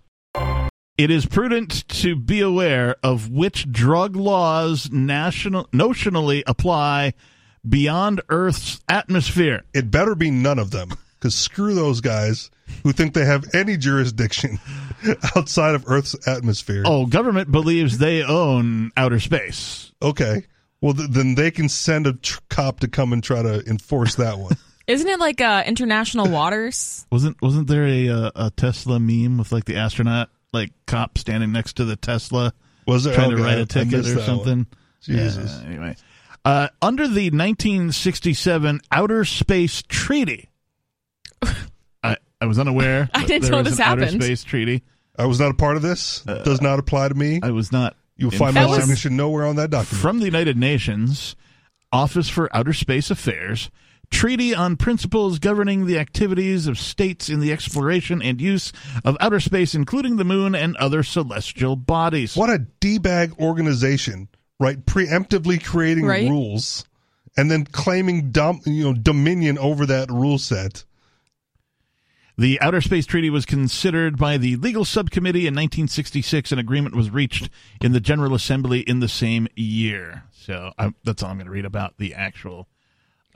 It 0.98 1.12
is 1.12 1.26
prudent 1.26 1.86
to 1.90 2.16
be 2.16 2.40
aware 2.40 2.96
of 3.04 3.30
which 3.30 3.70
drug 3.70 4.16
laws 4.16 4.90
national 4.92 5.66
notionally 5.68 6.42
apply 6.48 7.14
beyond 7.68 8.22
Earth's 8.30 8.80
atmosphere. 8.88 9.64
It 9.74 9.92
better 9.92 10.16
be 10.16 10.32
none 10.32 10.58
of 10.58 10.72
them, 10.72 10.92
because 11.20 11.36
screw 11.36 11.74
those 11.74 12.00
guys 12.00 12.50
who 12.84 12.94
think 12.94 13.14
they 13.14 13.26
have 13.26 13.44
any 13.54 13.76
jurisdiction 13.76 14.60
outside 15.36 15.76
of 15.76 15.84
Earth's 15.88 16.16
atmosphere. 16.28 16.84
Oh, 16.86 17.06
government 17.06 17.52
believes 17.52 17.98
they 17.98 18.24
own 18.24 18.92
outer 18.96 19.20
space. 19.20 19.92
Okay. 20.02 20.46
Well, 20.82 20.94
th- 20.94 21.10
then 21.10 21.36
they 21.36 21.52
can 21.52 21.70
send 21.70 22.06
a 22.08 22.14
tr- 22.14 22.40
cop 22.50 22.82
to 22.82 22.88
come 22.88 23.14
and 23.14 23.24
try 23.24 23.42
to 23.42 23.64
enforce 23.68 24.16
that 24.16 24.38
one. 24.38 24.58
Isn't 24.88 25.08
it 25.08 25.20
like 25.20 25.42
uh, 25.42 25.64
international 25.66 26.30
waters? 26.30 27.08
Wasn't 27.12 27.42
wasn't 27.42 27.68
there 27.68 27.88
a 27.88 28.08
uh, 28.10 28.32
a 28.36 28.52
Tesla 28.52 29.00
meme 29.00 29.40
with 29.40 29.52
like 29.52 29.66
the 29.66 29.78
astronaut 29.78 30.30
like 30.54 30.72
cop 30.86 31.18
standing 31.18 31.52
next 31.52 31.78
to 31.78 31.86
the 31.86 31.96
Tesla 31.96 32.54
Was 32.86 33.04
there 33.04 33.16
trying 33.16 33.32
to 33.32 33.38
write 33.38 33.58
a 33.58 33.66
ticket 33.66 33.94
or 33.96 34.02
that 34.04 34.16
one. 34.18 34.26
something? 34.26 34.68
Jesus. 35.02 35.60
Yeah, 35.64 35.68
anyway, 35.70 35.96
uh, 36.46 36.68
under 36.84 37.08
the 37.08 37.32
1967 37.32 38.82
Outer 38.92 39.26
Space 39.26 39.82
Treaty, 39.84 40.50
I, 42.04 42.18
I 42.40 42.46
was 42.46 42.60
unaware. 42.60 43.10
I 43.14 43.26
didn't 43.26 43.44
there 43.44 43.52
know 43.52 43.58
was 43.60 43.70
this 43.70 43.80
an 43.80 43.86
Outer 43.86 44.06
happened. 44.06 44.24
Space 44.24 44.44
Treaty. 44.44 44.84
I 45.18 45.26
was 45.26 45.40
not 45.40 45.50
a 45.52 45.56
part 45.56 45.78
of 45.78 45.82
this. 45.82 46.22
Does 46.22 46.62
not 46.62 46.78
apply 46.80 47.08
to 47.08 47.16
me. 47.16 47.40
I 47.42 47.52
was 47.52 47.72
not. 47.72 47.96
You'll 48.18 48.32
find 48.32 48.56
my 48.56 48.62
That 48.66 48.88
was- 48.88 49.06
nowhere 49.06 49.46
on 49.46 49.56
that 49.58 49.70
document. 49.72 50.02
from 50.02 50.20
the 50.20 50.26
United 50.26 50.58
Nations 50.58 51.36
Office 51.92 52.30
for 52.30 52.54
Outer 52.56 52.74
Space 52.74 53.12
Affairs. 53.12 53.70
Treaty 54.12 54.54
on 54.54 54.78
principles 54.78 55.40
governing 55.40 55.86
the 55.88 55.98
activities 55.98 56.68
of 56.68 56.78
states 56.78 57.28
in 57.28 57.40
the 57.40 57.52
exploration 57.52 58.22
and 58.22 58.40
use 58.40 58.72
of 59.04 59.18
outer 59.20 59.40
space, 59.40 59.74
including 59.74 60.18
the 60.18 60.24
moon 60.24 60.54
and 60.54 60.76
other 60.78 61.02
celestial 61.02 61.76
bodies. 61.76 62.36
What 62.36 62.50
a 62.52 62.60
d-bag 62.80 63.34
organization, 63.40 64.28
right? 64.60 64.86
Preemptively 64.86 65.62
creating 65.62 66.06
Right. 66.06 66.30
rules 66.30 66.86
and 67.36 67.50
then 67.50 67.66
claiming 67.66 68.30
dom- 68.32 68.62
you 68.66 68.84
know 68.84 68.94
dominion 68.94 69.58
over 69.58 69.86
that 69.88 70.12
rule 70.12 70.38
set. 70.38 70.86
The 72.38 72.60
Outer 72.60 72.82
Space 72.82 73.06
Treaty 73.06 73.30
was 73.30 73.46
considered 73.46 74.18
by 74.18 74.38
the 74.38 74.58
Legal 74.58 74.84
Subcommittee 74.84 75.42
in 75.48 75.54
1966. 75.54 76.52
An 76.52 76.60
agreement 76.60 76.96
was 76.96 77.10
reached 77.10 77.50
in 77.82 77.94
the 77.94 78.02
General 78.02 78.34
Assembly 78.36 78.82
in 78.82 79.00
the 79.00 79.08
same 79.08 79.48
year. 79.56 80.24
So 80.34 80.72
I, 80.78 80.94
that's 81.06 81.24
all 81.24 81.30
I'm 81.30 81.38
going 81.38 81.46
to 81.46 81.52
read 81.52 81.66
about 81.66 81.94
the 81.98 82.14
actual. 82.14 82.68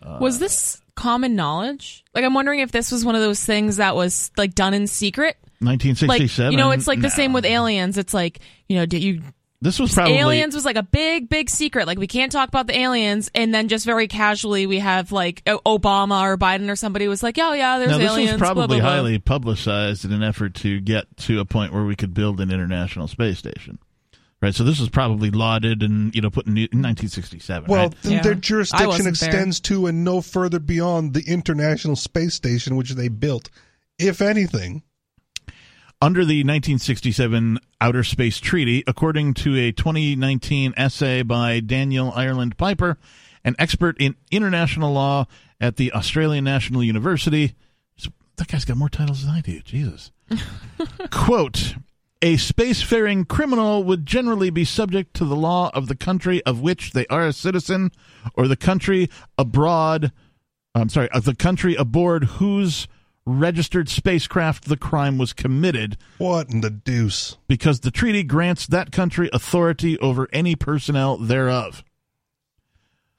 Uh, 0.02 0.18
was 0.20 0.40
this 0.40 0.82
common 0.96 1.36
knowledge? 1.36 2.04
Like, 2.14 2.26
I'm 2.26 2.34
wondering 2.34 2.60
if 2.60 2.72
this 2.72 2.92
was 2.92 3.06
one 3.06 3.16
of 3.16 3.22
those 3.22 3.44
things 3.44 3.78
that 3.78 3.96
was 3.96 4.32
like 4.38 4.54
done 4.54 4.74
in 4.74 4.86
secret. 4.88 5.38
Like, 5.62 5.80
1967. 5.80 6.52
you 6.52 6.58
know, 6.58 6.72
it's 6.72 6.88
like 6.88 7.00
the 7.00 7.04
No. 7.04 7.10
same 7.10 7.34
with 7.34 7.46
aliens. 7.46 7.98
It's 7.98 8.14
like, 8.14 8.40
you 8.68 8.78
know, 8.78 8.86
did 8.86 9.04
you 9.04 9.22
This 9.62 9.78
was 9.78 9.94
probably 9.94 10.18
aliens 10.18 10.56
was 10.56 10.64
like 10.64 10.78
a 10.78 10.84
big, 10.84 11.28
big 11.28 11.50
secret. 11.50 11.86
Like 11.86 11.98
we 11.98 12.08
can't 12.08 12.32
talk 12.32 12.48
about 12.48 12.68
the 12.68 12.80
aliens, 12.80 13.30
and 13.36 13.54
then 13.54 13.68
just 13.68 13.86
very 13.86 14.08
casually 14.08 14.66
we 14.68 14.80
have 14.80 15.12
like 15.12 15.44
Obama 15.46 16.22
or 16.24 16.38
Biden 16.38 16.70
or 16.70 16.78
somebody 16.78 17.10
was 17.10 17.22
like, 17.22 17.38
"Oh 17.38 17.52
yeah, 17.52 17.78
there's 17.78 17.92
Now, 17.92 17.98
this 17.98 18.12
aliens." 18.12 18.32
was 18.34 18.40
probably 18.40 18.80
blah, 18.80 18.88
blah. 18.88 18.90
highly 18.96 19.20
publicized 19.20 20.06
in 20.06 20.14
an 20.14 20.24
effort 20.24 20.54
to 20.56 20.80
get 20.80 21.06
to 21.18 21.42
a 21.42 21.46
point 21.46 21.74
where 21.74 21.84
we 21.84 21.98
could 21.98 22.14
build 22.14 22.40
an 22.40 22.52
international 22.52 23.10
space 23.10 23.38
station. 23.38 23.80
Right, 24.42 24.56
so 24.56 24.64
this 24.64 24.80
was 24.80 24.88
probably 24.88 25.32
lauded 25.32 25.84
and 25.84 26.16
you 26.16 26.22
know 26.22 26.30
put 26.30 26.48
in, 26.48 26.54
in 26.58 26.64
1967. 26.82 27.66
Well, 27.70 27.88
right? 27.88 27.96
then 28.04 28.12
Yeah. 28.14 28.22
their 28.22 28.36
jurisdiction 28.36 28.88
wasn't 28.88 29.20
there. 29.20 29.30
extends 29.30 29.60
to 29.62 29.88
and 29.88 30.06
no 30.06 30.22
further 30.22 30.60
beyond 30.60 31.14
the 31.14 31.24
International 31.28 31.98
Space 31.98 32.36
Station, 32.36 32.78
which 32.78 32.92
they 32.92 33.10
built, 33.10 33.50
if 33.98 34.22
anything. 34.22 34.84
Under 36.02 36.22
the 36.22 36.44
1967 36.44 37.60
Outer 37.82 38.04
Space 38.04 38.40
Treaty, 38.40 38.84
according 38.88 39.34
to 39.36 39.58
a 39.58 39.72
2019 39.72 40.74
essay 40.78 41.24
by 41.24 41.60
Daniel 41.60 42.14
Ireland 42.16 42.58
Piper, 42.58 42.98
an 43.44 43.56
expert 43.60 43.98
in 44.00 44.16
international 44.32 44.94
law 44.94 45.26
at 45.60 45.76
the 45.76 45.92
Australian 45.92 46.46
National 46.46 46.84
University. 46.84 47.54
That 48.38 48.48
guy's 48.48 48.64
got 48.64 48.78
more 48.78 48.90
titles 48.90 49.26
than 49.26 49.34
I 49.34 49.42
do. 49.42 49.60
Jesus. 49.60 50.12
Quote 51.12 51.76
A 52.22 52.36
spacefaring 52.36 53.28
criminal 53.28 53.84
would 53.84 54.06
generally 54.06 54.50
be 54.50 54.64
subject 54.64 55.14
to 55.16 55.26
the 55.26 55.36
law 55.36 55.70
of 55.74 55.90
the 55.90 55.96
country 55.96 56.42
of 56.46 56.62
which 56.62 56.94
they 56.94 57.06
are 57.08 57.28
a 57.28 57.34
citizen 57.34 57.92
or 58.36 58.48
the 58.48 58.56
country 58.56 59.10
abroad. 59.38 60.14
I'm 60.74 60.88
sorry, 60.88 61.10
of 61.10 61.26
the 61.26 61.36
country 61.36 61.76
aboard 61.76 62.24
whose 62.26 62.88
registered 63.30 63.88
spacecraft 63.90 64.66
the 64.66 64.78
crime 64.78 65.18
was 65.18 65.34
committed 65.34 65.98
What 66.18 66.50
in 66.50 66.62
the 66.62 66.70
deuce? 66.70 67.38
because 67.48 67.82
the 67.82 67.92
treaty 67.92 68.24
grants 68.24 68.66
that 68.68 68.92
country 68.92 69.30
authority 69.32 69.98
over 70.00 70.28
any 70.34 70.56
personnel 70.56 71.18
thereof. 71.18 71.84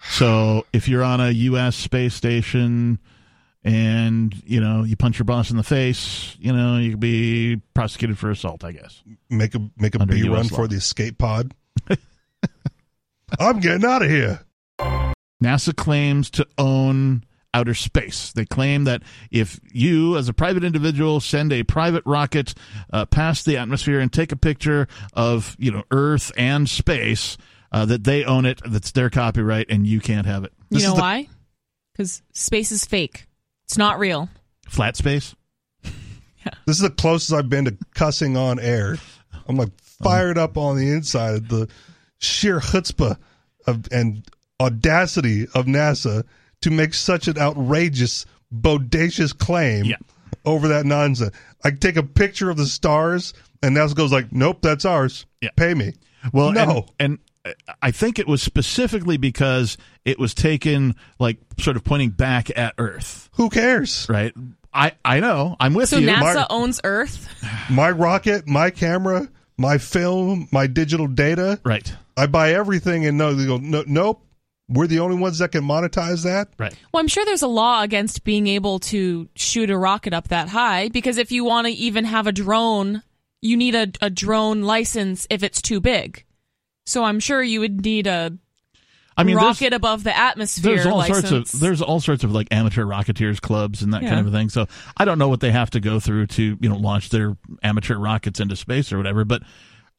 So 0.02 0.66
if 0.72 0.88
you're 0.88 1.04
on 1.04 1.20
a 1.20 1.30
U.S. 1.30 1.76
space 1.76 2.14
station 2.14 2.98
and, 3.62 4.34
you 4.46 4.58
know, 4.60 4.82
you 4.84 4.96
punch 4.96 5.18
your 5.18 5.26
boss 5.26 5.50
in 5.50 5.58
the 5.58 5.62
face, 5.62 6.36
you 6.40 6.52
know, 6.52 6.78
you 6.78 6.92
could 6.92 7.00
be 7.00 7.60
prosecuted 7.74 8.18
for 8.18 8.30
assault, 8.30 8.64
I 8.64 8.72
guess. 8.72 9.02
Make 9.28 9.54
a 9.54 9.60
make 9.76 9.94
a 9.94 10.00
Under 10.00 10.14
B 10.14 10.26
run 10.28 10.44
US 10.46 10.48
for 10.50 10.66
the 10.66 10.76
escape 10.76 11.18
pod. 11.18 11.52
I'm 13.38 13.60
getting 13.60 13.84
out 13.84 14.02
of 14.02 14.10
here. 14.10 14.40
NASA 15.42 15.74
claims 15.76 16.30
to 16.30 16.46
own 16.58 17.24
outer 17.52 17.74
space. 17.74 18.32
They 18.32 18.44
claim 18.44 18.84
that 18.84 19.02
if 19.30 19.60
you, 19.72 20.16
as 20.16 20.28
a 20.28 20.32
private 20.32 20.64
individual, 20.64 21.20
send 21.20 21.52
a 21.52 21.62
private 21.62 22.02
rocket 22.06 22.54
uh, 22.92 23.06
past 23.06 23.44
the 23.46 23.56
atmosphere 23.56 24.00
and 24.00 24.12
take 24.12 24.32
a 24.32 24.36
picture 24.36 24.86
of, 25.14 25.56
you 25.58 25.70
know, 25.70 25.82
Earth 25.90 26.30
and 26.36 26.68
space, 26.68 27.36
uh, 27.72 27.84
that 27.86 28.04
they 28.04 28.24
own 28.24 28.46
it, 28.46 28.60
that's 28.64 28.92
their 28.92 29.10
copyright, 29.10 29.66
and 29.68 29.86
you 29.86 30.00
can't 30.00 30.26
have 30.26 30.44
it. 30.44 30.52
You 30.70 30.82
know 30.82 30.94
the- 30.94 31.00
why? 31.00 31.28
Because 31.92 32.22
space 32.32 32.72
is 32.72 32.84
fake. 32.84 33.26
It's 33.64 33.76
not 33.78 33.98
real. 33.98 34.28
Flat 34.68 34.96
space. 34.96 35.34
yeah. 35.84 36.52
This 36.66 36.76
is 36.76 36.82
the 36.82 36.90
closest 36.90 37.32
I've 37.32 37.48
been 37.48 37.66
to 37.66 37.76
cussing 37.94 38.36
on 38.36 38.58
air. 38.58 38.96
I'm 39.46 39.56
like 39.56 39.70
fired 39.80 40.38
up 40.38 40.56
on 40.56 40.76
the 40.76 40.90
inside. 40.90 41.48
The 41.48 41.68
sheer 42.18 42.60
chutzpah 42.60 43.16
of 43.66 43.86
and 43.92 44.24
audacity 44.60 45.46
of 45.54 45.66
NASA 45.66 46.24
to 46.62 46.70
make 46.70 46.94
such 46.94 47.28
an 47.28 47.38
outrageous, 47.38 48.26
bodacious 48.54 49.36
claim 49.36 49.84
Yeah. 49.84 49.96
over 50.44 50.68
that 50.68 50.86
nonsense. 50.86 51.34
I 51.64 51.70
take 51.70 51.96
a 51.96 52.02
picture 52.02 52.50
of 52.50 52.56
the 52.56 52.66
stars, 52.66 53.32
and 53.62 53.76
NASA 53.76 53.94
goes 53.94 54.12
like, 54.12 54.32
"Nope, 54.32 54.58
that's 54.62 54.84
ours. 54.84 55.26
Yeah. 55.40 55.50
Pay 55.56 55.74
me." 55.74 55.94
Well, 56.32 56.52
No. 56.52 56.86
and, 56.98 57.18
and 57.44 57.54
uh, 57.68 57.72
I 57.80 57.90
think 57.90 58.18
it 58.18 58.26
was 58.28 58.42
specifically 58.42 59.16
because 59.16 59.76
it 60.04 60.18
was 60.18 60.34
taken 60.34 60.94
like 61.18 61.38
sort 61.58 61.76
of 61.76 61.84
pointing 61.84 62.10
back 62.10 62.50
at 62.56 62.74
Earth, 62.78 63.30
Who 63.34 63.48
cares? 63.50 64.06
right? 64.10 64.32
I 64.72 64.92
I 65.04 65.20
know. 65.20 65.56
I'm 65.58 65.74
with 65.74 65.88
So 65.88 65.96
you. 65.98 66.08
NASA 66.08 66.34
Mark- 66.34 66.46
owns 66.50 66.80
Earth. 66.84 67.28
My 67.70 67.90
rocket, 67.90 68.46
my 68.46 68.70
camera, 68.70 69.28
my 69.56 69.78
film, 69.78 70.48
my 70.52 70.66
digital 70.66 71.06
data. 71.06 71.58
right. 71.64 71.92
I 72.16 72.26
buy 72.26 72.52
everything, 72.52 73.06
and 73.06 73.16
no, 73.16 73.32
they 73.34 73.46
go, 73.46 73.56
no, 73.56 73.82
nope. 73.86 74.22
We're 74.70 74.86
the 74.86 75.00
only 75.00 75.16
ones 75.16 75.38
that 75.38 75.50
can 75.52 75.64
monetize 75.64 76.22
that. 76.24 76.48
Right. 76.58 76.74
Well, 76.92 77.00
I'm 77.00 77.08
sure 77.08 77.24
there's 77.24 77.42
a 77.42 77.48
law 77.48 77.82
against 77.82 78.22
being 78.24 78.46
able 78.46 78.78
to 78.80 79.28
shoot 79.34 79.68
a 79.68 79.76
rocket 79.76 80.14
up 80.14 80.28
that 80.28 80.48
high 80.48 80.88
because 80.88 81.18
if 81.18 81.32
you 81.32 81.44
want 81.44 81.66
to 81.66 81.72
even 81.72 82.04
have 82.04 82.26
a 82.28 82.32
drone, 82.32 83.02
you 83.42 83.56
need 83.56 83.74
a, 83.74 83.88
a 84.00 84.08
drone 84.10 84.62
license 84.62 85.26
if 85.28 85.42
it's 85.42 85.60
too 85.60 85.80
big. 85.80 86.24
So 86.86 87.02
I'm 87.04 87.18
sure 87.20 87.42
you 87.42 87.60
would 87.60 87.84
need 87.84 88.06
a 88.06 88.32
I 89.16 89.24
mean, 89.24 89.36
rocket 89.36 89.72
above 89.74 90.02
the 90.04 90.16
atmosphere 90.16 90.76
there's 90.76 90.86
all 90.86 90.98
license. 90.98 91.28
sorts 91.28 91.54
of 91.54 91.60
there's 91.60 91.82
all 91.82 92.00
sorts 92.00 92.24
of 92.24 92.32
like 92.32 92.48
amateur 92.52 92.84
rocketeers 92.84 93.40
clubs 93.40 93.82
and 93.82 93.92
that 93.92 94.02
Yeah. 94.02 94.10
kind 94.10 94.20
of 94.26 94.32
a 94.32 94.36
thing. 94.36 94.48
So 94.48 94.66
I 94.96 95.04
don't 95.04 95.18
know 95.18 95.28
what 95.28 95.40
they 95.40 95.50
have 95.50 95.70
to 95.70 95.80
go 95.80 96.00
through 96.00 96.28
to 96.28 96.56
you 96.60 96.68
know 96.68 96.76
launch 96.76 97.10
their 97.10 97.36
amateur 97.62 97.96
rockets 97.96 98.40
into 98.40 98.56
space 98.56 98.92
or 98.92 98.96
whatever. 98.98 99.24
But 99.24 99.42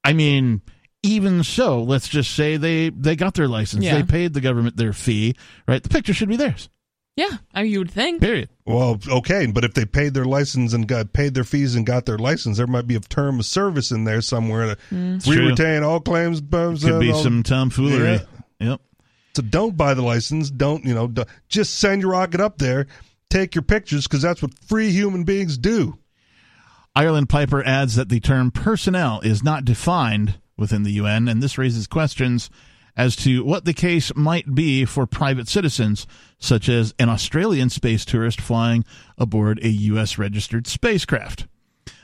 I 0.04 0.14
mean, 0.14 0.62
even 1.04 1.44
so, 1.44 1.82
let's 1.82 2.08
just 2.08 2.32
say 2.32 2.58
they 2.58 2.90
they 2.90 3.16
got 3.16 3.34
their 3.34 3.48
license, 3.48 3.84
Yeah. 3.84 3.96
they 3.96 4.04
paid 4.04 4.34
the 4.34 4.42
government 4.42 4.78
their 4.78 4.94
fee, 4.94 5.36
right? 5.68 5.82
The 5.82 5.90
picture 5.90 6.14
should 6.14 6.30
be 6.30 6.36
theirs. 6.38 6.70
yeah, 7.18 7.38
I 7.54 7.64
mean, 7.64 7.72
you 7.72 7.80
would 7.80 7.92
think. 7.92 8.22
Period. 8.22 8.50
Well, 8.66 9.00
okay, 9.10 9.46
but 9.48 9.64
if 9.66 9.74
they 9.74 9.86
paid 9.86 10.14
their 10.14 10.26
license 10.26 10.74
and 10.74 10.88
got 10.88 11.12
paid 11.14 11.34
their 11.34 11.44
fees 11.44 11.76
and 11.76 11.86
got 11.86 12.06
their 12.06 12.18
license, 12.18 12.58
there 12.58 12.68
might 12.68 12.88
be 12.88 12.96
a 12.96 13.00
term 13.00 13.40
of 13.40 13.46
service 13.46 13.92
in 13.92 14.04
there 14.06 14.22
somewhere. 14.22 14.76
To, 14.76 14.82
Mm. 14.96 15.28
we 15.28 15.36
true. 15.36 15.48
retain 15.50 15.84
all 15.84 16.00
claims. 16.00 16.40
Could 16.42 17.00
be 17.00 17.14
some 17.14 17.44
tomfoolery. 17.44 18.22
Yep. 18.60 18.80
So 19.36 19.42
don't 19.42 19.76
buy 19.78 19.94
the 19.94 20.02
license. 20.04 20.50
Don't 20.52 20.86
you 20.86 20.94
know? 20.94 21.08
do 21.08 21.24
just 21.50 21.80
send 21.80 22.02
your 22.02 22.12
rocket 22.12 22.40
up 22.42 22.58
there, 22.60 22.86
take 23.30 23.56
your 23.56 23.62
pictures 23.64 24.06
because 24.08 24.22
that's 24.22 24.42
what 24.42 24.54
free 24.68 24.92
human 24.92 25.24
beings 25.24 25.58
do. 25.58 25.98
Ireland 26.96 27.30
Piper 27.30 27.64
adds 27.66 27.96
that 27.96 28.10
the 28.10 28.20
term 28.20 28.52
personnel 28.52 29.22
is 29.22 29.42
not 29.44 29.64
defined 29.66 30.36
within 30.62 30.84
the 30.84 30.94
UN, 30.94 31.28
and 31.28 31.44
this 31.44 31.58
raises 31.58 31.88
questions 31.88 32.50
as 32.96 33.16
to 33.18 33.44
what 33.44 33.66
the 33.66 33.74
case 33.74 34.14
might 34.16 34.54
be 34.54 34.86
for 34.86 35.06
private 35.06 35.48
citizens, 35.48 36.08
such 36.40 36.70
as 36.70 36.94
an 37.00 37.10
Australian 37.10 37.70
space 37.70 38.06
tourist 38.06 38.40
flying 38.40 38.86
aboard 39.18 39.60
a 39.64 39.70
U.S. 39.70 40.18
registered 40.18 40.68
spacecraft. 40.68 41.48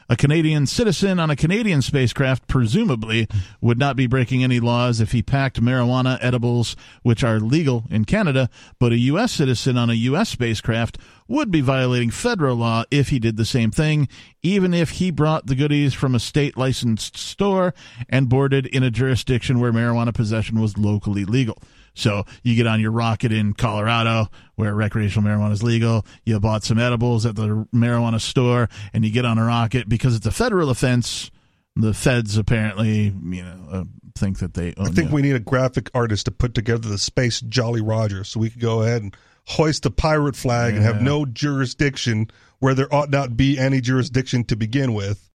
A 0.09 0.15
Canadian 0.15 0.65
citizen 0.67 1.19
on 1.19 1.29
a 1.29 1.35
Canadian 1.35 1.81
spacecraft 1.81 2.47
presumably 2.47 3.27
would 3.59 3.77
not 3.77 3.97
be 3.97 4.07
breaking 4.07 4.41
any 4.41 4.61
laws 4.61 5.01
if 5.01 5.11
he 5.11 5.21
packed 5.21 5.61
marijuana 5.61 6.17
edibles, 6.21 6.77
which 7.03 7.25
are 7.25 7.41
legal 7.41 7.83
in 7.89 8.05
Canada, 8.05 8.49
but 8.79 8.93
a 8.93 8.97
U.S. 8.97 9.33
citizen 9.33 9.77
on 9.77 9.89
a 9.89 9.93
U.S. 9.93 10.29
spacecraft 10.29 10.97
would 11.27 11.51
be 11.51 11.61
violating 11.61 12.09
federal 12.09 12.55
law 12.55 12.83
if 12.91 13.09
he 13.09 13.19
did 13.19 13.37
the 13.37 13.45
same 13.45 13.71
thing, 13.71 14.07
even 14.41 14.73
if 14.73 14.91
he 14.91 15.11
brought 15.11 15.47
the 15.47 15.55
goodies 15.55 15.93
from 15.93 16.15
a 16.15 16.19
state 16.19 16.57
licensed 16.57 17.17
store 17.17 17.73
and 18.09 18.29
boarded 18.29 18.65
in 18.67 18.83
a 18.83 18.91
jurisdiction 18.91 19.59
where 19.59 19.71
marijuana 19.71 20.13
possession 20.13 20.59
was 20.59 20.77
locally 20.77 21.25
legal. 21.25 21.57
So 21.93 22.25
you 22.43 22.55
get 22.55 22.67
on 22.67 22.79
your 22.79 22.91
rocket 22.91 23.31
in 23.31 23.53
Colorado 23.53 24.27
where 24.55 24.73
recreational 24.75 25.27
marijuana 25.27 25.51
is 25.53 25.63
legal. 25.63 26.05
You 26.25 26.39
bought 26.39 26.63
some 26.63 26.77
edibles 26.77 27.25
at 27.25 27.35
the 27.35 27.67
marijuana 27.73 28.21
store 28.21 28.69
and 28.93 29.03
you 29.03 29.11
get 29.11 29.25
on 29.25 29.39
a 29.39 29.45
rocket 29.45 29.89
because 29.89 30.15
it's 30.15 30.27
a 30.27 30.31
federal 30.31 30.69
offense. 30.69 31.31
The 31.75 31.93
feds 31.93 32.37
apparently, 32.37 33.13
you 33.23 33.43
know, 33.43 33.67
uh, 33.71 33.83
think 34.17 34.39
that 34.39 34.53
they 34.53 34.73
own 34.77 34.87
I 34.87 34.89
think 34.89 35.09
you. 35.09 35.15
we 35.15 35.21
need 35.21 35.35
a 35.35 35.39
graphic 35.39 35.89
artist 35.93 36.25
to 36.25 36.31
put 36.31 36.53
together 36.53 36.89
the 36.89 36.97
space 36.97 37.39
Jolly 37.41 37.81
Roger 37.81 38.23
so 38.23 38.39
we 38.39 38.49
could 38.49 38.61
go 38.61 38.81
ahead 38.81 39.03
and 39.03 39.15
hoist 39.47 39.85
a 39.85 39.89
pirate 39.89 40.35
flag 40.35 40.75
and 40.75 40.83
have 40.83 41.01
no 41.01 41.25
jurisdiction 41.25 42.29
where 42.59 42.73
there 42.73 42.93
ought 42.93 43.09
not 43.09 43.37
be 43.37 43.57
any 43.57 43.79
jurisdiction 43.79 44.43
to 44.43 44.55
begin 44.55 44.93
with. 44.93 45.29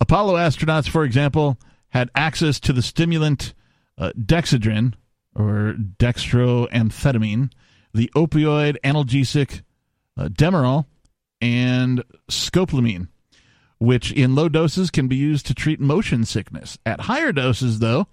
Apollo 0.00 0.34
astronauts, 0.34 0.88
for 0.88 1.04
example, 1.04 1.58
had 1.88 2.10
access 2.14 2.60
to 2.60 2.72
the 2.72 2.82
stimulant 2.82 3.54
uh, 3.96 4.10
dexedrine 4.18 4.94
or 5.34 5.74
dextroamphetamine, 5.98 7.50
the 7.94 8.10
opioid 8.14 8.76
analgesic 8.84 9.62
uh, 10.18 10.28
Demerol, 10.28 10.84
and 11.40 12.04
scopolamine, 12.30 13.08
which 13.78 14.12
in 14.12 14.34
low 14.34 14.48
doses 14.48 14.90
can 14.90 15.08
be 15.08 15.16
used 15.16 15.46
to 15.46 15.54
treat 15.54 15.80
motion 15.80 16.24
sickness. 16.24 16.78
At 16.84 17.02
higher 17.02 17.32
doses, 17.32 17.78
though, 17.78 18.06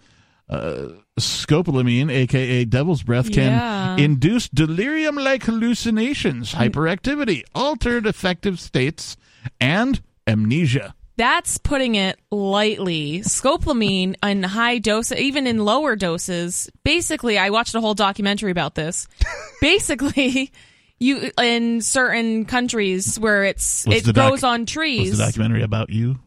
uh, 0.51 0.89
scopolamine, 1.19 2.11
aka 2.11 2.65
devil's 2.65 3.03
breath, 3.03 3.31
can 3.31 3.51
Yeah. 3.53 3.95
induce 3.97 4.49
delirium 4.49 5.15
like 5.15 5.43
hallucinations, 5.43 6.53
hyperactivity, 6.53 7.43
altered 7.55 8.05
affective 8.05 8.59
states, 8.59 9.15
and 9.59 10.01
amnesia. 10.27 10.93
That's 11.17 11.57
putting 11.57 11.95
it 11.95 12.19
lightly. 12.31 13.19
Scopolamine 13.19 14.15
in 14.23 14.43
high 14.43 14.79
dose, 14.79 15.11
even 15.11 15.45
in 15.45 15.59
lower 15.63 15.95
doses, 15.95 16.69
basically, 16.83 17.37
I 17.37 17.49
watched 17.51 17.75
a 17.75 17.81
whole 17.81 17.93
documentary 17.93 18.51
about 18.51 18.75
this. 18.75 19.07
basically, 19.61 20.51
you 20.99 21.31
in 21.39 21.81
certain 21.81 22.45
countries 22.45 23.19
where 23.19 23.43
it's 23.43 23.85
Was 23.85 24.07
it 24.07 24.13
doc- 24.15 24.29
grows 24.29 24.43
on 24.43 24.61
Was 24.61 24.71
trees. 24.71 25.17
the 25.17 25.23
documentary 25.25 25.61
about 25.63 25.89
you? 25.91 26.19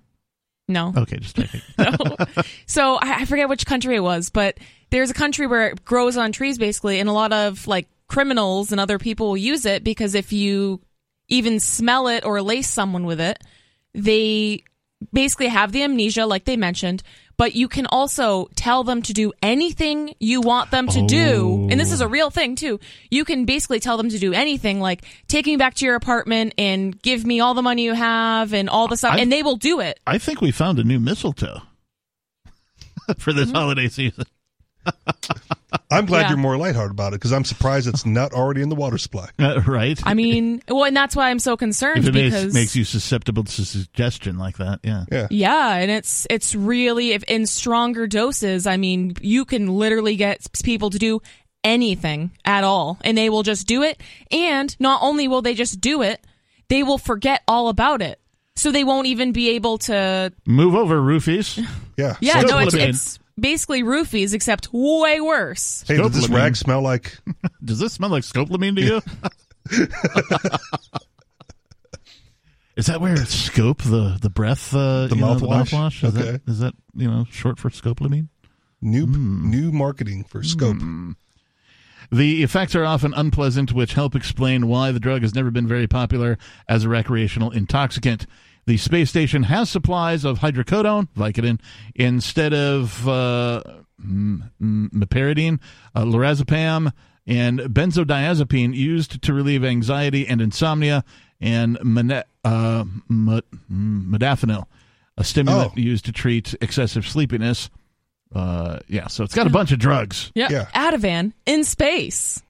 No. 0.68 0.92
Okay, 0.96 1.18
just 1.18 1.36
checking. 1.36 1.60
no. 1.78 2.16
So 2.66 2.94
I, 2.94 3.20
I 3.20 3.24
forget 3.24 3.48
which 3.48 3.66
country 3.66 3.96
it 3.96 4.00
was, 4.02 4.30
but 4.30 4.58
there's 4.90 5.10
a 5.10 5.14
country 5.14 5.46
where 5.46 5.68
it 5.68 5.84
grows 5.84 6.16
on 6.16 6.32
trees 6.32 6.58
basically, 6.58 7.00
and 7.00 7.08
a 7.08 7.12
lot 7.12 7.32
of 7.32 7.66
like 7.66 7.88
criminals 8.06 8.72
and 8.72 8.80
other 8.80 8.98
people 8.98 9.28
will 9.28 9.36
use 9.36 9.66
it 9.66 9.84
because 9.84 10.14
if 10.14 10.32
you 10.32 10.80
even 11.28 11.60
smell 11.60 12.08
it 12.08 12.24
or 12.24 12.40
lace 12.42 12.68
someone 12.68 13.06
with 13.06 13.20
it, 13.20 13.42
they 13.94 14.62
basically 15.12 15.48
have 15.48 15.72
the 15.72 15.82
amnesia, 15.82 16.26
like 16.26 16.44
they 16.44 16.56
mentioned. 16.56 17.02
But 17.36 17.54
you 17.56 17.66
can 17.68 17.86
also 17.86 18.48
tell 18.54 18.84
them 18.84 19.02
to 19.02 19.12
do 19.12 19.32
anything 19.42 20.14
you 20.20 20.40
want 20.40 20.70
them 20.70 20.86
to 20.88 21.04
do. 21.06 21.68
And 21.70 21.80
this 21.80 21.90
is 21.90 22.00
a 22.00 22.06
real 22.08 22.30
thing 22.30 22.54
too. 22.54 22.78
You 23.10 23.24
can 23.24 23.44
basically 23.44 23.80
tell 23.80 23.96
them 23.96 24.08
to 24.10 24.18
do 24.18 24.32
anything 24.32 24.80
like 24.80 25.04
take 25.26 25.46
me 25.46 25.56
back 25.56 25.74
to 25.74 25.84
your 25.84 25.96
apartment 25.96 26.54
and 26.58 27.00
give 27.02 27.26
me 27.26 27.40
all 27.40 27.54
the 27.54 27.62
money 27.62 27.82
you 27.84 27.94
have 27.94 28.54
and 28.54 28.70
all 28.70 28.86
the 28.88 28.96
stuff. 28.96 29.14
I've- 29.14 29.22
and 29.22 29.32
they 29.32 29.42
will 29.42 29.56
do 29.56 29.80
it. 29.80 29.98
I 30.06 30.18
think 30.18 30.40
we 30.40 30.52
found 30.52 30.78
a 30.78 30.84
new 30.84 31.00
mistletoe 31.00 31.62
for 33.18 33.32
this 33.32 33.46
Mm-hmm. 33.48 33.56
holiday 33.56 33.88
season. 33.88 34.24
I'm 35.90 36.06
glad 36.06 36.22
Yeah. 36.22 36.28
you're 36.30 36.38
more 36.38 36.56
lighthearted 36.56 36.92
about 36.92 37.12
it 37.12 37.16
because 37.16 37.32
I'm 37.32 37.44
surprised 37.44 37.86
it's 37.88 38.06
not 38.06 38.32
already 38.32 38.62
in 38.62 38.68
the 38.68 38.74
water 38.74 38.98
supply. 38.98 39.28
Uh, 39.38 39.60
right? 39.66 40.00
I 40.06 40.14
mean, 40.14 40.62
well, 40.68 40.84
and 40.84 40.96
that's 40.96 41.14
why 41.14 41.28
I'm 41.30 41.38
so 41.38 41.56
concerned 41.56 41.98
if 41.98 42.06
it 42.08 42.14
makes, 42.14 42.34
because 42.34 42.54
makes 42.54 42.76
you 42.76 42.84
susceptible 42.84 43.44
to 43.44 43.64
suggestion 43.64 44.38
like 44.38 44.56
that, 44.58 44.80
yeah. 44.82 45.04
Yeah. 45.10 45.26
yeah, 45.30 45.74
and 45.76 45.90
it's 45.90 46.26
it's 46.30 46.54
really 46.54 47.12
if 47.12 47.22
in 47.24 47.46
stronger 47.46 48.06
doses. 48.06 48.66
I 48.66 48.76
mean, 48.76 49.14
you 49.20 49.44
can 49.44 49.66
literally 49.68 50.16
get 50.16 50.46
people 50.62 50.90
to 50.90 50.98
do 50.98 51.20
anything 51.62 52.30
at 52.44 52.64
all, 52.64 52.98
and 53.04 53.18
they 53.18 53.28
will 53.28 53.42
just 53.42 53.66
do 53.66 53.82
it. 53.82 54.00
And 54.30 54.74
not 54.80 55.00
only 55.02 55.28
will 55.28 55.42
they 55.42 55.54
just 55.54 55.80
do 55.80 56.02
it, 56.02 56.24
they 56.68 56.82
will 56.82 56.98
forget 56.98 57.42
all 57.46 57.68
about 57.68 58.00
it, 58.02 58.18
so 58.56 58.70
they 58.72 58.84
won't 58.84 59.06
even 59.06 59.32
be 59.32 59.50
able 59.50 59.78
to. 59.78 60.32
Move 60.46 60.74
over, 60.74 61.00
roofies. 61.00 61.64
Yeah. 61.96 62.16
Yeah, 62.20 62.40
So- 62.40 62.46
no, 62.48 62.58
it's, 62.58 62.74
it's 62.74 63.18
basically 63.38 63.82
roofies, 63.82 64.32
except 64.34 64.68
way 64.72 65.20
worse. 65.20 65.84
Hey, 65.86 65.96
does 65.96 66.12
this 66.12 66.28
rag 66.28 66.56
smell 66.56 66.82
like? 66.82 67.18
Does 67.64 67.78
this 67.78 67.92
smell 67.94 68.10
like 68.10 68.22
scopolamine 68.24 68.76
to 68.76 68.82
you? 68.82 69.02
Is 72.76 72.86
that 72.86 73.00
where 73.00 73.16
scope 73.26 73.82
the 73.82 74.18
the 74.20 74.30
breath 74.30 74.74
uh, 74.74 75.06
The 75.06 75.14
you 75.14 75.20
know, 75.20 75.34
the 75.38 75.46
mouthwash? 75.46 75.70
mouthwash? 75.72 76.04
Is 76.08 76.16
Okay. 76.16 76.30
that 76.32 76.42
is 76.48 76.58
that 76.58 76.74
you 76.94 77.08
know 77.08 77.24
short 77.30 77.58
for 77.60 77.70
scopolamine? 77.70 78.28
New 78.82 79.06
Hmm. 79.06 79.48
new 79.50 79.70
marketing 79.72 80.24
for 80.24 80.42
scope. 80.42 80.78
The 82.12 82.42
effects 82.42 82.74
are 82.74 82.84
often 82.84 83.14
unpleasant, 83.14 83.72
which 83.72 83.94
help 83.94 84.14
explain 84.14 84.66
why 84.66 84.92
the 84.92 85.00
drug 85.00 85.22
has 85.22 85.34
never 85.34 85.50
been 85.50 85.66
very 85.66 85.86
popular 85.86 86.36
as 86.68 86.84
a 86.84 86.88
recreational 86.88 87.50
intoxicant. 87.50 88.26
The 88.66 88.76
space 88.78 89.10
station 89.10 89.42
has 89.44 89.68
supplies 89.68 90.24
of 90.24 90.38
hydrocodone, 90.38 91.08
Vicodin, 91.16 91.60
instead 91.94 92.54
of 92.54 93.06
uh, 93.08 93.62
meperidine, 94.62 95.60
uh, 95.94 96.02
lorazepam, 96.04 96.92
and 97.26 97.60
benzodiazepine 97.60 98.74
used 98.74 99.22
to 99.22 99.32
relieve 99.34 99.64
anxiety 99.64 100.26
and 100.26 100.40
insomnia, 100.40 101.04
and 101.40 101.78
mone- 101.82 102.22
uh, 102.44 102.84
mod- 103.08 103.44
modafinil, 103.70 104.64
a 105.16 105.24
stimulant 105.24 105.72
Oh. 105.76 105.80
used 105.80 106.04
to 106.06 106.12
treat 106.12 106.54
excessive 106.60 107.06
sleepiness. 107.06 107.70
Uh, 108.34 108.80
yeah, 108.88 109.06
so 109.06 109.24
it's 109.24 109.34
got 109.34 109.46
a 109.46 109.50
bunch 109.50 109.72
of 109.72 109.78
drugs. 109.78 110.32
Yeah, 110.34 110.48
Yeah. 110.50 110.66
Ativan 110.74 111.32
in 111.46 111.64
space. 111.64 112.42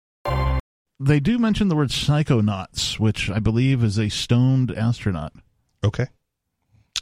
They 1.00 1.20
do 1.20 1.38
mention 1.38 1.68
the 1.68 1.76
word 1.76 1.90
psychonauts, 1.90 2.98
which 2.98 3.28
I 3.28 3.38
believe 3.40 3.82
is 3.84 3.98
a 3.98 4.08
stoned 4.08 4.70
astronaut. 4.70 5.32
Okay. 5.84 6.06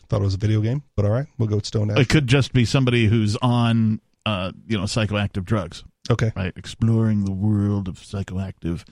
Thought 0.09 0.21
it 0.21 0.25
was 0.25 0.35
a 0.35 0.39
video 0.39 0.61
game, 0.61 0.83
but 0.97 1.05
all 1.07 1.11
right, 1.11 1.27
we'll 1.39 1.49
go 1.49 1.57
with 1.57 1.67
Stone 1.67 1.91
Ash. 1.91 1.99
It 1.99 2.09
could 2.09 2.27
just 2.27 2.53
be 2.53 2.65
somebody 2.67 3.07
who's 3.07 3.37
on, 3.37 4.01
uh, 4.27 4.53
you 4.67 4.77
know, 4.77 4.85
psychoactive 4.85 5.45
drugs, 5.45 5.85
Okay. 6.11 6.33
right? 6.37 6.53
Exploring 6.57 7.25
the 7.25 7.33
world 7.33 7.89
of 7.89 7.95
psychoactive 7.97 8.85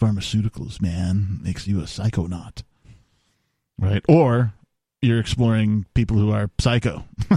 pharmaceuticals, 0.00 0.80
man, 0.80 1.40
makes 1.42 1.66
you 1.66 1.80
a 1.80 1.84
psychonaut, 1.84 2.62
right? 3.78 4.04
Or 4.08 4.52
you're 5.02 5.18
exploring 5.18 5.86
people 5.94 6.16
who 6.16 6.30
are 6.30 6.50
psycho. 6.60 7.04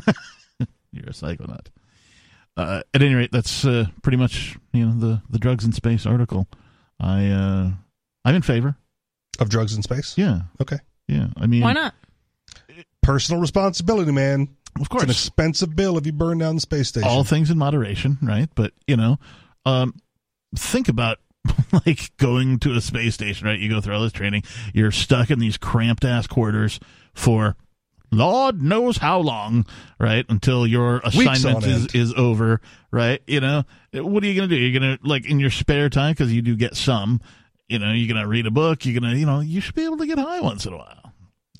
you're 0.91 1.07
a 1.07 1.14
psychonaut. 1.14 1.68
Uh, 2.57 2.84
at 2.93 3.01
any 3.01 3.16
rate, 3.16 3.32
that's 3.32 3.66
uh, 3.66 3.86
pretty 4.03 4.18
much 4.18 4.57
you 4.74 4.86
know 4.86 4.93
the 4.99 5.22
the 5.30 5.39
drugs 5.39 5.64
in 5.66 5.72
space 5.72 6.05
article. 6.05 6.47
I 6.99 7.28
uh, 7.30 7.72
I'm 8.26 8.36
in 8.36 8.41
favor. 8.43 8.76
Of 9.39 9.49
drugs 9.49 9.74
in 9.74 9.82
space. 9.82 10.16
Yeah, 10.18 10.41
Okay. 10.62 10.78
yeah. 11.07 11.28
I 11.38 11.47
mean, 11.47 11.62
Why 11.62 11.74
not? 11.74 11.95
Personal 13.02 13.41
responsibility, 13.41 14.12
man. 14.12 14.47
Of 14.80 14.89
course, 14.89 15.04
It's 15.04 15.10
an 15.12 15.16
expensive 15.16 15.76
bill 15.76 15.97
if 15.97 16.06
you 16.06 16.14
burn 16.14 16.38
down 16.38 16.56
the 16.56 16.62
space 16.62 16.88
station. 16.88 17.10
all 17.10 17.24
things 17.24 17.49
in 17.52 17.58
moderation, 17.58 18.18
right? 18.22 18.47
But 18.56 18.74
you 18.88 18.95
know, 18.95 19.18
um, 19.66 19.95
think 20.56 20.88
about 20.88 21.18
like 21.86 22.16
going 22.18 22.60
to 22.60 22.74
a 22.74 22.82
space 22.82 23.16
station, 23.16 23.47
right? 23.47 23.60
You 23.60 23.70
go 23.70 23.82
through 23.82 23.95
all 23.95 24.04
this 24.04 24.14
training, 24.14 24.43
you're 24.74 24.91
stuck 24.91 25.30
in 25.30 25.39
these 25.39 25.58
cramped 25.58 26.06
ass 26.06 26.28
quarters 26.28 26.80
for 27.14 27.56
Lord 28.14 28.62
knows 28.62 28.97
how 28.97 29.20
long, 29.20 29.66
right? 29.99 30.26
Until 30.28 30.68
your 30.68 30.99
assignment 31.04 31.66
is, 31.66 31.82
end. 31.84 31.95
is 31.95 32.14
over, 32.14 32.60
right? 32.91 33.22
You 33.26 33.39
know, 33.39 33.64
what 33.93 34.22
are 34.24 34.28
you 34.28 34.36
gonna 34.36 34.47
do? 34.49 34.58
You're 34.58 34.80
gonna 34.80 34.99
like 35.04 35.26
in 35.26 35.39
your 35.39 35.49
spare 35.49 35.89
time 35.89 36.12
because 36.12 36.32
you 36.32 36.41
do 36.41 36.56
get 36.56 36.76
some. 36.76 37.22
You 37.70 37.80
know, 37.80 37.91
you're 37.93 38.14
gonna 38.14 38.28
read 38.28 38.45
a 38.47 38.52
book. 38.52 38.86
You're 38.86 38.99
gonna, 38.99 39.16
you 39.16 39.26
know, 39.26 39.39
you 39.39 39.62
should 39.62 39.76
be 39.76 39.86
able 39.86 39.97
to 39.97 40.06
get 40.08 40.18
high 40.18 40.41
once 40.41 40.66
in 40.66 40.74
a 40.74 40.78
while. 40.78 41.01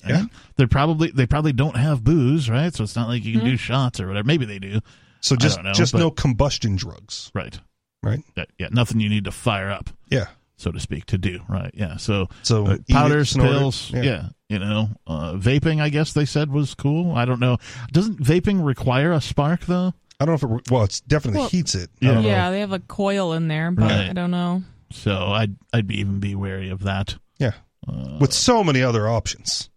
Yeah. 0.06 0.20
Right? 0.20 0.28
They're 0.56 0.68
probably 0.68 1.10
they 1.10 1.26
probably 1.26 1.52
don't 1.52 1.76
have 1.76 2.02
booze, 2.04 2.48
right? 2.50 2.74
So 2.74 2.84
it's 2.84 2.96
not 2.96 3.08
like 3.08 3.24
you 3.24 3.32
can 3.32 3.40
Mm-hmm. 3.42 3.50
do 3.50 3.56
shots 3.56 4.00
or 4.00 4.06
whatever. 4.08 4.26
Maybe 4.26 4.44
they 4.44 4.58
do. 4.58 4.80
so 5.20 5.36
just 5.36 5.62
know, 5.62 5.72
just 5.72 5.92
but- 5.92 5.98
no 6.00 6.10
combustion 6.10 6.76
drugs, 6.76 7.30
Right. 7.34 7.58
right? 8.02 8.20
Yeah, 8.36 8.44
yeah, 8.58 8.68
nothing 8.72 9.00
you 9.00 9.08
need 9.08 9.24
to 9.24 9.30
fire 9.32 9.70
up, 9.70 9.90
Yeah. 10.10 10.26
so 10.56 10.72
to 10.72 10.80
speak, 10.80 11.06
to 11.06 11.18
do. 11.18 11.40
Right. 11.48 11.70
Yeah. 11.74 11.96
So, 11.98 12.28
So 12.42 12.66
uh, 12.66 12.76
powders, 12.90 13.36
it. 13.36 13.40
pills. 13.40 13.90
Yeah. 13.92 14.02
Yeah. 14.02 14.28
You 14.48 14.58
know, 14.58 14.88
uh, 15.06 15.32
vaping. 15.34 15.80
I 15.80 15.88
guess 15.88 16.12
they 16.12 16.24
said 16.26 16.50
was 16.50 16.74
cool. 16.74 17.14
I 17.14 17.24
don't 17.24 17.40
know. 17.40 17.56
Doesn't 17.92 18.18
vaping 18.22 18.64
require 18.64 19.12
a 19.12 19.20
spark 19.20 19.60
though? 19.66 19.94
I 20.20 20.24
don't 20.26 20.42
know 20.42 20.56
if 20.58 20.60
it 20.66 20.70
well, 20.70 20.82
it's 20.84 21.00
definitely 21.00 21.40
Well, 21.40 21.48
heats 21.48 21.74
it. 21.74 21.88
Yeah. 22.00 22.20
Yeah, 22.20 22.50
they 22.50 22.60
have 22.60 22.72
a 22.72 22.78
coil 22.80 23.32
in 23.32 23.48
there, 23.48 23.70
but 23.70 23.84
Right. 23.84 24.10
I 24.10 24.12
don't 24.12 24.30
know. 24.30 24.62
So 24.90 25.28
I'd 25.28 25.56
I'd 25.72 25.86
be 25.86 26.00
even 26.00 26.20
be 26.20 26.34
wary 26.34 26.68
of 26.68 26.82
that. 26.82 27.16
Yeah. 27.38 27.52
Uh, 27.88 28.18
With 28.20 28.32
so 28.32 28.62
many 28.62 28.82
other 28.82 29.08
options. 29.08 29.70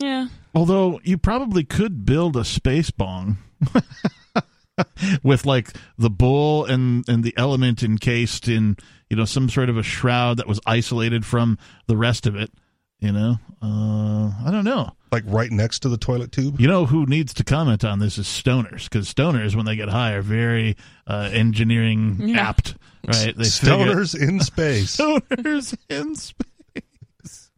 Yeah. 0.00 0.26
Although 0.54 1.00
you 1.04 1.16
probably 1.18 1.62
could 1.64 2.04
build 2.04 2.36
a 2.36 2.44
space 2.44 2.90
bong 2.90 3.36
with 5.22 5.44
like 5.46 5.72
the 5.98 6.10
bowl 6.10 6.64
and 6.64 7.06
and 7.08 7.22
the 7.22 7.34
element 7.36 7.82
encased 7.82 8.48
in 8.48 8.76
you 9.08 9.16
know 9.16 9.24
some 9.26 9.48
sort 9.48 9.68
of 9.68 9.76
a 9.76 9.82
shroud 9.82 10.38
that 10.38 10.46
was 10.48 10.58
isolated 10.66 11.24
from 11.26 11.58
the 11.86 11.96
rest 11.96 12.26
of 12.26 12.34
it. 12.34 12.50
You 12.98 13.12
know, 13.12 13.36
uh, 13.62 14.30
I 14.46 14.50
don't 14.50 14.64
know. 14.64 14.92
Like 15.10 15.24
right 15.26 15.50
next 15.50 15.80
to 15.80 15.88
the 15.88 15.96
toilet 15.96 16.32
tube. 16.32 16.60
You 16.60 16.66
know 16.68 16.84
who 16.86 17.06
needs 17.06 17.32
to 17.34 17.44
comment 17.44 17.82
on 17.84 17.98
this 17.98 18.18
is 18.18 18.26
stoners 18.26 18.84
because 18.84 19.12
stoners 19.12 19.54
when 19.56 19.64
they 19.66 19.74
get 19.76 19.88
high 19.88 20.12
are 20.12 20.22
very 20.22 20.76
uh, 21.06 21.30
engineering 21.32 22.16
Yeah. 22.28 22.48
apt, 22.48 22.74
right? 23.06 23.34
They 23.36 23.44
figure- 23.48 23.94
Stoners 24.04 24.20
in 24.28 24.40
space. 24.40 24.96
stoners 24.98 25.76
in 25.88 26.14
space. 26.14 27.50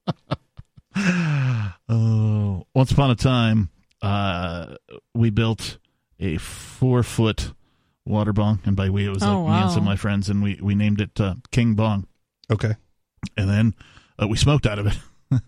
Oh, 1.89 2.65
once 2.75 2.91
upon 2.91 3.11
a 3.11 3.15
time, 3.15 3.71
uh, 4.01 4.77
we 5.15 5.31
built 5.31 5.79
a 6.21 6.37
four 6.39 7.03
foot 7.03 7.53
water 8.05 8.33
bong, 8.33 8.61
and 8.65 8.77
by 8.77 8.91
we 8.91 9.07
it 9.07 9.11
was 9.11 9.23
like 9.23 9.31
Oh, 9.31 9.47
me 9.49 9.55
and 9.55 9.71
some 9.71 9.81
of 9.81 9.85
my 9.85 9.97
friends, 9.97 10.29
and 10.29 10.43
we 10.43 10.59
we 10.63 10.75
named 10.75 11.01
it 11.01 11.21
uh, 11.21 11.35
King 11.51 11.75
Bong, 11.75 12.07
Okay. 12.51 12.75
and 13.37 13.49
then 13.49 13.75
uh, 14.21 14.27
we 14.29 14.37
smoked 14.37 14.67
out 14.67 14.79
of 14.79 14.87
it, 14.87 14.99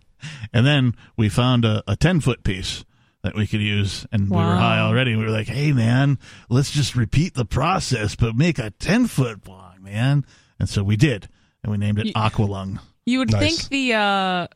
and 0.52 0.66
then 0.66 0.94
we 1.16 1.28
found 1.28 1.64
a, 1.64 1.82
a 1.86 1.96
ten 1.96 2.20
foot 2.20 2.44
piece. 2.44 2.84
That 3.22 3.34
we 3.34 3.46
could 3.46 3.62
use, 3.62 4.04
and 4.12 4.28
we 4.28 4.36
were 4.36 4.42
high 4.42 4.80
already. 4.80 5.16
We 5.16 5.24
were 5.24 5.30
like, 5.30 5.46
"Hey, 5.46 5.72
man, 5.72 6.18
let's 6.50 6.70
just 6.70 6.94
repeat 6.94 7.32
the 7.32 7.46
process, 7.46 8.14
but 8.14 8.36
make 8.36 8.58
a 8.58 8.68
ten 8.72 9.06
foot 9.06 9.42
bong, 9.42 9.76
man." 9.80 10.26
And 10.60 10.68
so 10.68 10.82
we 10.84 10.96
did, 10.98 11.30
and 11.62 11.72
we 11.72 11.78
named 11.78 11.98
it 12.00 12.06
You- 12.08 12.12
Aqualung. 12.12 12.80
You 13.06 13.20
would 13.20 13.32
Nice. 13.32 13.66
think 13.66 13.70
the 13.70 13.94
uh 13.94 14.46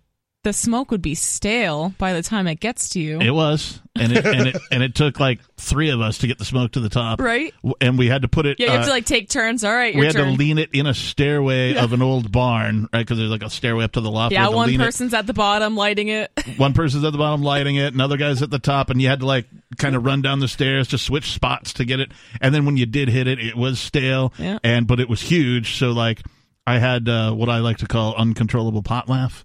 the 0.44 0.52
smoke 0.52 0.90
would 0.92 1.02
be 1.02 1.14
stale 1.16 1.92
by 1.98 2.12
the 2.12 2.22
time 2.22 2.46
it 2.46 2.60
gets 2.60 2.90
to 2.90 3.00
you. 3.00 3.20
It 3.20 3.30
was, 3.34 3.80
and 3.96 4.12
it 4.12 4.24
and 4.24 4.46
it 4.48 4.56
and 4.70 4.82
it 4.84 4.94
took 4.94 5.18
like 5.18 5.40
three 5.56 5.90
of 5.90 6.00
us 6.00 6.18
to 6.18 6.26
get 6.28 6.38
the 6.38 6.44
smoke 6.44 6.72
to 6.72 6.80
the 6.80 6.88
top, 6.88 7.20
right? 7.20 7.52
And 7.80 7.98
we 7.98 8.06
had 8.06 8.22
to 8.22 8.28
put 8.28 8.46
it. 8.46 8.60
Yeah, 8.60 8.66
you 8.66 8.72
have 8.72 8.82
uh, 8.82 8.84
to 8.86 8.90
like 8.90 9.04
take 9.04 9.28
turns. 9.28 9.64
All 9.64 9.74
right, 9.74 9.92
your 9.92 10.00
we 10.00 10.06
had 10.06 10.14
turn. 10.14 10.32
to 10.32 10.38
lean 10.38 10.58
it 10.58 10.70
in 10.72 10.86
a 10.86 10.94
stairway 10.94 11.74
Yeah. 11.74 11.82
of 11.84 11.92
an 11.92 12.02
old 12.02 12.30
barn, 12.30 12.82
right? 12.92 13.00
Because 13.00 13.18
there's 13.18 13.30
like 13.30 13.42
a 13.42 13.50
stairway 13.50 13.82
up 13.84 13.92
to 13.92 14.00
the 14.00 14.10
loft. 14.10 14.32
Yeah, 14.32 14.48
one 14.48 14.68
lean 14.68 14.80
it. 14.80 14.84
person's 14.84 15.12
at 15.12 15.26
the 15.26 15.34
bottom 15.34 15.74
lighting 15.76 16.08
it. 16.08 16.30
One 16.56 16.72
person's 16.72 17.04
at 17.04 17.10
the 17.12 17.18
bottom 17.18 17.42
lighting 17.42 17.76
it, 17.76 17.92
another 17.92 18.16
guy's 18.16 18.40
at 18.42 18.50
the 18.50 18.58
top, 18.58 18.90
and 18.90 19.02
you 19.02 19.08
had 19.08 19.20
to 19.20 19.26
like 19.26 19.46
kind 19.76 19.94
of 19.96 20.04
run 20.04 20.22
down 20.22 20.38
the 20.40 20.48
stairs 20.48 20.88
to 20.88 20.98
switch 20.98 21.32
spots 21.32 21.72
to 21.74 21.84
get 21.84 22.00
it. 22.00 22.10
And 22.40 22.54
then 22.54 22.64
when 22.64 22.76
you 22.76 22.86
did 22.86 23.08
hit 23.08 23.26
it, 23.26 23.38
it 23.38 23.56
was 23.56 23.78
stale, 23.80 24.32
Yeah. 24.38 24.58
and 24.64 24.86
but 24.86 24.98
it 25.00 25.08
was 25.08 25.20
huge. 25.20 25.76
So 25.78 25.90
like, 25.90 26.22
I 26.66 26.78
had 26.78 27.08
uh, 27.08 27.32
what 27.32 27.48
I 27.48 27.58
like 27.58 27.78
to 27.78 27.86
call 27.86 28.14
uncontrollable 28.14 28.82
pot 28.82 29.08
laugh. 29.08 29.44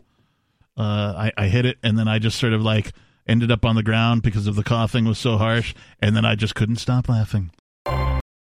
Uh, 0.78 1.30
I, 1.38 1.44
I 1.44 1.48
hit 1.48 1.66
it, 1.66 1.78
and 1.84 1.98
then 1.98 2.08
I 2.08 2.20
just 2.20 2.40
sort 2.40 2.54
of 2.54 2.62
like 2.62 2.94
ended 3.28 3.52
up 3.52 3.64
on 3.64 3.76
the 3.76 3.84
ground 3.84 4.22
because 4.22 4.48
of 4.48 4.56
the 4.56 4.64
coughing 4.64 5.06
was 5.06 5.20
so 5.20 5.38
harsh, 5.38 5.74
and 6.02 6.16
then 6.16 6.26
I 6.26 6.36
just 6.36 6.56
couldn't 6.56 6.78
stop 6.78 7.08
laughing. 7.10 7.52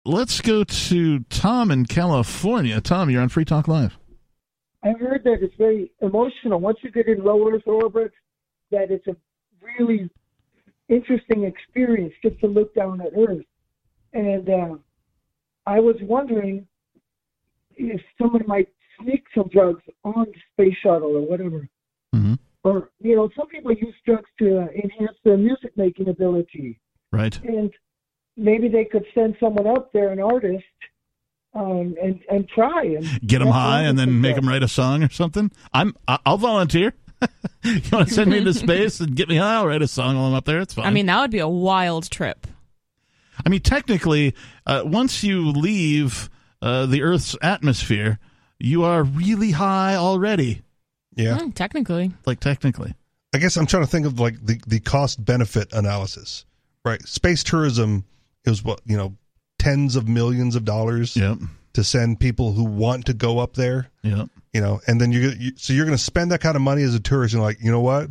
Let's 0.05 0.41
go 0.41 0.63
to 0.63 1.19
Tom 1.29 1.69
in 1.69 1.85
California. 1.85 2.81
Tom, 2.81 3.09
you're 3.09 3.21
on 3.21 3.29
Free 3.29 3.45
Talk 3.45 3.67
Live. 3.67 3.97
I 4.83 4.91
heard 4.91 5.23
that 5.25 5.43
it's 5.43 5.55
very 5.57 5.91
emotional. 6.01 6.59
Once 6.59 6.79
you 6.81 6.89
get 6.89 7.07
in 7.07 7.23
low 7.23 7.47
Earth 7.47 7.67
orbit, 7.67 8.11
that 8.71 8.89
it's 8.89 9.05
a 9.05 9.15
really 9.77 10.09
interesting 10.89 11.43
experience 11.43 12.13
just 12.23 12.39
to 12.39 12.47
look 12.47 12.73
down 12.73 13.01
at 13.01 13.11
Earth. 13.15 13.45
And 14.13 14.49
uh, 14.49 14.75
I 15.67 15.79
was 15.79 15.95
wondering 16.01 16.65
if 17.75 18.01
someone 18.19 18.43
might 18.47 18.69
sneak 18.99 19.23
some 19.35 19.49
drugs 19.49 19.83
on 20.03 20.25
the 20.25 20.39
space 20.53 20.77
shuttle 20.81 21.15
or 21.15 21.21
whatever. 21.21 21.69
Or, 22.63 22.89
you 22.99 23.15
know, 23.15 23.29
some 23.35 23.47
people 23.47 23.71
use 23.71 23.95
drugs 24.05 24.29
to 24.39 24.59
uh, 24.59 24.67
enhance 24.67 25.17
their 25.23 25.37
music 25.37 25.71
making 25.75 26.09
ability. 26.09 26.79
Right. 27.11 27.39
And 27.43 27.71
maybe 28.37 28.67
they 28.67 28.85
could 28.85 29.05
send 29.15 29.35
someone 29.39 29.67
up 29.67 29.91
there, 29.93 30.11
an 30.11 30.19
artist, 30.19 30.63
um, 31.53 31.95
and 32.01 32.19
and 32.31 32.47
try 32.47 32.83
and 32.83 33.05
Get 33.27 33.39
them 33.39 33.49
high 33.49 33.81
and 33.81 33.99
then 33.99 34.21
make 34.21 34.35
them. 34.35 34.45
them 34.45 34.53
write 34.53 34.63
a 34.63 34.67
song 34.69 35.03
or 35.03 35.09
something. 35.09 35.51
I'm. 35.73 35.95
I- 36.07 36.19
I'll 36.25 36.37
volunteer. 36.37 36.93
you 37.63 37.81
want 37.91 38.07
to 38.07 38.13
send 38.13 38.31
me 38.31 38.37
into 38.37 38.53
space 38.53 38.99
and 38.99 39.15
get 39.15 39.27
me 39.27 39.35
high? 39.35 39.55
I'll 39.55 39.67
write 39.67 39.81
a 39.81 39.87
song 39.87 40.15
while 40.15 40.25
I'm 40.27 40.33
up 40.33 40.45
there. 40.45 40.59
It's 40.61 40.73
fine. 40.73 40.85
I 40.85 40.91
mean, 40.91 41.07
that 41.07 41.19
would 41.19 41.29
be 41.31 41.39
a 41.39 41.47
wild 41.47 42.09
trip. 42.09 42.47
I 43.45 43.49
mean, 43.49 43.59
technically, 43.61 44.33
uh, 44.65 44.83
once 44.85 45.23
you 45.23 45.49
leave 45.49 46.29
uh, 46.61 46.85
the 46.85 47.01
Earth's 47.01 47.35
atmosphere, 47.41 48.17
you 48.59 48.83
are 48.83 49.03
really 49.03 49.51
high 49.51 49.95
already. 49.95 50.61
Yeah. 51.15 51.37
Hmm, 51.39 51.49
technically. 51.51 52.11
Like 52.25 52.39
technically. 52.39 52.93
I 53.33 53.37
guess 53.37 53.55
I'm 53.57 53.65
trying 53.65 53.83
to 53.83 53.89
think 53.89 54.05
of 54.05 54.19
like 54.19 54.43
the, 54.45 54.59
the 54.67 54.79
cost 54.79 55.23
benefit 55.23 55.71
analysis, 55.73 56.45
right? 56.83 57.01
Space 57.07 57.43
tourism 57.43 58.03
is 58.45 58.63
what, 58.63 58.81
you 58.85 58.97
know, 58.97 59.15
tens 59.59 59.95
of 59.95 60.07
millions 60.07 60.55
of 60.55 60.65
dollars 60.65 61.15
Yep. 61.15 61.37
to 61.73 61.83
send 61.83 62.19
people 62.19 62.51
who 62.53 62.63
want 62.65 63.05
to 63.05 63.13
go 63.13 63.39
up 63.39 63.53
there, 63.53 63.89
Yep. 64.03 64.27
you 64.53 64.59
know, 64.61 64.81
and 64.87 64.99
then 64.99 65.11
you're, 65.11 65.31
you, 65.33 65.51
so 65.55 65.71
you're 65.73 65.85
going 65.85 65.97
to 65.97 66.03
spend 66.03 66.31
that 66.31 66.41
kind 66.41 66.55
of 66.55 66.61
money 66.61 66.83
as 66.83 66.93
a 66.95 66.99
tourist 66.99 67.33
and 67.33 67.41
like, 67.43 67.57
you 67.61 67.71
know 67.71 67.79
what? 67.81 68.09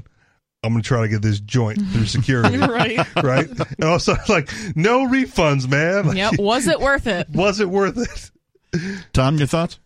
I'm 0.62 0.72
going 0.72 0.82
to 0.82 0.86
try 0.88 1.00
to 1.02 1.08
get 1.08 1.22
this 1.22 1.40
joint 1.40 1.78
through 1.90 2.06
security. 2.06 2.56
right. 2.58 2.98
right? 3.22 3.48
And 3.48 3.84
also, 3.84 4.14
like, 4.28 4.50
no 4.76 5.06
refunds, 5.06 5.68
man. 5.68 6.06
Like, 6.06 6.16
Yep. 6.16 6.34
Was 6.38 6.66
it 6.66 6.80
worth 6.80 7.06
it? 7.06 7.28
Was 7.30 7.60
it 7.60 7.68
worth 7.68 7.98
it? 7.98 9.00
Tom, 9.12 9.36
your 9.36 9.46
thoughts? 9.48 9.78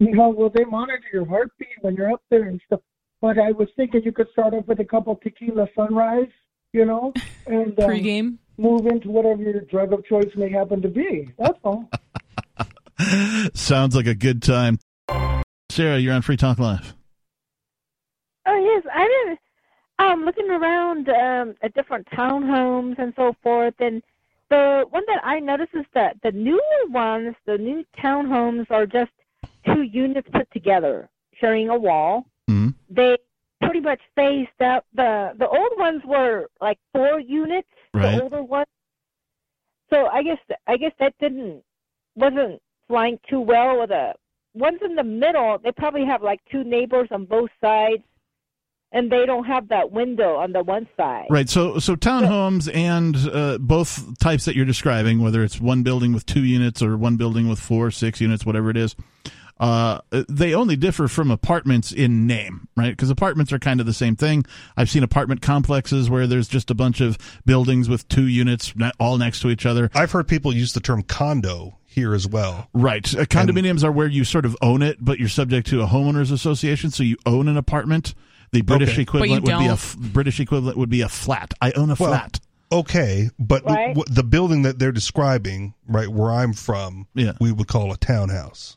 You 0.00 0.12
know, 0.12 0.30
will 0.30 0.48
they 0.48 0.64
monitor 0.64 1.04
your 1.12 1.26
heartbeat 1.26 1.68
when 1.82 1.94
you're 1.94 2.10
up 2.10 2.22
there 2.30 2.44
and 2.44 2.58
stuff? 2.66 2.80
But 3.20 3.38
I 3.38 3.52
was 3.52 3.68
thinking 3.76 4.02
you 4.02 4.12
could 4.12 4.28
start 4.32 4.54
off 4.54 4.66
with 4.66 4.80
a 4.80 4.84
couple 4.84 5.14
tequila 5.16 5.68
sunrise, 5.76 6.30
you 6.72 6.86
know, 6.86 7.12
and 7.46 7.78
um, 7.78 7.86
Pre-game. 7.86 8.38
move 8.56 8.86
into 8.86 9.10
whatever 9.10 9.42
your 9.42 9.60
drug 9.60 9.92
of 9.92 10.02
choice 10.06 10.30
may 10.36 10.48
happen 10.50 10.80
to 10.80 10.88
be. 10.88 11.30
That's 11.38 11.58
all. 11.62 11.90
Sounds 13.54 13.94
like 13.94 14.06
a 14.06 14.14
good 14.14 14.42
time. 14.42 14.78
Sarah, 15.68 15.98
you're 15.98 16.14
on 16.14 16.22
Free 16.22 16.38
Talk 16.38 16.58
Live. 16.58 16.94
Oh 18.46 18.56
yes, 18.56 18.90
I 18.92 19.06
did. 19.26 19.38
Um, 19.98 20.24
looking 20.24 20.48
around 20.48 21.10
um, 21.10 21.54
at 21.60 21.74
different 21.74 22.06
townhomes 22.08 22.98
and 22.98 23.12
so 23.16 23.36
forth, 23.42 23.74
and 23.80 24.02
the 24.48 24.86
one 24.88 25.04
that 25.08 25.20
I 25.22 25.40
noticed 25.40 25.74
is 25.74 25.84
that 25.92 26.16
the 26.22 26.32
newer 26.32 26.60
ones, 26.88 27.34
the 27.44 27.58
new 27.58 27.84
townhomes, 28.02 28.70
are 28.70 28.86
just 28.86 29.10
two 29.66 29.82
units 29.82 30.28
put 30.32 30.50
together, 30.52 31.08
sharing 31.40 31.68
a 31.68 31.76
wall. 31.76 32.26
Mhm. 32.48 32.74
They 32.88 33.16
pretty 33.62 33.80
much 33.80 34.00
phased 34.16 34.48
out. 34.60 34.84
the 34.94 35.32
The 35.38 35.48
old 35.48 35.72
ones 35.78 36.02
were 36.04 36.48
like 36.60 36.78
four 36.92 37.20
units. 37.20 37.68
Right. 37.92 38.16
The 38.16 38.22
older 38.22 38.42
ones. 38.42 38.66
So 39.90 40.06
I 40.06 40.22
guess 40.22 40.38
I 40.66 40.76
guess 40.76 40.92
that 41.00 41.14
didn't 41.18 41.62
wasn't 42.16 42.60
flying 42.88 43.18
too 43.28 43.40
well 43.40 43.80
with 43.80 43.90
the 43.90 44.14
ones 44.54 44.80
in 44.84 44.94
the 44.94 45.04
middle. 45.04 45.58
They 45.62 45.72
probably 45.72 46.04
have 46.04 46.22
like 46.22 46.40
two 46.50 46.64
neighbors 46.64 47.08
on 47.10 47.24
both 47.24 47.50
sides 47.60 48.02
and 48.92 49.10
they 49.10 49.24
don't 49.26 49.44
have 49.44 49.68
that 49.68 49.92
window 49.92 50.36
on 50.36 50.52
the 50.52 50.62
one 50.62 50.88
side. 50.96 51.26
Right. 51.30 51.48
So, 51.48 51.78
so 51.78 51.94
townhomes 51.94 52.68
and 52.74 53.16
uh, 53.32 53.58
both 53.58 54.18
types 54.18 54.44
that 54.46 54.56
you're 54.56 54.64
describing, 54.64 55.22
whether 55.22 55.44
it's 55.44 55.60
one 55.60 55.82
building 55.84 56.12
with 56.12 56.26
two 56.26 56.44
units 56.44 56.82
or 56.82 56.96
one 56.96 57.16
building 57.16 57.48
with 57.48 57.60
four, 57.60 57.90
six 57.92 58.20
units, 58.20 58.44
whatever 58.44 58.68
it 58.70 58.76
is, 58.76 58.96
uh, 59.60 60.00
they 60.28 60.54
only 60.54 60.74
differ 60.74 61.06
from 61.06 61.30
apartments 61.30 61.92
in 61.92 62.26
name, 62.26 62.66
right? 62.76 62.90
Because 62.90 63.10
apartments 63.10 63.52
are 63.52 63.58
kind 63.58 63.78
of 63.78 63.86
the 63.86 63.92
same 63.92 64.16
thing. 64.16 64.44
I've 64.76 64.90
seen 64.90 65.02
apartment 65.02 65.42
complexes 65.42 66.08
where 66.10 66.26
there's 66.26 66.48
just 66.48 66.70
a 66.70 66.74
bunch 66.74 67.00
of 67.00 67.18
buildings 67.44 67.88
with 67.88 68.08
two 68.08 68.26
units 68.26 68.72
all 68.98 69.18
next 69.18 69.40
to 69.40 69.50
each 69.50 69.66
other. 69.66 69.90
I've 69.94 70.12
heard 70.12 70.26
people 70.26 70.52
use 70.54 70.72
the 70.72 70.80
term 70.80 71.02
condo 71.02 71.78
here 71.84 72.14
as 72.14 72.26
well. 72.26 72.68
Right. 72.72 73.04
Uh, 73.14 73.24
condominiums 73.26 73.84
are 73.84 73.92
where 73.92 74.06
you 74.06 74.24
sort 74.24 74.46
of 74.46 74.56
own 74.62 74.80
it, 74.80 74.96
but 75.00 75.18
you're 75.18 75.28
subject 75.28 75.66
to 75.68 75.82
a 75.82 75.86
homeowners 75.86 76.32
association, 76.32 76.90
so 76.90 77.02
you 77.02 77.16
own 77.26 77.46
an 77.46 77.56
apartment. 77.56 78.14
The 78.52 78.62
British 78.62 78.92
Okay. 78.94 79.02
equivalent 79.02 79.44
would 79.44 79.58
be 79.58 79.66
a 79.66 79.78
British 79.98 80.40
equivalent 80.40 80.76
would 80.78 80.88
be 80.90 81.02
a 81.02 81.08
flat. 81.08 81.52
I 81.60 81.70
own 81.72 81.90
a 81.90 81.96
Well, 81.98 82.10
flat. 82.10 82.40
Okay, 82.72 83.28
but 83.38 83.64
Right. 83.64 83.94
w- 83.94 84.04
the 84.08 84.22
building 84.24 84.62
that 84.62 84.78
they're 84.78 84.92
describing, 84.92 85.74
right 85.88 86.08
where 86.08 86.30
I'm 86.32 86.52
from, 86.52 87.06
Yeah. 87.14 87.32
we 87.40 87.50
would 87.52 87.66
call 87.66 87.92
a 87.92 87.96
townhouse. 87.96 88.76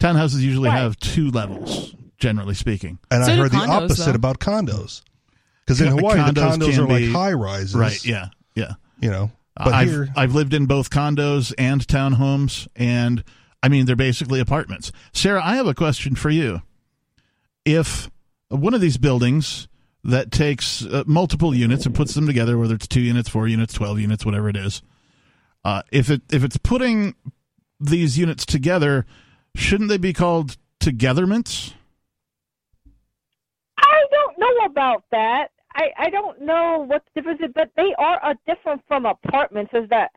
Townhouses 0.00 0.40
usually 0.40 0.68
Right. 0.68 0.78
have 0.78 0.98
two 0.98 1.30
levels, 1.30 1.94
generally 2.18 2.54
speaking. 2.54 2.98
And 3.10 3.24
So 3.24 3.32
I 3.32 3.36
do 3.36 3.42
heard 3.42 3.52
the 3.52 3.56
opposite 3.58 4.06
though. 4.06 4.12
about 4.14 4.40
condos. 4.40 5.02
Because 5.64 5.80
in 5.80 5.88
Con- 5.90 5.98
Hawaii, 5.98 6.16
the 6.32 6.40
condos 6.40 6.56
condos 6.56 6.70
can 6.72 6.80
are 6.80 6.88
like 6.88 7.08
high 7.10 7.32
rises. 7.32 7.74
Right. 7.74 8.04
Yeah. 8.04 8.28
Yeah. 8.56 8.72
You 9.00 9.10
know, 9.10 9.30
but 9.56 9.72
I've 9.72 9.88
here, 9.88 10.08
I've 10.16 10.34
lived 10.34 10.52
in 10.54 10.66
both 10.66 10.90
condos 10.90 11.52
and 11.56 11.86
townhomes, 11.86 12.66
and 12.76 13.22
I 13.62 13.68
mean 13.68 13.86
they're 13.86 13.94
basically 13.96 14.40
apartments. 14.40 14.90
Sarah, 15.12 15.42
I 15.44 15.56
have 15.56 15.66
a 15.66 15.74
question 15.74 16.14
for 16.16 16.28
you. 16.30 16.62
If 17.64 18.10
one 18.48 18.74
of 18.74 18.80
these 18.80 18.96
buildings 18.98 19.68
that 20.04 20.30
takes 20.32 20.84
uh, 20.84 21.04
multiple 21.06 21.54
units 21.54 21.84
and 21.86 21.94
puts 21.94 22.14
them 22.14 22.26
together, 22.26 22.58
whether 22.58 22.74
it's 22.74 22.86
two 22.88 23.00
units, 23.02 23.28
four 23.28 23.46
units, 23.48 23.74
twelve 23.74 24.00
units, 24.00 24.24
whatever 24.24 24.48
it 24.48 24.56
is, 24.56 24.82
uh, 25.64 25.82
if 25.92 26.10
it 26.10 26.22
if 26.32 26.42
it's 26.42 26.56
putting 26.56 27.14
these 27.78 28.18
units 28.18 28.44
together, 28.46 29.06
shouldn't 29.54 29.88
they 29.88 29.98
be 29.98 30.12
called 30.12 30.56
togetherments? 30.78 31.74
I 33.78 34.04
don't 34.10 34.38
know 34.38 34.64
about 34.66 35.04
that. 35.10 35.48
I, 35.74 35.90
I 35.98 36.10
don't 36.10 36.40
know 36.42 36.84
what 36.86 37.04
the 37.14 37.20
difference 37.20 37.40
is, 37.42 37.50
but 37.54 37.70
they 37.76 37.94
are 37.98 38.18
uh, 38.24 38.34
different 38.46 38.82
from 38.88 39.06
apartments. 39.06 39.72
Is 39.72 39.88
that 39.90 40.10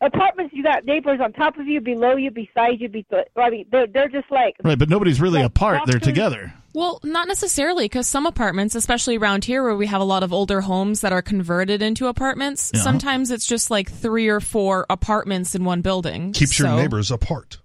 apartments 0.00 0.54
you 0.54 0.62
got 0.62 0.84
neighbors 0.84 1.20
on 1.20 1.32
top 1.32 1.58
of 1.58 1.66
you, 1.66 1.80
below 1.80 2.16
you, 2.16 2.30
beside 2.30 2.80
you, 2.80 2.88
be 2.88 3.04
I 3.36 3.50
mean 3.50 3.66
they're 3.70 3.86
they're 3.88 4.08
just 4.08 4.30
like 4.30 4.56
Right, 4.62 4.78
but 4.78 4.88
nobody's 4.88 5.20
really 5.20 5.40
Like 5.40 5.46
apart; 5.48 5.80
they're 5.86 5.98
together. 5.98 6.52
Well, 6.72 7.00
not 7.02 7.26
necessarily, 7.26 7.86
because 7.86 8.06
some 8.06 8.26
apartments, 8.26 8.76
especially 8.76 9.16
around 9.16 9.44
here 9.44 9.64
where 9.64 9.74
we 9.74 9.88
have 9.88 10.00
a 10.00 10.04
lot 10.04 10.22
of 10.22 10.32
older 10.32 10.60
homes 10.60 11.00
that 11.00 11.12
are 11.12 11.22
converted 11.22 11.82
into 11.82 12.06
apartments, 12.06 12.70
Yeah. 12.72 12.80
sometimes 12.82 13.32
it's 13.32 13.44
just 13.46 13.72
like 13.72 13.90
three 13.90 14.28
or 14.28 14.38
four 14.38 14.86
apartments 14.88 15.56
in 15.56 15.64
one 15.64 15.80
building. 15.80 16.32
keeps 16.32 16.58
your 16.60 16.68
neighbors 16.68 17.10
apart. 17.10 17.58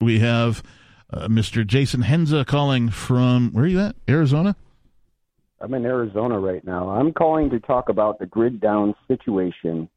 We 0.00 0.18
have 0.18 0.62
uh, 1.10 1.28
Mr. 1.28 1.66
Jason 1.66 2.02
Henza 2.02 2.46
calling 2.46 2.90
from 2.90 3.50
where 3.52 3.64
are 3.64 3.68
you 3.68 3.80
at? 3.80 3.96
Arizona. 4.08 4.56
I'm 5.60 5.72
in 5.72 5.86
Arizona 5.86 6.38
right 6.38 6.62
now. 6.64 6.90
I'm 6.90 7.12
calling 7.12 7.48
to 7.50 7.60
talk 7.60 7.88
about 7.88 8.18
the 8.18 8.26
grid 8.26 8.60
down 8.60 8.94
situation 9.08 9.88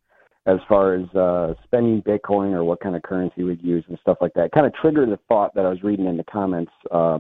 as 0.45 0.59
far 0.69 0.93
as 0.95 1.09
uh, 1.15 1.53
spending 1.65 2.01
Bitcoin 2.01 2.53
or 2.53 2.63
what 2.63 2.79
kind 2.79 2.95
of 2.95 3.03
currency 3.03 3.43
we'd 3.43 3.61
use 3.61 3.83
and 3.89 3.99
stuff 4.01 4.17
like 4.21 4.33
that. 4.35 4.51
Kind 4.53 4.65
of 4.65 4.73
triggered 4.73 5.09
the 5.09 5.19
thought 5.27 5.53
that 5.55 5.65
I 5.65 5.69
was 5.69 5.83
reading 5.83 6.05
in 6.05 6.15
the 6.15 6.23
comments 6.23 6.71
uh, 6.91 7.19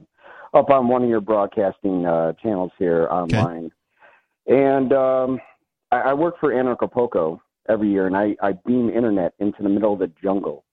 up 0.53 0.69
on 0.69 0.87
one 0.87 1.03
of 1.03 1.09
your 1.09 1.19
broadcasting 1.19 2.05
uh, 2.05 2.33
channels 2.41 2.71
here 2.79 3.07
online. 3.11 3.71
And 4.47 4.93
um, 4.93 5.39
I, 5.91 5.97
I 5.97 6.13
work 6.13 6.39
for 6.39 6.53
Anarchapulco 6.53 7.39
every 7.67 7.91
year, 7.91 8.07
and 8.07 8.15
I, 8.15 8.35
I 8.41 8.53
beam 8.65 8.89
internet 8.89 9.33
into 9.39 9.61
the 9.63 9.69
middle 9.69 9.93
of 9.93 9.99
the 9.99 10.11
jungle. 10.23 10.63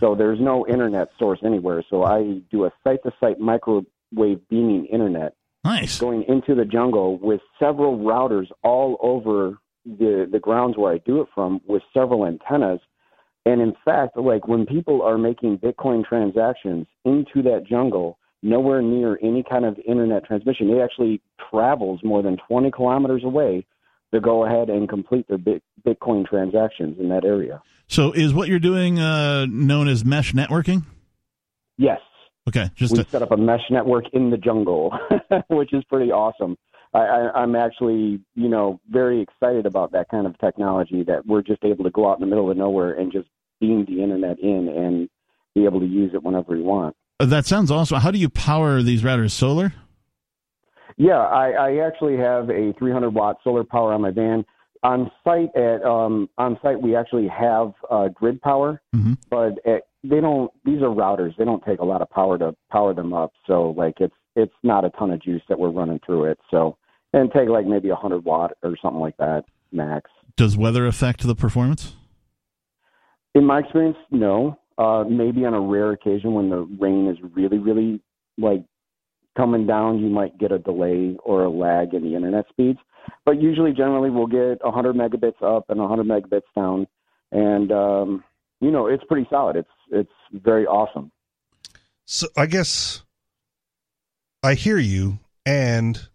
So 0.00 0.14
there's 0.14 0.40
no 0.40 0.66
internet 0.66 1.08
source 1.18 1.40
anywhere. 1.44 1.82
So 1.90 2.04
I 2.04 2.40
do 2.50 2.64
a 2.64 2.72
site 2.84 3.02
to 3.04 3.12
site 3.20 3.40
microwave 3.40 3.86
beaming 4.48 4.86
internet 4.86 5.34
Nice. 5.64 5.98
going 5.98 6.24
into 6.28 6.54
the 6.54 6.64
jungle 6.64 7.18
with 7.18 7.40
several 7.58 7.98
routers 7.98 8.46
all 8.62 8.96
over 9.00 9.58
the 9.84 10.28
the 10.30 10.38
grounds 10.38 10.76
where 10.76 10.92
I 10.92 10.98
do 10.98 11.20
it 11.20 11.28
from 11.34 11.60
with 11.66 11.82
several 11.94 12.26
antennas. 12.26 12.80
And 13.46 13.60
in 13.60 13.74
fact, 13.84 14.16
like 14.16 14.46
when 14.46 14.66
people 14.66 15.02
are 15.02 15.16
making 15.18 15.58
Bitcoin 15.58 16.04
transactions 16.04 16.86
into 17.04 17.42
that 17.42 17.64
jungle, 17.66 18.18
nowhere 18.42 18.82
near 18.82 19.18
any 19.22 19.42
kind 19.42 19.64
of 19.64 19.78
internet 19.86 20.24
transmission, 20.26 20.68
it 20.70 20.80
actually 20.80 21.22
travels 21.50 22.00
more 22.04 22.22
than 22.22 22.36
20 22.48 22.70
kilometers 22.70 23.24
away 23.24 23.64
to 24.12 24.20
go 24.20 24.44
ahead 24.44 24.68
and 24.68 24.88
complete 24.88 25.26
their 25.28 25.38
Bitcoin 25.38 26.26
transactions 26.26 26.98
in 26.98 27.08
that 27.08 27.24
area. 27.24 27.62
So, 27.88 28.12
is 28.12 28.34
what 28.34 28.48
you're 28.48 28.58
doing 28.58 28.98
uh, 28.98 29.46
known 29.46 29.88
as 29.88 30.04
mesh 30.04 30.32
networking? 30.32 30.84
Yes. 31.78 32.00
Okay, 32.46 32.70
just 32.74 32.94
we 32.94 33.00
a, 33.00 33.04
set 33.04 33.22
up 33.22 33.30
a 33.30 33.36
mesh 33.36 33.62
network 33.70 34.04
in 34.12 34.30
the 34.30 34.36
jungle, 34.36 34.92
which 35.48 35.72
is 35.72 35.84
pretty 35.84 36.10
awesome. 36.10 36.56
I, 36.94 37.00
I, 37.00 37.42
I'm 37.42 37.54
actually, 37.54 38.20
you 38.34 38.48
know, 38.48 38.80
very 38.88 39.20
excited 39.20 39.66
about 39.66 39.92
that 39.92 40.08
kind 40.10 40.26
of 40.26 40.38
technology 40.38 41.02
that 41.04 41.26
we're 41.26 41.42
just 41.42 41.62
able 41.64 41.84
to 41.84 41.90
go 41.90 42.10
out 42.10 42.14
in 42.14 42.20
the 42.20 42.26
middle 42.26 42.50
of 42.50 42.56
nowhere 42.56 42.94
and 42.94 43.12
just 43.12 43.28
beam 43.60 43.84
the 43.86 44.02
internet 44.02 44.38
in 44.38 44.68
and 44.68 45.08
be 45.54 45.64
able 45.64 45.80
to 45.80 45.86
use 45.86 46.12
it 46.14 46.22
whenever 46.22 46.56
we 46.56 46.62
want. 46.62 46.96
that 47.18 47.44
sounds 47.44 47.70
awesome. 47.70 48.00
How 48.00 48.10
do 48.10 48.18
you 48.18 48.30
power 48.30 48.82
these 48.82 49.02
routers? 49.02 49.32
Solar? 49.32 49.74
Yeah, 50.96 51.18
I, 51.18 51.50
I 51.50 51.86
actually 51.86 52.16
have 52.16 52.50
a 52.50 52.72
300 52.78 53.10
watt 53.10 53.36
solar 53.44 53.64
power 53.64 53.92
on 53.92 54.02
my 54.02 54.10
van. 54.10 54.44
On 54.82 55.10
site 55.24 55.54
at 55.56 55.82
um, 55.84 56.28
on 56.38 56.58
site 56.62 56.80
we 56.80 56.94
actually 56.94 57.26
have 57.28 57.72
uh, 57.90 58.08
grid 58.08 58.40
power, 58.42 58.80
Mhm. 58.94 59.16
but 59.30 59.58
it, 59.64 59.82
they 60.04 60.20
don't. 60.20 60.50
These 60.64 60.82
are 60.82 60.88
routers. 60.94 61.36
They 61.36 61.44
don't 61.44 61.64
take 61.64 61.80
a 61.80 61.84
lot 61.84 62.00
of 62.02 62.08
power 62.10 62.38
to 62.38 62.54
power 62.70 62.94
them 62.94 63.12
up. 63.12 63.32
So 63.46 63.70
like 63.76 63.94
it's 64.00 64.14
it's 64.36 64.54
not 64.62 64.84
a 64.84 64.90
ton 64.90 65.10
of 65.10 65.20
juice 65.20 65.42
that 65.48 65.58
we're 65.58 65.70
running 65.70 66.00
through 66.06 66.26
it. 66.26 66.38
So 66.50 66.76
and 67.12 67.32
take 67.32 67.48
like 67.48 67.66
maybe 67.66 67.88
a 67.88 67.94
100 67.94 68.24
watt 68.24 68.52
or 68.62 68.76
something 68.80 69.00
like 69.00 69.16
that 69.16 69.44
max. 69.72 70.10
Does 70.36 70.56
weather 70.56 70.86
affect 70.86 71.26
the 71.26 71.34
performance? 71.34 71.96
In 73.34 73.44
my 73.44 73.58
experience, 73.60 73.96
no. 74.10 74.58
Uh, 74.76 75.04
maybe 75.08 75.44
on 75.44 75.54
a 75.54 75.60
rare 75.60 75.90
occasion 75.90 76.34
when 76.34 76.50
the 76.50 76.58
rain 76.78 77.08
is 77.08 77.16
really, 77.34 77.58
really 77.58 78.00
like 78.36 78.62
coming 79.36 79.66
down, 79.66 79.98
you 79.98 80.08
might 80.08 80.38
get 80.38 80.52
a 80.52 80.58
delay 80.58 81.16
or 81.24 81.42
a 81.44 81.50
lag 81.50 81.94
in 81.94 82.02
the 82.04 82.14
internet 82.14 82.44
speeds. 82.48 82.78
But 83.24 83.40
usually, 83.40 83.72
generally, 83.72 84.10
we'll 84.10 84.26
get 84.26 84.62
100 84.64 84.96
megabits 84.96 85.42
up 85.42 85.66
and 85.68 85.80
100 85.80 86.06
megabits 86.06 86.42
down, 86.54 86.86
and 87.32 87.72
um, 87.72 88.24
you 88.60 88.70
know 88.70 88.86
it's 88.86 89.04
pretty 89.04 89.26
solid. 89.30 89.56
It's 89.56 89.68
it's 89.90 90.12
very 90.32 90.66
awesome. 90.66 91.10
So 92.04 92.26
I 92.36 92.46
guess 92.46 93.02
I 94.42 94.54
hear 94.54 94.78
you, 94.78 95.18
and 95.44 96.08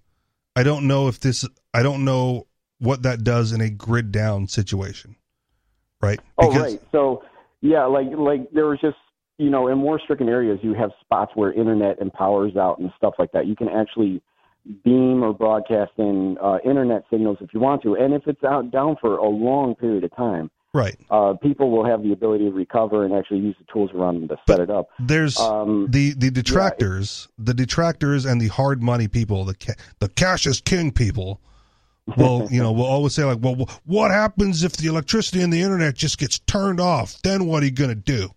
I 0.55 0.63
don't 0.63 0.87
know 0.87 1.07
if 1.07 1.19
this. 1.19 1.47
I 1.73 1.83
don't 1.83 2.05
know 2.05 2.47
what 2.79 3.03
that 3.03 3.23
does 3.23 3.51
in 3.51 3.61
a 3.61 3.69
grid 3.69 4.11
down 4.11 4.47
situation, 4.47 5.15
right? 6.01 6.19
Oh, 6.37 6.51
right. 6.51 6.81
So, 6.91 7.23
yeah, 7.61 7.85
like 7.85 8.07
like 8.17 8.51
there 8.51 8.65
was 8.65 8.79
just 8.81 8.97
you 9.37 9.49
know 9.49 9.67
in 9.67 9.77
more 9.77 9.99
stricken 9.99 10.29
areas, 10.29 10.59
you 10.61 10.73
have 10.73 10.91
spots 11.01 11.31
where 11.35 11.53
internet 11.53 11.99
and 12.01 12.11
power's 12.13 12.55
out 12.55 12.79
and 12.79 12.91
stuff 12.97 13.13
like 13.19 13.31
that. 13.31 13.47
You 13.47 13.55
can 13.55 13.69
actually 13.69 14.21
beam 14.83 15.23
or 15.23 15.33
broadcast 15.33 15.91
in 15.97 16.37
uh, 16.41 16.57
internet 16.63 17.03
signals 17.11 17.37
if 17.41 17.53
you 17.53 17.59
want 17.59 17.81
to, 17.83 17.95
and 17.95 18.13
if 18.13 18.23
it's 18.27 18.43
out 18.43 18.71
down 18.71 18.95
for 19.01 19.17
a 19.17 19.27
long 19.27 19.75
period 19.75 20.03
of 20.03 20.15
time, 20.15 20.49
Right. 20.73 20.95
uh, 21.11 21.33
people 21.33 21.69
will 21.69 21.85
have 21.85 22.01
the 22.01 22.13
ability 22.13 22.45
to 22.45 22.51
recover 22.51 23.05
and 23.05 23.13
actually 23.13 23.39
use 23.41 23.55
the 23.59 23.65
tools 23.71 23.91
around 23.93 24.21
them 24.21 24.27
to 24.29 24.37
set 24.49 24.59
it 24.59 24.69
up. 24.71 24.87
There's 24.99 25.37
Um, 25.39 25.87
the 25.89 26.13
the 26.13 26.31
detractors, 26.31 27.27
the 27.37 27.53
detractors, 27.53 28.25
and 28.25 28.41
the 28.41 28.47
hard 28.47 28.81
money 28.81 29.07
people, 29.07 29.45
the 29.45 29.53
ca- 29.53 29.75
the 29.99 30.09
cash 30.09 30.47
is 30.47 30.61
king 30.61 30.91
people. 30.91 31.39
Well, 32.17 32.47
you 32.51 32.61
know, 32.61 32.73
will 32.73 32.83
always 32.85 33.13
say 33.15 33.23
like, 33.23 33.37
well, 33.41 33.55
what 33.85 34.11
happens 34.11 34.61
if 34.65 34.73
the 34.75 34.87
electricity 34.87 35.41
and 35.41 35.53
the 35.53 35.61
internet 35.61 35.95
just 35.95 36.17
gets 36.17 36.37
turned 36.39 36.81
off? 36.81 37.21
Then 37.23 37.45
what 37.45 37.63
are 37.63 37.65
you 37.65 37.71
gonna 37.71 37.95
do? 37.95 38.29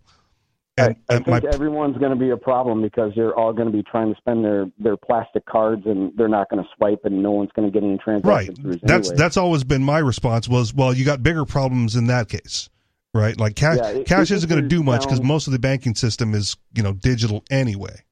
And, 0.77 0.95
I 1.09 1.15
and 1.15 1.25
think 1.25 1.43
my 1.43 1.49
everyone's 1.51 1.97
going 1.97 2.11
to 2.11 2.17
be 2.17 2.29
a 2.29 2.37
problem 2.37 2.81
because 2.83 3.11
they're 3.15 3.35
all 3.35 3.51
going 3.51 3.65
to 3.65 3.75
be 3.75 3.83
trying 3.83 4.13
to 4.13 4.17
spend 4.19 4.45
their, 4.45 4.67
their 4.77 4.95
plastic 4.95 5.45
cards 5.45 5.83
and 5.85 6.11
they're 6.15 6.27
not 6.27 6.49
going 6.51 6.63
to 6.63 6.69
swipe 6.77 6.99
and 7.03 7.23
no 7.23 7.31
one's 7.31 7.49
going 7.55 7.67
to 7.67 7.71
get 7.71 7.83
any 7.83 7.93
right, 7.93 8.03
transactions 8.03 8.59
through 8.59 8.79
that's 8.83 9.07
anyway. 9.07 9.15
that's 9.17 9.37
always 9.37 9.63
been 9.63 9.83
my 9.83 9.97
response 9.97 10.47
was, 10.47 10.73
well, 10.73 10.93
you 10.93 11.03
got 11.03 11.23
bigger 11.23 11.45
problems 11.45 11.95
in 11.95 12.07
that 12.07 12.29
case, 12.29 12.69
right? 13.13 13.39
Like 13.39 13.55
cash 13.55 13.77
Yeah, 13.77 13.89
it- 13.89 14.07
cash 14.07 14.29
it 14.29 14.35
isn't 14.35 14.49
going 14.49 14.61
to 14.61 14.67
do 14.67 14.83
much 14.83 15.01
because 15.01 15.21
most 15.21 15.47
of 15.47 15.53
the 15.53 15.59
banking 15.59 15.95
system 15.95 16.35
is 16.35 16.55
you 16.75 16.83
know 16.83 16.93
digital 16.93 17.43
anyway. 17.49 18.03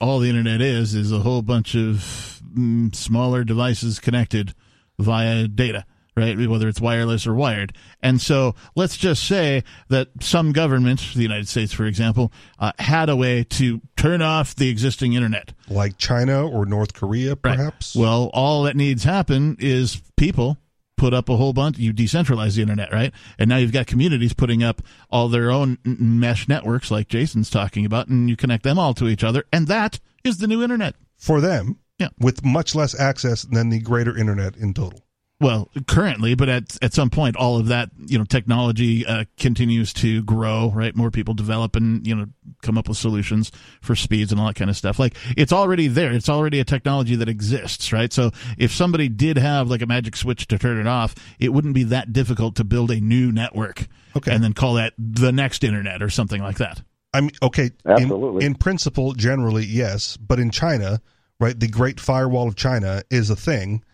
all 0.00 0.20
the 0.20 0.28
internet 0.28 0.60
is 0.60 0.94
is 0.94 1.10
a 1.10 1.20
whole 1.20 1.42
bunch 1.42 1.74
of 1.74 2.40
mm, 2.56 2.94
smaller 2.94 3.42
devices 3.42 3.98
connected 3.98 4.54
via 5.00 5.48
data 5.48 5.84
right 6.16 6.38
whether 6.48 6.68
it's 6.68 6.80
wireless 6.80 7.26
or 7.26 7.34
wired 7.34 7.72
and 8.02 8.20
so 8.20 8.54
let's 8.76 8.96
just 8.96 9.24
say 9.24 9.62
that 9.88 10.08
some 10.20 10.52
government 10.52 11.00
the 11.14 11.22
united 11.22 11.48
states 11.48 11.72
for 11.72 11.84
example 11.84 12.32
uh, 12.58 12.72
had 12.78 13.08
a 13.08 13.16
way 13.16 13.42
to 13.44 13.80
turn 13.96 14.22
off 14.22 14.54
the 14.54 14.68
existing 14.68 15.14
internet 15.14 15.52
Like 15.68 15.96
China 15.98 16.46
or 16.46 16.66
North 16.66 16.92
Korea, 16.94 17.34
perhaps. 17.36 17.96
well 17.96 18.30
all 18.34 18.62
that 18.64 18.76
needs 18.76 19.04
happen 19.04 19.56
is 19.58 20.00
people 20.16 20.58
put 20.96 21.12
up 21.12 21.28
a 21.28 21.36
whole 21.36 21.52
bunch 21.52 21.76
you 21.78 21.92
decentralize 21.92 22.54
the 22.54 22.62
internet 22.62 22.92
right 22.92 23.12
and 23.38 23.48
now 23.48 23.56
you've 23.56 23.72
got 23.72 23.86
communities 23.86 24.32
putting 24.32 24.62
up 24.62 24.80
all 25.10 25.28
their 25.28 25.50
own 25.50 25.78
mesh 25.84 26.46
networks 26.48 26.90
like 26.90 27.08
jason's 27.08 27.50
talking 27.50 27.84
about 27.84 28.06
and 28.08 28.30
you 28.30 28.36
connect 28.36 28.62
them 28.62 28.78
all 28.78 28.94
to 28.94 29.08
each 29.08 29.24
other 29.24 29.44
and 29.52 29.66
that 29.66 29.98
is 30.22 30.38
the 30.38 30.46
new 30.46 30.62
internet 30.62 30.94
for 31.16 31.40
them, 31.40 31.78
Yeah. 31.98 32.08
with 32.18 32.44
much 32.44 32.74
less 32.74 32.98
access 32.98 33.42
than 33.42 33.70
the 33.70 33.78
greater 33.80 34.16
internet 34.16 34.56
in 34.56 34.74
total. 34.74 35.00
Well 35.44 35.70
currently 35.86 36.34
but 36.34 36.48
at 36.48 36.76
at 36.82 36.92
some 36.94 37.10
point 37.10 37.36
all 37.36 37.56
of 37.58 37.68
that 37.68 37.90
you 38.06 38.18
know 38.18 38.24
technology 38.24 39.06
uh, 39.06 39.24
continues 39.38 39.92
to 39.92 40.22
grow 40.24 40.72
right? 40.74 40.96
More 40.96 41.10
people 41.10 41.34
develop 41.34 41.76
and 41.76 42.04
you 42.06 42.14
know 42.16 42.26
come 42.62 42.78
up 42.78 42.88
with 42.88 42.96
solutions 42.96 43.52
for 43.80 43.94
speeds 43.94 44.32
and 44.32 44.40
all 44.40 44.46
that 44.46 44.56
kind 44.56 44.70
of 44.70 44.76
stuff. 44.76 44.98
Like 44.98 45.14
it's 45.36 45.52
already 45.52 45.86
there. 45.88 46.12
It's 46.12 46.28
already 46.28 46.58
a 46.60 46.64
technology 46.64 47.14
that 47.16 47.28
exists 47.28 47.92
right? 47.92 48.12
So 48.12 48.30
if 48.58 48.72
somebody 48.72 49.08
did 49.08 49.36
have 49.38 49.68
like 49.70 49.82
a 49.82 49.86
magic 49.86 50.16
switch 50.16 50.46
to 50.48 50.58
turn 50.58 50.80
it 50.80 50.86
off 50.86 51.14
it 51.38 51.52
wouldn't 51.52 51.74
be 51.74 51.84
that 51.84 52.12
difficult 52.12 52.56
to 52.56 52.64
build 52.64 52.90
a 52.90 53.00
new 53.00 53.30
network 53.30 53.86
Okay. 54.16 54.32
and 54.34 54.42
then 54.42 54.52
call 54.54 54.74
that 54.74 54.94
the 54.98 55.32
next 55.32 55.62
internet 55.64 56.02
or 56.02 56.08
something 56.10 56.40
like 56.42 56.58
that. 56.58 56.82
I 57.12 57.20
mean, 57.20 57.30
okay, 57.42 57.70
in, 57.84 57.92
Absolutely. 57.92 58.44
in 58.44 58.54
principle, 58.56 59.12
generally, 59.12 59.64
yes, 59.64 60.16
but 60.16 60.40
in 60.40 60.50
China, 60.50 61.00
right, 61.38 61.58
the 61.58 61.68
Great 61.68 62.00
Firewall 62.00 62.48
of 62.48 62.56
China 62.56 63.02
is 63.10 63.30
a 63.30 63.36
thing, 63.36 63.84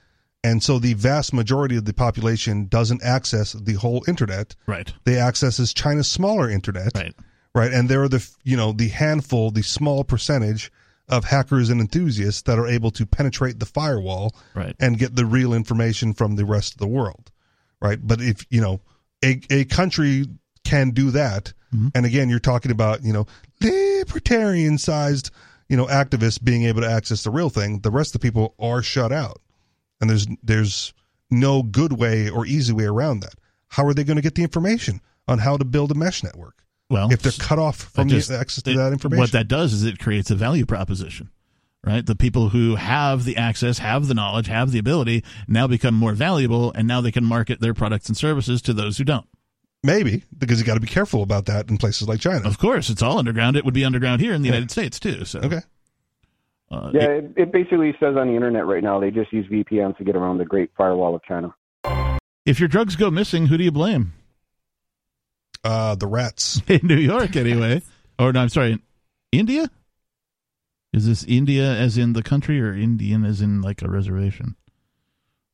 and 0.42 0.62
so 0.62 0.78
the 0.78 0.94
vast 0.94 1.32
majority 1.32 1.76
of 1.76 1.84
the 1.84 1.92
population 1.92 2.66
doesn't 2.66 3.02
access 3.02 3.52
the 3.52 3.74
whole 3.74 4.02
internet. 4.08 4.56
right. 4.66 4.92
They 5.04 5.18
accesses 5.18 5.74
China's 5.74 6.08
smaller 6.08 6.48
internet, 6.48 6.92
right. 6.94 7.14
Right, 7.52 7.72
and 7.72 7.88
there 7.88 8.02
are 8.02 8.08
the 8.08 8.26
you 8.44 8.56
know 8.56 8.72
the 8.72 8.88
handful, 8.88 9.50
the 9.50 9.62
small 9.62 10.04
percentage 10.04 10.70
of 11.08 11.24
hackers 11.24 11.68
and 11.68 11.80
enthusiasts 11.80 12.42
that 12.42 12.58
are 12.58 12.66
able 12.68 12.92
to 12.92 13.04
penetrate 13.04 13.58
the 13.58 13.66
firewall 13.66 14.36
right. 14.54 14.76
and 14.78 14.98
get 14.98 15.16
the 15.16 15.26
real 15.26 15.52
information 15.52 16.14
from 16.14 16.36
the 16.36 16.44
rest 16.44 16.74
of 16.74 16.78
the 16.78 16.86
world, 16.86 17.32
right? 17.82 17.98
But 18.00 18.20
if 18.20 18.46
you 18.50 18.60
know 18.60 18.80
a 19.24 19.40
a 19.50 19.64
country 19.64 20.26
can 20.64 20.90
do 20.90 21.10
that, 21.10 21.52
mm-hmm. 21.74 21.88
and 21.92 22.06
again, 22.06 22.28
you're 22.28 22.38
talking 22.38 22.70
about 22.70 23.02
you 23.02 23.12
know 23.12 23.26
libertarian 23.60 24.78
sized 24.78 25.32
you 25.68 25.76
know 25.76 25.86
activists 25.86 26.42
being 26.42 26.64
able 26.64 26.82
to 26.82 26.90
access 26.90 27.24
the 27.24 27.30
real 27.30 27.50
thing. 27.50 27.80
The 27.80 27.90
rest 27.90 28.14
of 28.14 28.20
the 28.20 28.28
people 28.28 28.54
are 28.60 28.80
shut 28.80 29.10
out, 29.10 29.40
and 30.00 30.08
there's 30.10 30.26
there's 30.42 30.92
no 31.30 31.62
good 31.62 31.92
way 31.92 32.28
or 32.28 32.46
easy 32.46 32.72
way 32.72 32.84
around 32.84 33.20
that. 33.20 33.34
How 33.68 33.86
are 33.86 33.94
they 33.94 34.04
going 34.04 34.16
to 34.16 34.22
get 34.22 34.34
the 34.34 34.42
information 34.42 35.00
on 35.28 35.38
how 35.38 35.56
to 35.56 35.64
build 35.64 35.90
a 35.92 35.94
mesh 35.94 36.22
network 36.24 36.64
well 36.88 37.12
if 37.12 37.22
they're 37.22 37.32
cut 37.32 37.58
off 37.58 37.76
from 37.76 38.08
just- 38.08 38.28
the 38.28 38.38
access 38.38 38.62
to 38.64 38.72
it- 38.72 38.76
that 38.76 38.92
information? 38.92 39.20
What 39.20 39.32
that 39.32 39.46
does 39.48 39.72
is 39.72 39.84
it 39.84 39.98
creates 39.98 40.30
a 40.30 40.34
value 40.34 40.66
proposition, 40.66 41.30
right? 41.84 42.04
The 42.04 42.16
people 42.16 42.48
who 42.48 42.74
have 42.76 43.24
the 43.24 43.36
access, 43.36 43.78
have 43.78 44.08
the 44.08 44.14
knowledge, 44.14 44.48
have 44.48 44.72
the 44.72 44.78
ability 44.80 45.22
now 45.46 45.66
become 45.68 45.94
more 45.94 46.14
valuable, 46.14 46.72
and 46.74 46.88
now 46.88 47.00
they 47.00 47.12
can 47.12 47.24
market 47.24 47.60
their 47.60 47.74
products 47.74 48.08
and 48.08 48.16
services 48.16 48.60
to 48.62 48.72
those 48.72 48.98
who 48.98 49.04
don't. 49.04 49.26
Maybe 49.82 50.24
because 50.36 50.58
you 50.58 50.66
got 50.66 50.74
to 50.74 50.80
be 50.80 50.86
careful 50.86 51.22
about 51.22 51.46
that 51.46 51.70
in 51.70 51.78
places 51.78 52.06
like 52.06 52.20
China. 52.20 52.46
Of 52.46 52.58
course, 52.58 52.90
it's 52.90 53.00
all 53.02 53.18
underground. 53.18 53.56
It 53.56 53.64
would 53.64 53.72
be 53.72 53.84
underground 53.84 54.20
here 54.20 54.34
in 54.34 54.42
the 54.42 54.48
Yeah. 54.48 54.54
United 54.56 54.70
States 54.72 54.98
too. 55.00 55.24
So 55.24 55.38
Okay. 55.40 55.60
Uh, 56.70 56.90
Yeah, 56.92 57.02
it- 57.02 57.24
it, 57.24 57.32
it 57.36 57.52
basically 57.52 57.92
says 58.00 58.16
on 58.16 58.28
the 58.28 58.34
internet 58.34 58.66
right 58.66 58.82
now 58.82 59.00
they 59.00 59.10
just 59.10 59.32
use 59.32 59.46
VPNs 59.48 59.96
to 59.98 60.04
get 60.04 60.16
around 60.16 60.38
the 60.38 60.44
Great 60.44 60.70
Firewall 60.76 61.14
of 61.14 61.22
China. 61.24 61.54
if 62.46 62.58
your 62.60 62.68
drugs 62.68 62.96
go 62.96 63.10
missing, 63.10 63.46
who 63.46 63.56
do 63.58 63.64
you 63.64 63.72
blame? 63.72 64.12
Uh, 65.64 65.94
the 65.94 66.06
rats. 66.06 66.62
In 66.68 66.80
New 66.84 66.96
York, 66.96 67.36
anyway. 67.36 67.82
or 68.18 68.32
no, 68.32 68.40
I'm 68.40 68.48
sorry, 68.48 68.72
in 68.72 68.80
India. 69.32 69.68
Is 70.92 71.06
this 71.06 71.22
India 71.24 71.70
as 71.72 71.96
in 71.98 72.14
the 72.14 72.22
country, 72.22 72.60
or 72.60 72.74
Indian 72.74 73.24
as 73.24 73.40
in 73.40 73.60
like 73.60 73.80
a 73.82 73.88
reservation? 73.88 74.56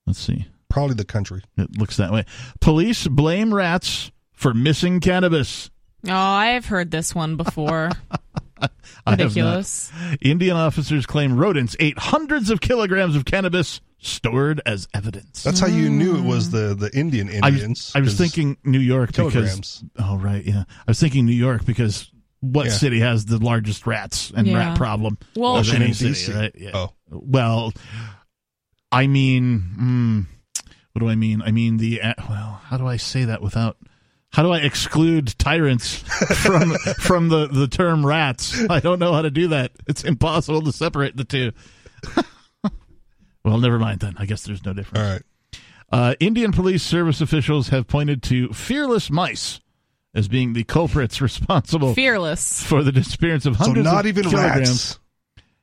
Let's 0.07 0.19
see. 0.19 0.47
Probably 0.71 0.95
the 0.95 1.05
country. 1.05 1.43
It 1.59 1.77
looks 1.79 1.97
that 1.99 2.11
way. 2.13 2.25
Police 2.61 3.07
blame 3.07 3.53
rats 3.53 4.11
for 4.33 4.55
missing 4.55 4.99
cannabis. 5.01 5.71
Oh, 6.09 6.13
I've 6.15 6.65
heard 6.67 6.91
this 6.91 7.15
one 7.15 7.37
before. 7.37 7.91
I. 9.07 9.11
Ridiculous. 9.13 9.91
Indian 10.21 10.57
officers 10.57 11.07
claim 11.07 11.37
rodents 11.37 11.77
ate 11.81 11.99
hundreds 11.99 12.51
of 12.51 12.61
kilograms 12.61 13.17
of 13.17 13.25
cannabis 13.25 13.81
stored 13.99 14.61
as 14.67 14.89
evidence. 14.95 15.43
That's 15.43 15.61
how 15.61 15.67
you 15.67 15.89
knew 15.91 16.17
it 16.17 16.25
was 16.25 16.51
the 16.51 16.75
the 16.75 16.91
Indian 16.97 17.29
I 17.43 17.49
Indians. 17.49 17.89
was, 17.89 17.93
I 17.97 18.01
was 18.01 18.17
thinking 18.17 18.57
New 18.65 18.79
York 18.81 19.13
because. 19.13 19.85
Oh, 19.99 20.17
right. 20.19 20.45
Yeah. 20.45 20.65
I 20.69 20.91
was 20.91 21.01
thinking 21.01 21.27
New 21.27 21.33
York 21.35 21.65
because 21.65 22.11
what 22.41 22.67
Yeah. 22.67 22.73
city 22.73 23.01
has 23.01 23.25
the 23.27 23.39
largest 23.39 23.87
rats 23.87 24.33
and 24.37 24.47
Yeah. 24.47 24.59
rat 24.59 24.77
problem? 24.77 25.19
Well- 25.35 25.57
of 25.57 25.73
any 25.73 25.93
city, 25.93 26.33
right? 26.33 26.53
Yeah. 26.57 26.71
Oh. 26.75 26.93
Well, 27.11 27.73
I 28.93 29.07
mean, 29.07 29.61
hmm, 29.61 30.21
what 30.93 31.01
do 31.01 31.09
I 31.09 31.15
mean? 31.17 31.43
I 31.43 31.51
mean 31.51 31.77
the 31.79 32.01
uh, 32.03 32.15
well. 32.29 32.61
How 32.65 32.77
do 32.79 32.87
I 32.87 32.97
say 32.97 33.25
that 33.25 33.43
without 33.43 33.77
How 34.37 34.43
do 34.43 34.53
I 34.53 34.59
exclude 34.59 35.29
tyrants 35.39 36.01
from 36.43 36.75
from 37.01 37.31
the, 37.31 37.47
the 37.47 37.67
term 37.69 38.05
rats? 38.05 38.61
I 38.69 38.81
don't 38.81 38.99
know 38.99 39.15
how 39.15 39.23
to 39.23 39.31
do 39.31 39.49
that. 39.49 39.73
It's 39.87 40.05
impossible 40.05 40.61
to 40.61 40.73
separate 40.73 41.17
the 41.17 41.25
two. 41.25 41.53
well, 43.43 43.57
never 43.57 43.79
mind 43.79 44.01
then. 44.01 44.15
I 44.19 44.27
guess 44.27 44.43
there's 44.43 44.63
no 44.63 44.75
difference. 44.75 45.03
All 45.03 45.11
right. 45.11 45.23
Uh, 45.91 46.15
Indian 46.21 46.53
police 46.53 46.83
service 46.83 47.23
officials 47.23 47.69
have 47.69 47.87
pointed 47.89 48.23
to 48.25 48.53
fearless 48.53 49.11
mice 49.11 49.61
as 50.15 50.29
being 50.29 50.53
the 50.53 50.65
culprits 50.65 51.19
responsible 51.23 51.95
Fearless. 51.95 52.63
for 52.63 52.83
the 52.83 52.93
disappearance 52.93 53.47
of 53.47 53.57
hundreds. 53.57 53.89
So 53.89 53.95
not 53.95 54.05
of 54.05 54.09
even 54.09 54.25
kilograms. 54.25 54.69
rats. 54.69 54.99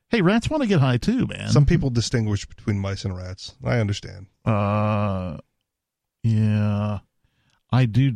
Hey, 0.10 0.22
rats 0.22 0.50
want 0.50 0.64
to 0.64 0.68
get 0.68 0.80
high 0.80 0.98
too, 0.98 1.28
man. 1.28 1.50
Some 1.50 1.68
people 1.68 1.92
distinguish 1.92 2.48
between 2.48 2.80
mice 2.80 3.06
and 3.06 3.16
rats. 3.16 3.54
I 3.64 3.78
understand. 3.78 4.26
Uh, 4.44 5.38
yeah, 6.24 7.02
I 7.72 7.86
do 7.86 8.16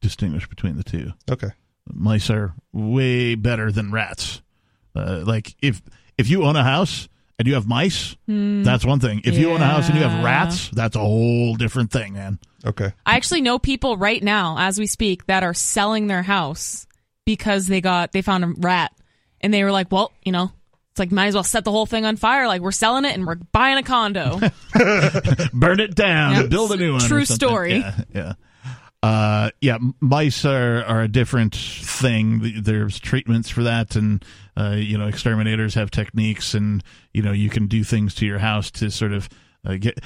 distinguish 0.00 0.48
between 0.48 0.76
the 0.76 0.84
two. 0.84 1.12
Okay. 1.30 1.50
Mice 1.92 2.30
are 2.30 2.54
way 2.72 3.34
better 3.34 3.72
than 3.72 3.90
rats. 3.92 4.42
Uh, 4.94 5.22
like 5.24 5.54
if 5.62 5.82
if 6.18 6.28
you 6.28 6.44
own 6.44 6.56
a 6.56 6.64
house 6.64 7.08
and 7.38 7.48
you 7.48 7.54
have 7.54 7.66
mice, 7.66 8.16
Hmm. 8.26 8.62
that's 8.62 8.84
one 8.84 9.00
thing. 9.00 9.22
If 9.24 9.36
you 9.38 9.50
own 9.50 9.60
a 9.62 9.66
house 9.66 9.88
and 9.88 9.96
you 9.96 10.02
have 10.04 10.22
rats, 10.24 10.68
that's 10.70 10.94
a 10.96 11.00
whole 11.00 11.54
different 11.56 11.90
thing, 11.90 12.12
man. 12.14 12.38
Okay. 12.64 12.92
I 13.06 13.16
actually 13.16 13.40
know 13.40 13.58
people 13.58 13.96
right 13.96 14.22
now, 14.22 14.56
as 14.58 14.78
we 14.78 14.86
speak, 14.86 15.26
that 15.26 15.42
are 15.42 15.54
selling 15.54 16.06
their 16.06 16.22
house 16.22 16.86
because 17.24 17.66
they 17.66 17.80
got 17.80 18.12
they 18.12 18.20
found 18.22 18.44
a 18.44 18.48
rat, 18.58 18.92
and 19.40 19.52
they 19.54 19.64
were 19.64 19.72
like, 19.72 19.90
"Well, 19.90 20.12
you 20.24 20.32
know, 20.32 20.52
it's 20.90 20.98
like 20.98 21.10
might 21.10 21.28
as 21.28 21.34
well 21.34 21.44
set 21.44 21.64
the 21.64 21.70
whole 21.70 21.86
thing 21.86 22.04
on 22.04 22.16
fire. 22.16 22.46
Like 22.46 22.60
we're 22.60 22.72
selling 22.72 23.04
it 23.06 23.14
and 23.14 23.26
we're 23.26 23.36
buying 23.36 23.78
a 23.78 23.82
condo." 23.82 24.38
Burn 25.52 25.80
it 25.80 25.94
down, 25.94 26.34
Yep. 26.34 26.50
build 26.50 26.72
a 26.72 26.76
new 26.76 26.92
one. 26.92 27.00
True 27.00 27.24
something. 27.24 27.34
story. 27.48 27.78
Yeah, 27.78 27.94
yeah. 28.14 28.32
Uh, 29.02 29.50
yeah, 29.62 29.78
mice 30.00 30.44
are, 30.44 30.84
are 30.84 31.02
a 31.02 31.08
different 31.08 31.54
thing. 31.54 32.62
There's 32.62 32.98
treatments 32.98 33.48
for 33.48 33.62
that, 33.62 33.96
and 33.96 34.22
uh, 34.56 34.76
you 34.76 34.98
know, 34.98 35.06
exterminators 35.06 35.74
have 35.74 35.90
techniques, 35.90 36.52
and 36.52 36.84
you 37.14 37.22
know, 37.22 37.32
you 37.32 37.48
can 37.48 37.66
do 37.66 37.82
things 37.82 38.14
to 38.16 38.26
your 38.26 38.38
house 38.38 38.70
to 38.72 38.90
sort 38.90 39.12
of 39.12 39.28
uh, 39.64 39.76
get. 39.76 40.00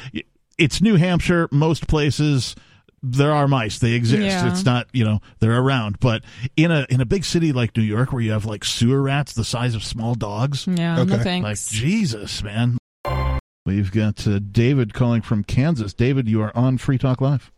It's 0.59 0.81
New 0.81 0.95
Hampshire. 0.95 1.49
Most 1.51 1.89
places 1.89 2.55
there 3.03 3.33
are 3.33 3.47
mice. 3.47 3.81
They 3.81 3.93
exist. 3.93 4.23
Yeah. 4.23 4.51
It's 4.51 4.65
not 4.65 4.87
you 4.93 5.05
know 5.05 5.21
they're 5.41 5.59
around, 5.59 5.99
but 6.01 6.23
in 6.57 6.71
a 6.71 6.87
in 6.89 7.01
a 7.01 7.05
big 7.07 7.25
city 7.25 7.53
like 7.53 7.77
New 7.77 7.83
York, 7.83 8.13
where 8.13 8.23
you 8.23 8.31
have 8.31 8.47
like 8.47 8.65
sewer 8.65 9.03
rats 9.03 9.33
the 9.35 9.45
size 9.45 9.75
of 9.75 9.85
small 9.85 10.15
dogs. 10.15 10.67
yeah, 10.67 11.03
no 11.03 11.19
thanks. 11.19 11.45
Like 11.45 11.59
Jesus, 11.59 12.43
man. 12.43 12.79
We've 13.67 13.91
got 13.91 14.27
uh, 14.27 14.39
David 14.39 14.93
calling 14.95 15.23
from 15.23 15.43
Kansas. 15.43 15.95
David, 15.95 16.29
you 16.29 16.43
are 16.43 16.55
on 16.57 16.79
Free 16.79 16.99
Talk 16.99 17.21
Live. 17.21 17.51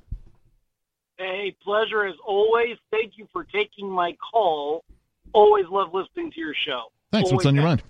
Hey, 1.47 1.57
pleasure 1.63 2.05
as 2.05 2.17
always. 2.27 2.77
Thank 2.91 3.19
you 3.19 3.29
for 3.33 3.45
taking 3.45 3.89
my 3.89 4.17
call. 4.33 4.85
Always 5.33 5.67
love 5.71 5.95
listening 5.95 6.33
to 6.33 6.41
your 6.41 6.55
show. 6.55 6.87
Thanks. 7.13 7.31
What's 7.31 7.47
on 7.47 7.55
your 7.55 7.63
mind? 7.63 7.85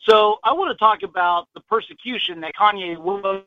So 0.00 0.38
I 0.42 0.54
want 0.54 0.72
to 0.72 0.78
talk 0.78 1.02
about 1.02 1.48
the 1.54 1.60
persecution 1.60 2.40
that 2.40 2.54
Kanye 2.54 2.98
was 2.98 3.44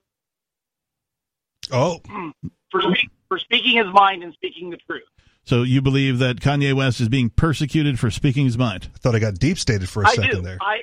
Oh, 1.71 1.99
for 2.71 2.81
for 3.27 3.39
speaking 3.39 3.77
his 3.77 3.87
mind 3.87 4.23
and 4.23 4.31
speaking 4.33 4.69
the 4.69 4.77
truth. 4.77 5.03
So 5.43 5.63
you 5.63 5.81
believe 5.81 6.19
that 6.19 6.37
Kanye 6.37 6.73
West 6.73 7.01
is 7.01 7.09
being 7.09 7.31
persecuted 7.31 7.99
for 7.99 8.11
speaking 8.11 8.45
his 8.45 8.57
mind? 8.59 8.89
I 8.93 8.97
thought 8.99 9.15
I 9.15 9.19
got 9.19 9.39
deep 9.39 9.57
stated 9.57 9.89
for 9.89 10.03
a 10.03 10.07
I 10.07 10.13
second 10.13 10.35
do. 10.35 10.41
there. 10.41 10.57
I 10.61 10.81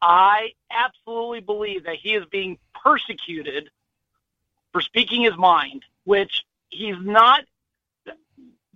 I 0.00 0.50
absolutely 0.70 1.40
believe 1.40 1.84
that 1.84 1.96
he 1.96 2.10
is 2.14 2.24
being 2.30 2.58
persecuted 2.80 3.70
for 4.72 4.82
speaking 4.82 5.22
his 5.22 5.36
mind, 5.36 5.84
which 6.04 6.44
he's 6.70 6.96
not. 7.00 7.44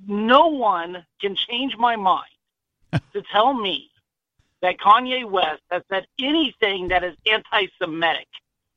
No 0.07 0.49
one 0.49 1.05
can 1.20 1.36
change 1.36 1.76
my 1.78 1.97
mind 1.97 2.26
to 3.12 3.22
tell 3.32 3.55
me 3.55 3.90
that 4.61 4.78
Kanye 4.78 5.28
West 5.28 5.62
has 5.70 5.82
said 5.88 6.07
anything 6.20 6.88
that 6.88 7.05
is 7.05 7.14
anti-Semitic 7.30 8.28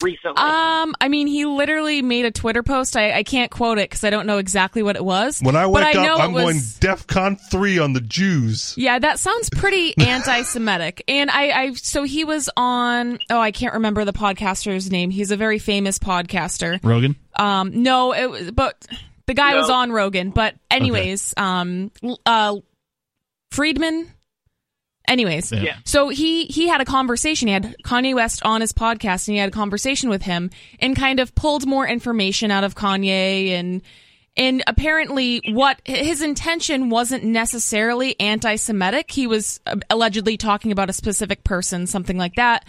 recently. 0.04 0.42
Um, 0.42 0.94
I 1.00 1.08
mean, 1.10 1.28
he 1.28 1.46
literally 1.46 2.02
made 2.02 2.26
a 2.26 2.32
Twitter 2.32 2.64
post. 2.64 2.98
I, 2.98 3.12
I 3.14 3.24
can't 3.24 3.50
quote 3.52 3.78
it 3.78 3.90
because 3.90 4.04
I 4.04 4.10
don't 4.10 4.26
know 4.28 4.38
exactly 4.38 4.84
what 4.84 4.96
it 4.96 5.04
was. 5.06 5.40
When 5.42 5.56
I 5.56 5.64
but 5.64 5.72
wake 5.72 5.96
I 5.96 6.04
know 6.04 6.16
up, 6.16 6.20
I'm 6.22 6.30
it 6.32 6.34
was, 6.34 6.78
going 6.80 6.96
DEFCON 6.96 7.40
3 7.50 7.80
on 7.80 7.94
the 7.94 8.02
Jews. 8.02 8.74
Yeah, 8.78 9.00
that 9.00 9.20
sounds 9.20 9.50
pretty 9.50 9.98
anti-Semitic. 10.00 11.04
And 11.08 11.30
I, 11.32 11.50
I, 11.52 11.74
so 11.74 12.04
he 12.04 12.24
was 12.26 12.50
on. 12.58 13.20
Oh, 13.30 13.40
I 13.40 13.52
can't 13.52 13.76
remember 13.76 14.06
the 14.06 14.14
podcaster's 14.14 14.92
name. 14.92 15.10
He's 15.10 15.32
a 15.32 15.38
very 15.38 15.60
famous 15.60 15.98
podcaster. 16.00 16.80
Rogan? 16.84 17.16
Um, 17.36 17.84
no, 17.84 18.14
it 18.14 18.30
was, 18.30 18.52
but 18.52 18.86
the 19.26 19.34
guy 19.34 19.52
No. 19.52 19.58
was 19.62 19.70
on 19.70 19.92
Rogan. 19.92 20.30
But 20.32 20.56
anyways, 20.70 21.34
um, 21.38 21.92
uh, 22.26 22.56
Fridman. 23.52 24.08
Anyways, 25.08 25.52
Yeah. 25.52 25.62
Yeah. 25.62 25.76
so 25.86 26.10
he 26.10 26.46
he 26.46 26.68
had 26.68 26.82
a 26.82 26.86
conversation. 26.86 27.48
He 27.48 27.54
had 27.54 27.76
Kanye 27.84 28.16
West 28.16 28.44
on 28.44 28.62
his 28.62 28.74
podcast, 28.74 29.28
and 29.28 29.36
he 29.36 29.40
had 29.40 29.50
a 29.50 29.52
conversation 29.52 30.10
with 30.10 30.22
him, 30.24 30.50
and 30.80 30.96
kind 30.96 31.20
of 31.20 31.34
pulled 31.36 31.66
more 31.68 31.88
information 31.88 32.52
out 32.52 32.64
of 32.64 32.76
Kanye, 32.76 33.50
and 33.50 33.82
and 34.38 34.64
apparently, 34.68 35.42
what 35.54 35.80
his 35.86 36.22
intention 36.22 36.90
wasn't 36.90 37.24
necessarily 37.24 38.20
anti-Semitic. 38.20 39.10
He 39.10 39.28
was 39.28 39.62
uh, 39.66 39.78
allegedly 39.90 40.36
talking 40.36 40.74
about 40.74 40.90
a 40.90 40.94
specific 40.94 41.44
person, 41.46 41.88
something 41.88 42.18
like 42.18 42.36
that. 42.36 42.66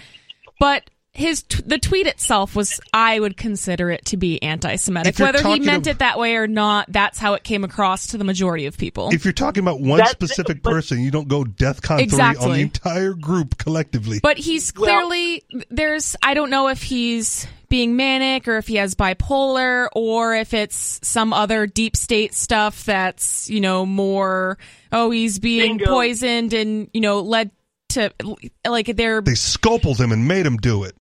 But 0.61 0.89
his 1.17 1.43
t- 1.43 1.63
the 1.67 1.79
tweet 1.79 2.07
itself 2.07 2.55
was, 2.55 2.81
I 2.93 3.19
would 3.19 3.37
consider 3.37 3.91
it 3.91 4.05
to 4.07 4.17
be 4.17 4.43
anti-Semitic. 4.43 5.19
Whether 5.19 5.43
he 5.43 5.61
meant 5.61 5.87
ab- 5.87 5.97
it 5.97 5.99
that 6.01 6.19
way 6.19 6.37
or 6.37 6.47
not, 6.47 6.87
that's 6.93 7.19
how 7.19 7.35
it 7.35 7.43
came 7.43 7.65
across 7.65 8.09
to 8.09 8.19
the 8.19 8.25
majority 8.25 8.67
of 8.67 8.77
people. 8.79 9.11
If 9.13 9.25
you're 9.25 9.33
talking 9.33 9.63
about 9.63 9.81
one 9.81 9.99
That's- 9.99 10.13
specific 10.13 10.63
but- 10.63 10.73
person, 10.73 11.01
you 11.01 11.11
don't 11.11 11.29
go 11.29 11.45
DEFCON 11.45 12.09
3 12.11 12.21
on 12.45 12.53
the 12.53 12.61
entire 12.61 13.15
group 13.15 13.59
collectively. 13.59 14.21
But 14.23 14.39
he's 14.39 14.73
Well- 14.77 14.85
clearly 15.07 15.43
there's 15.71 16.17
I 16.23 16.35
don't 16.35 16.51
know 16.51 16.69
if 16.69 16.83
he's 16.83 17.47
being 17.69 17.97
manic 17.97 18.47
or 18.47 18.59
if 18.59 18.69
he 18.69 18.77
has 18.77 18.95
bipolar 18.95 19.89
or 19.93 20.37
if 20.37 20.55
it's 20.55 21.01
some 21.03 21.33
other 21.33 21.67
deep 21.67 21.97
state 21.97 22.33
stuff 22.35 22.85
that's, 22.85 23.51
you 23.51 23.61
know, 23.61 23.85
more 23.85 24.57
oh, 24.93 25.11
he's 25.11 25.39
being 25.39 25.79
Bingo. 25.79 25.87
poisoned 25.87 26.53
and, 26.53 26.89
you 26.93 27.01
know, 27.01 27.21
led 27.21 27.51
to 27.89 28.11
like 28.67 28.87
they're 28.97 29.21
they 29.21 29.35
scalpeled 29.35 29.99
him 29.99 30.13
and 30.13 30.27
made 30.29 30.45
him 30.47 30.57
do 30.57 30.85
it. 30.85 30.95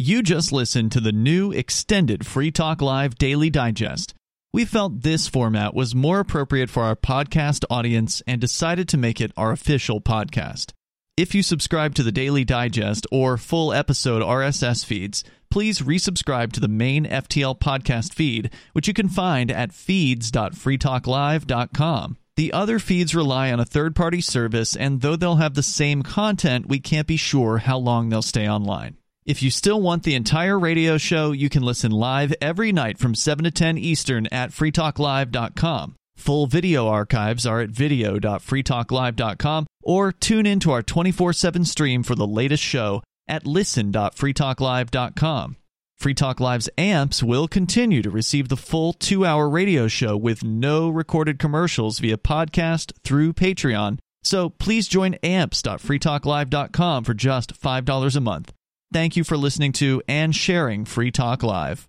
You 0.00 0.22
just 0.22 0.52
listened 0.52 0.92
to 0.92 1.00
the 1.00 1.10
new 1.10 1.50
extended 1.50 2.24
Free 2.24 2.52
Talk 2.52 2.80
Live 2.80 3.16
Daily 3.16 3.50
Digest. 3.50 4.14
We 4.52 4.64
felt 4.64 5.02
this 5.02 5.26
format 5.26 5.74
was 5.74 5.92
more 5.92 6.20
appropriate 6.20 6.70
for 6.70 6.84
our 6.84 6.94
podcast 6.94 7.64
audience 7.68 8.22
and 8.24 8.40
decided 8.40 8.88
to 8.90 8.96
make 8.96 9.20
it 9.20 9.32
our 9.36 9.50
official 9.50 10.00
podcast. 10.00 10.70
If 11.16 11.34
you 11.34 11.42
subscribe 11.42 11.96
to 11.96 12.04
the 12.04 12.12
Daily 12.12 12.44
Digest 12.44 13.08
or 13.10 13.36
full 13.36 13.72
episode 13.72 14.22
RSS 14.22 14.84
feeds, 14.84 15.24
please 15.50 15.80
resubscribe 15.80 16.52
to 16.52 16.60
the 16.60 16.68
main 16.68 17.04
FTL 17.04 17.58
podcast 17.58 18.14
feed, 18.14 18.52
which 18.74 18.86
you 18.86 18.94
can 18.94 19.08
find 19.08 19.50
at 19.50 19.72
feeds.freetalklive.com. 19.72 22.16
The 22.36 22.52
other 22.52 22.78
feeds 22.78 23.16
rely 23.16 23.50
on 23.50 23.58
a 23.58 23.64
third 23.64 23.96
party 23.96 24.20
service, 24.20 24.76
and 24.76 25.00
though 25.00 25.16
they'll 25.16 25.42
have 25.42 25.54
the 25.54 25.62
same 25.64 26.04
content, 26.04 26.68
we 26.68 26.78
can't 26.78 27.08
be 27.08 27.16
sure 27.16 27.58
how 27.58 27.78
long 27.78 28.10
they'll 28.10 28.22
stay 28.22 28.48
online. 28.48 28.96
If 29.28 29.42
you 29.42 29.50
still 29.50 29.80
want 29.82 30.04
the 30.04 30.14
entire 30.14 30.58
radio 30.58 30.96
show, 30.96 31.32
you 31.32 31.50
can 31.50 31.62
listen 31.62 31.90
live 31.90 32.32
every 32.40 32.72
night 32.72 32.96
from 32.96 33.14
7 33.14 33.44
to 33.44 33.50
10 33.50 33.76
Eastern 33.76 34.26
at 34.28 34.52
freetalklive.com. 34.52 35.96
Full 36.16 36.46
video 36.46 36.88
archives 36.88 37.44
are 37.44 37.60
at 37.60 37.68
video.freetalklive.com 37.68 39.66
or 39.82 40.12
tune 40.12 40.46
in 40.46 40.60
to 40.60 40.70
our 40.70 40.82
24 40.82 41.34
7 41.34 41.66
stream 41.66 42.02
for 42.02 42.14
the 42.14 42.26
latest 42.26 42.62
show 42.62 43.02
at 43.28 43.46
listen.freetalklive.com. 43.46 45.56
Free 45.98 46.14
Talk 46.14 46.40
Live's 46.40 46.70
amps 46.78 47.22
will 47.22 47.48
continue 47.48 48.00
to 48.00 48.08
receive 48.08 48.48
the 48.48 48.56
full 48.56 48.94
two 48.94 49.26
hour 49.26 49.50
radio 49.50 49.88
show 49.88 50.16
with 50.16 50.42
no 50.42 50.88
recorded 50.88 51.38
commercials 51.38 51.98
via 51.98 52.16
podcast 52.16 52.92
through 53.04 53.34
Patreon. 53.34 53.98
So 54.22 54.48
please 54.48 54.88
join 54.88 55.16
amps.freetalklive.com 55.22 57.04
for 57.04 57.12
just 57.12 57.60
$5 57.60 58.16
a 58.16 58.20
month. 58.20 58.54
Thank 58.92 59.16
you 59.16 59.24
for 59.24 59.36
listening 59.36 59.72
to 59.72 60.02
and 60.08 60.34
sharing 60.34 60.84
Free 60.84 61.10
Talk 61.10 61.42
Live. 61.42 61.88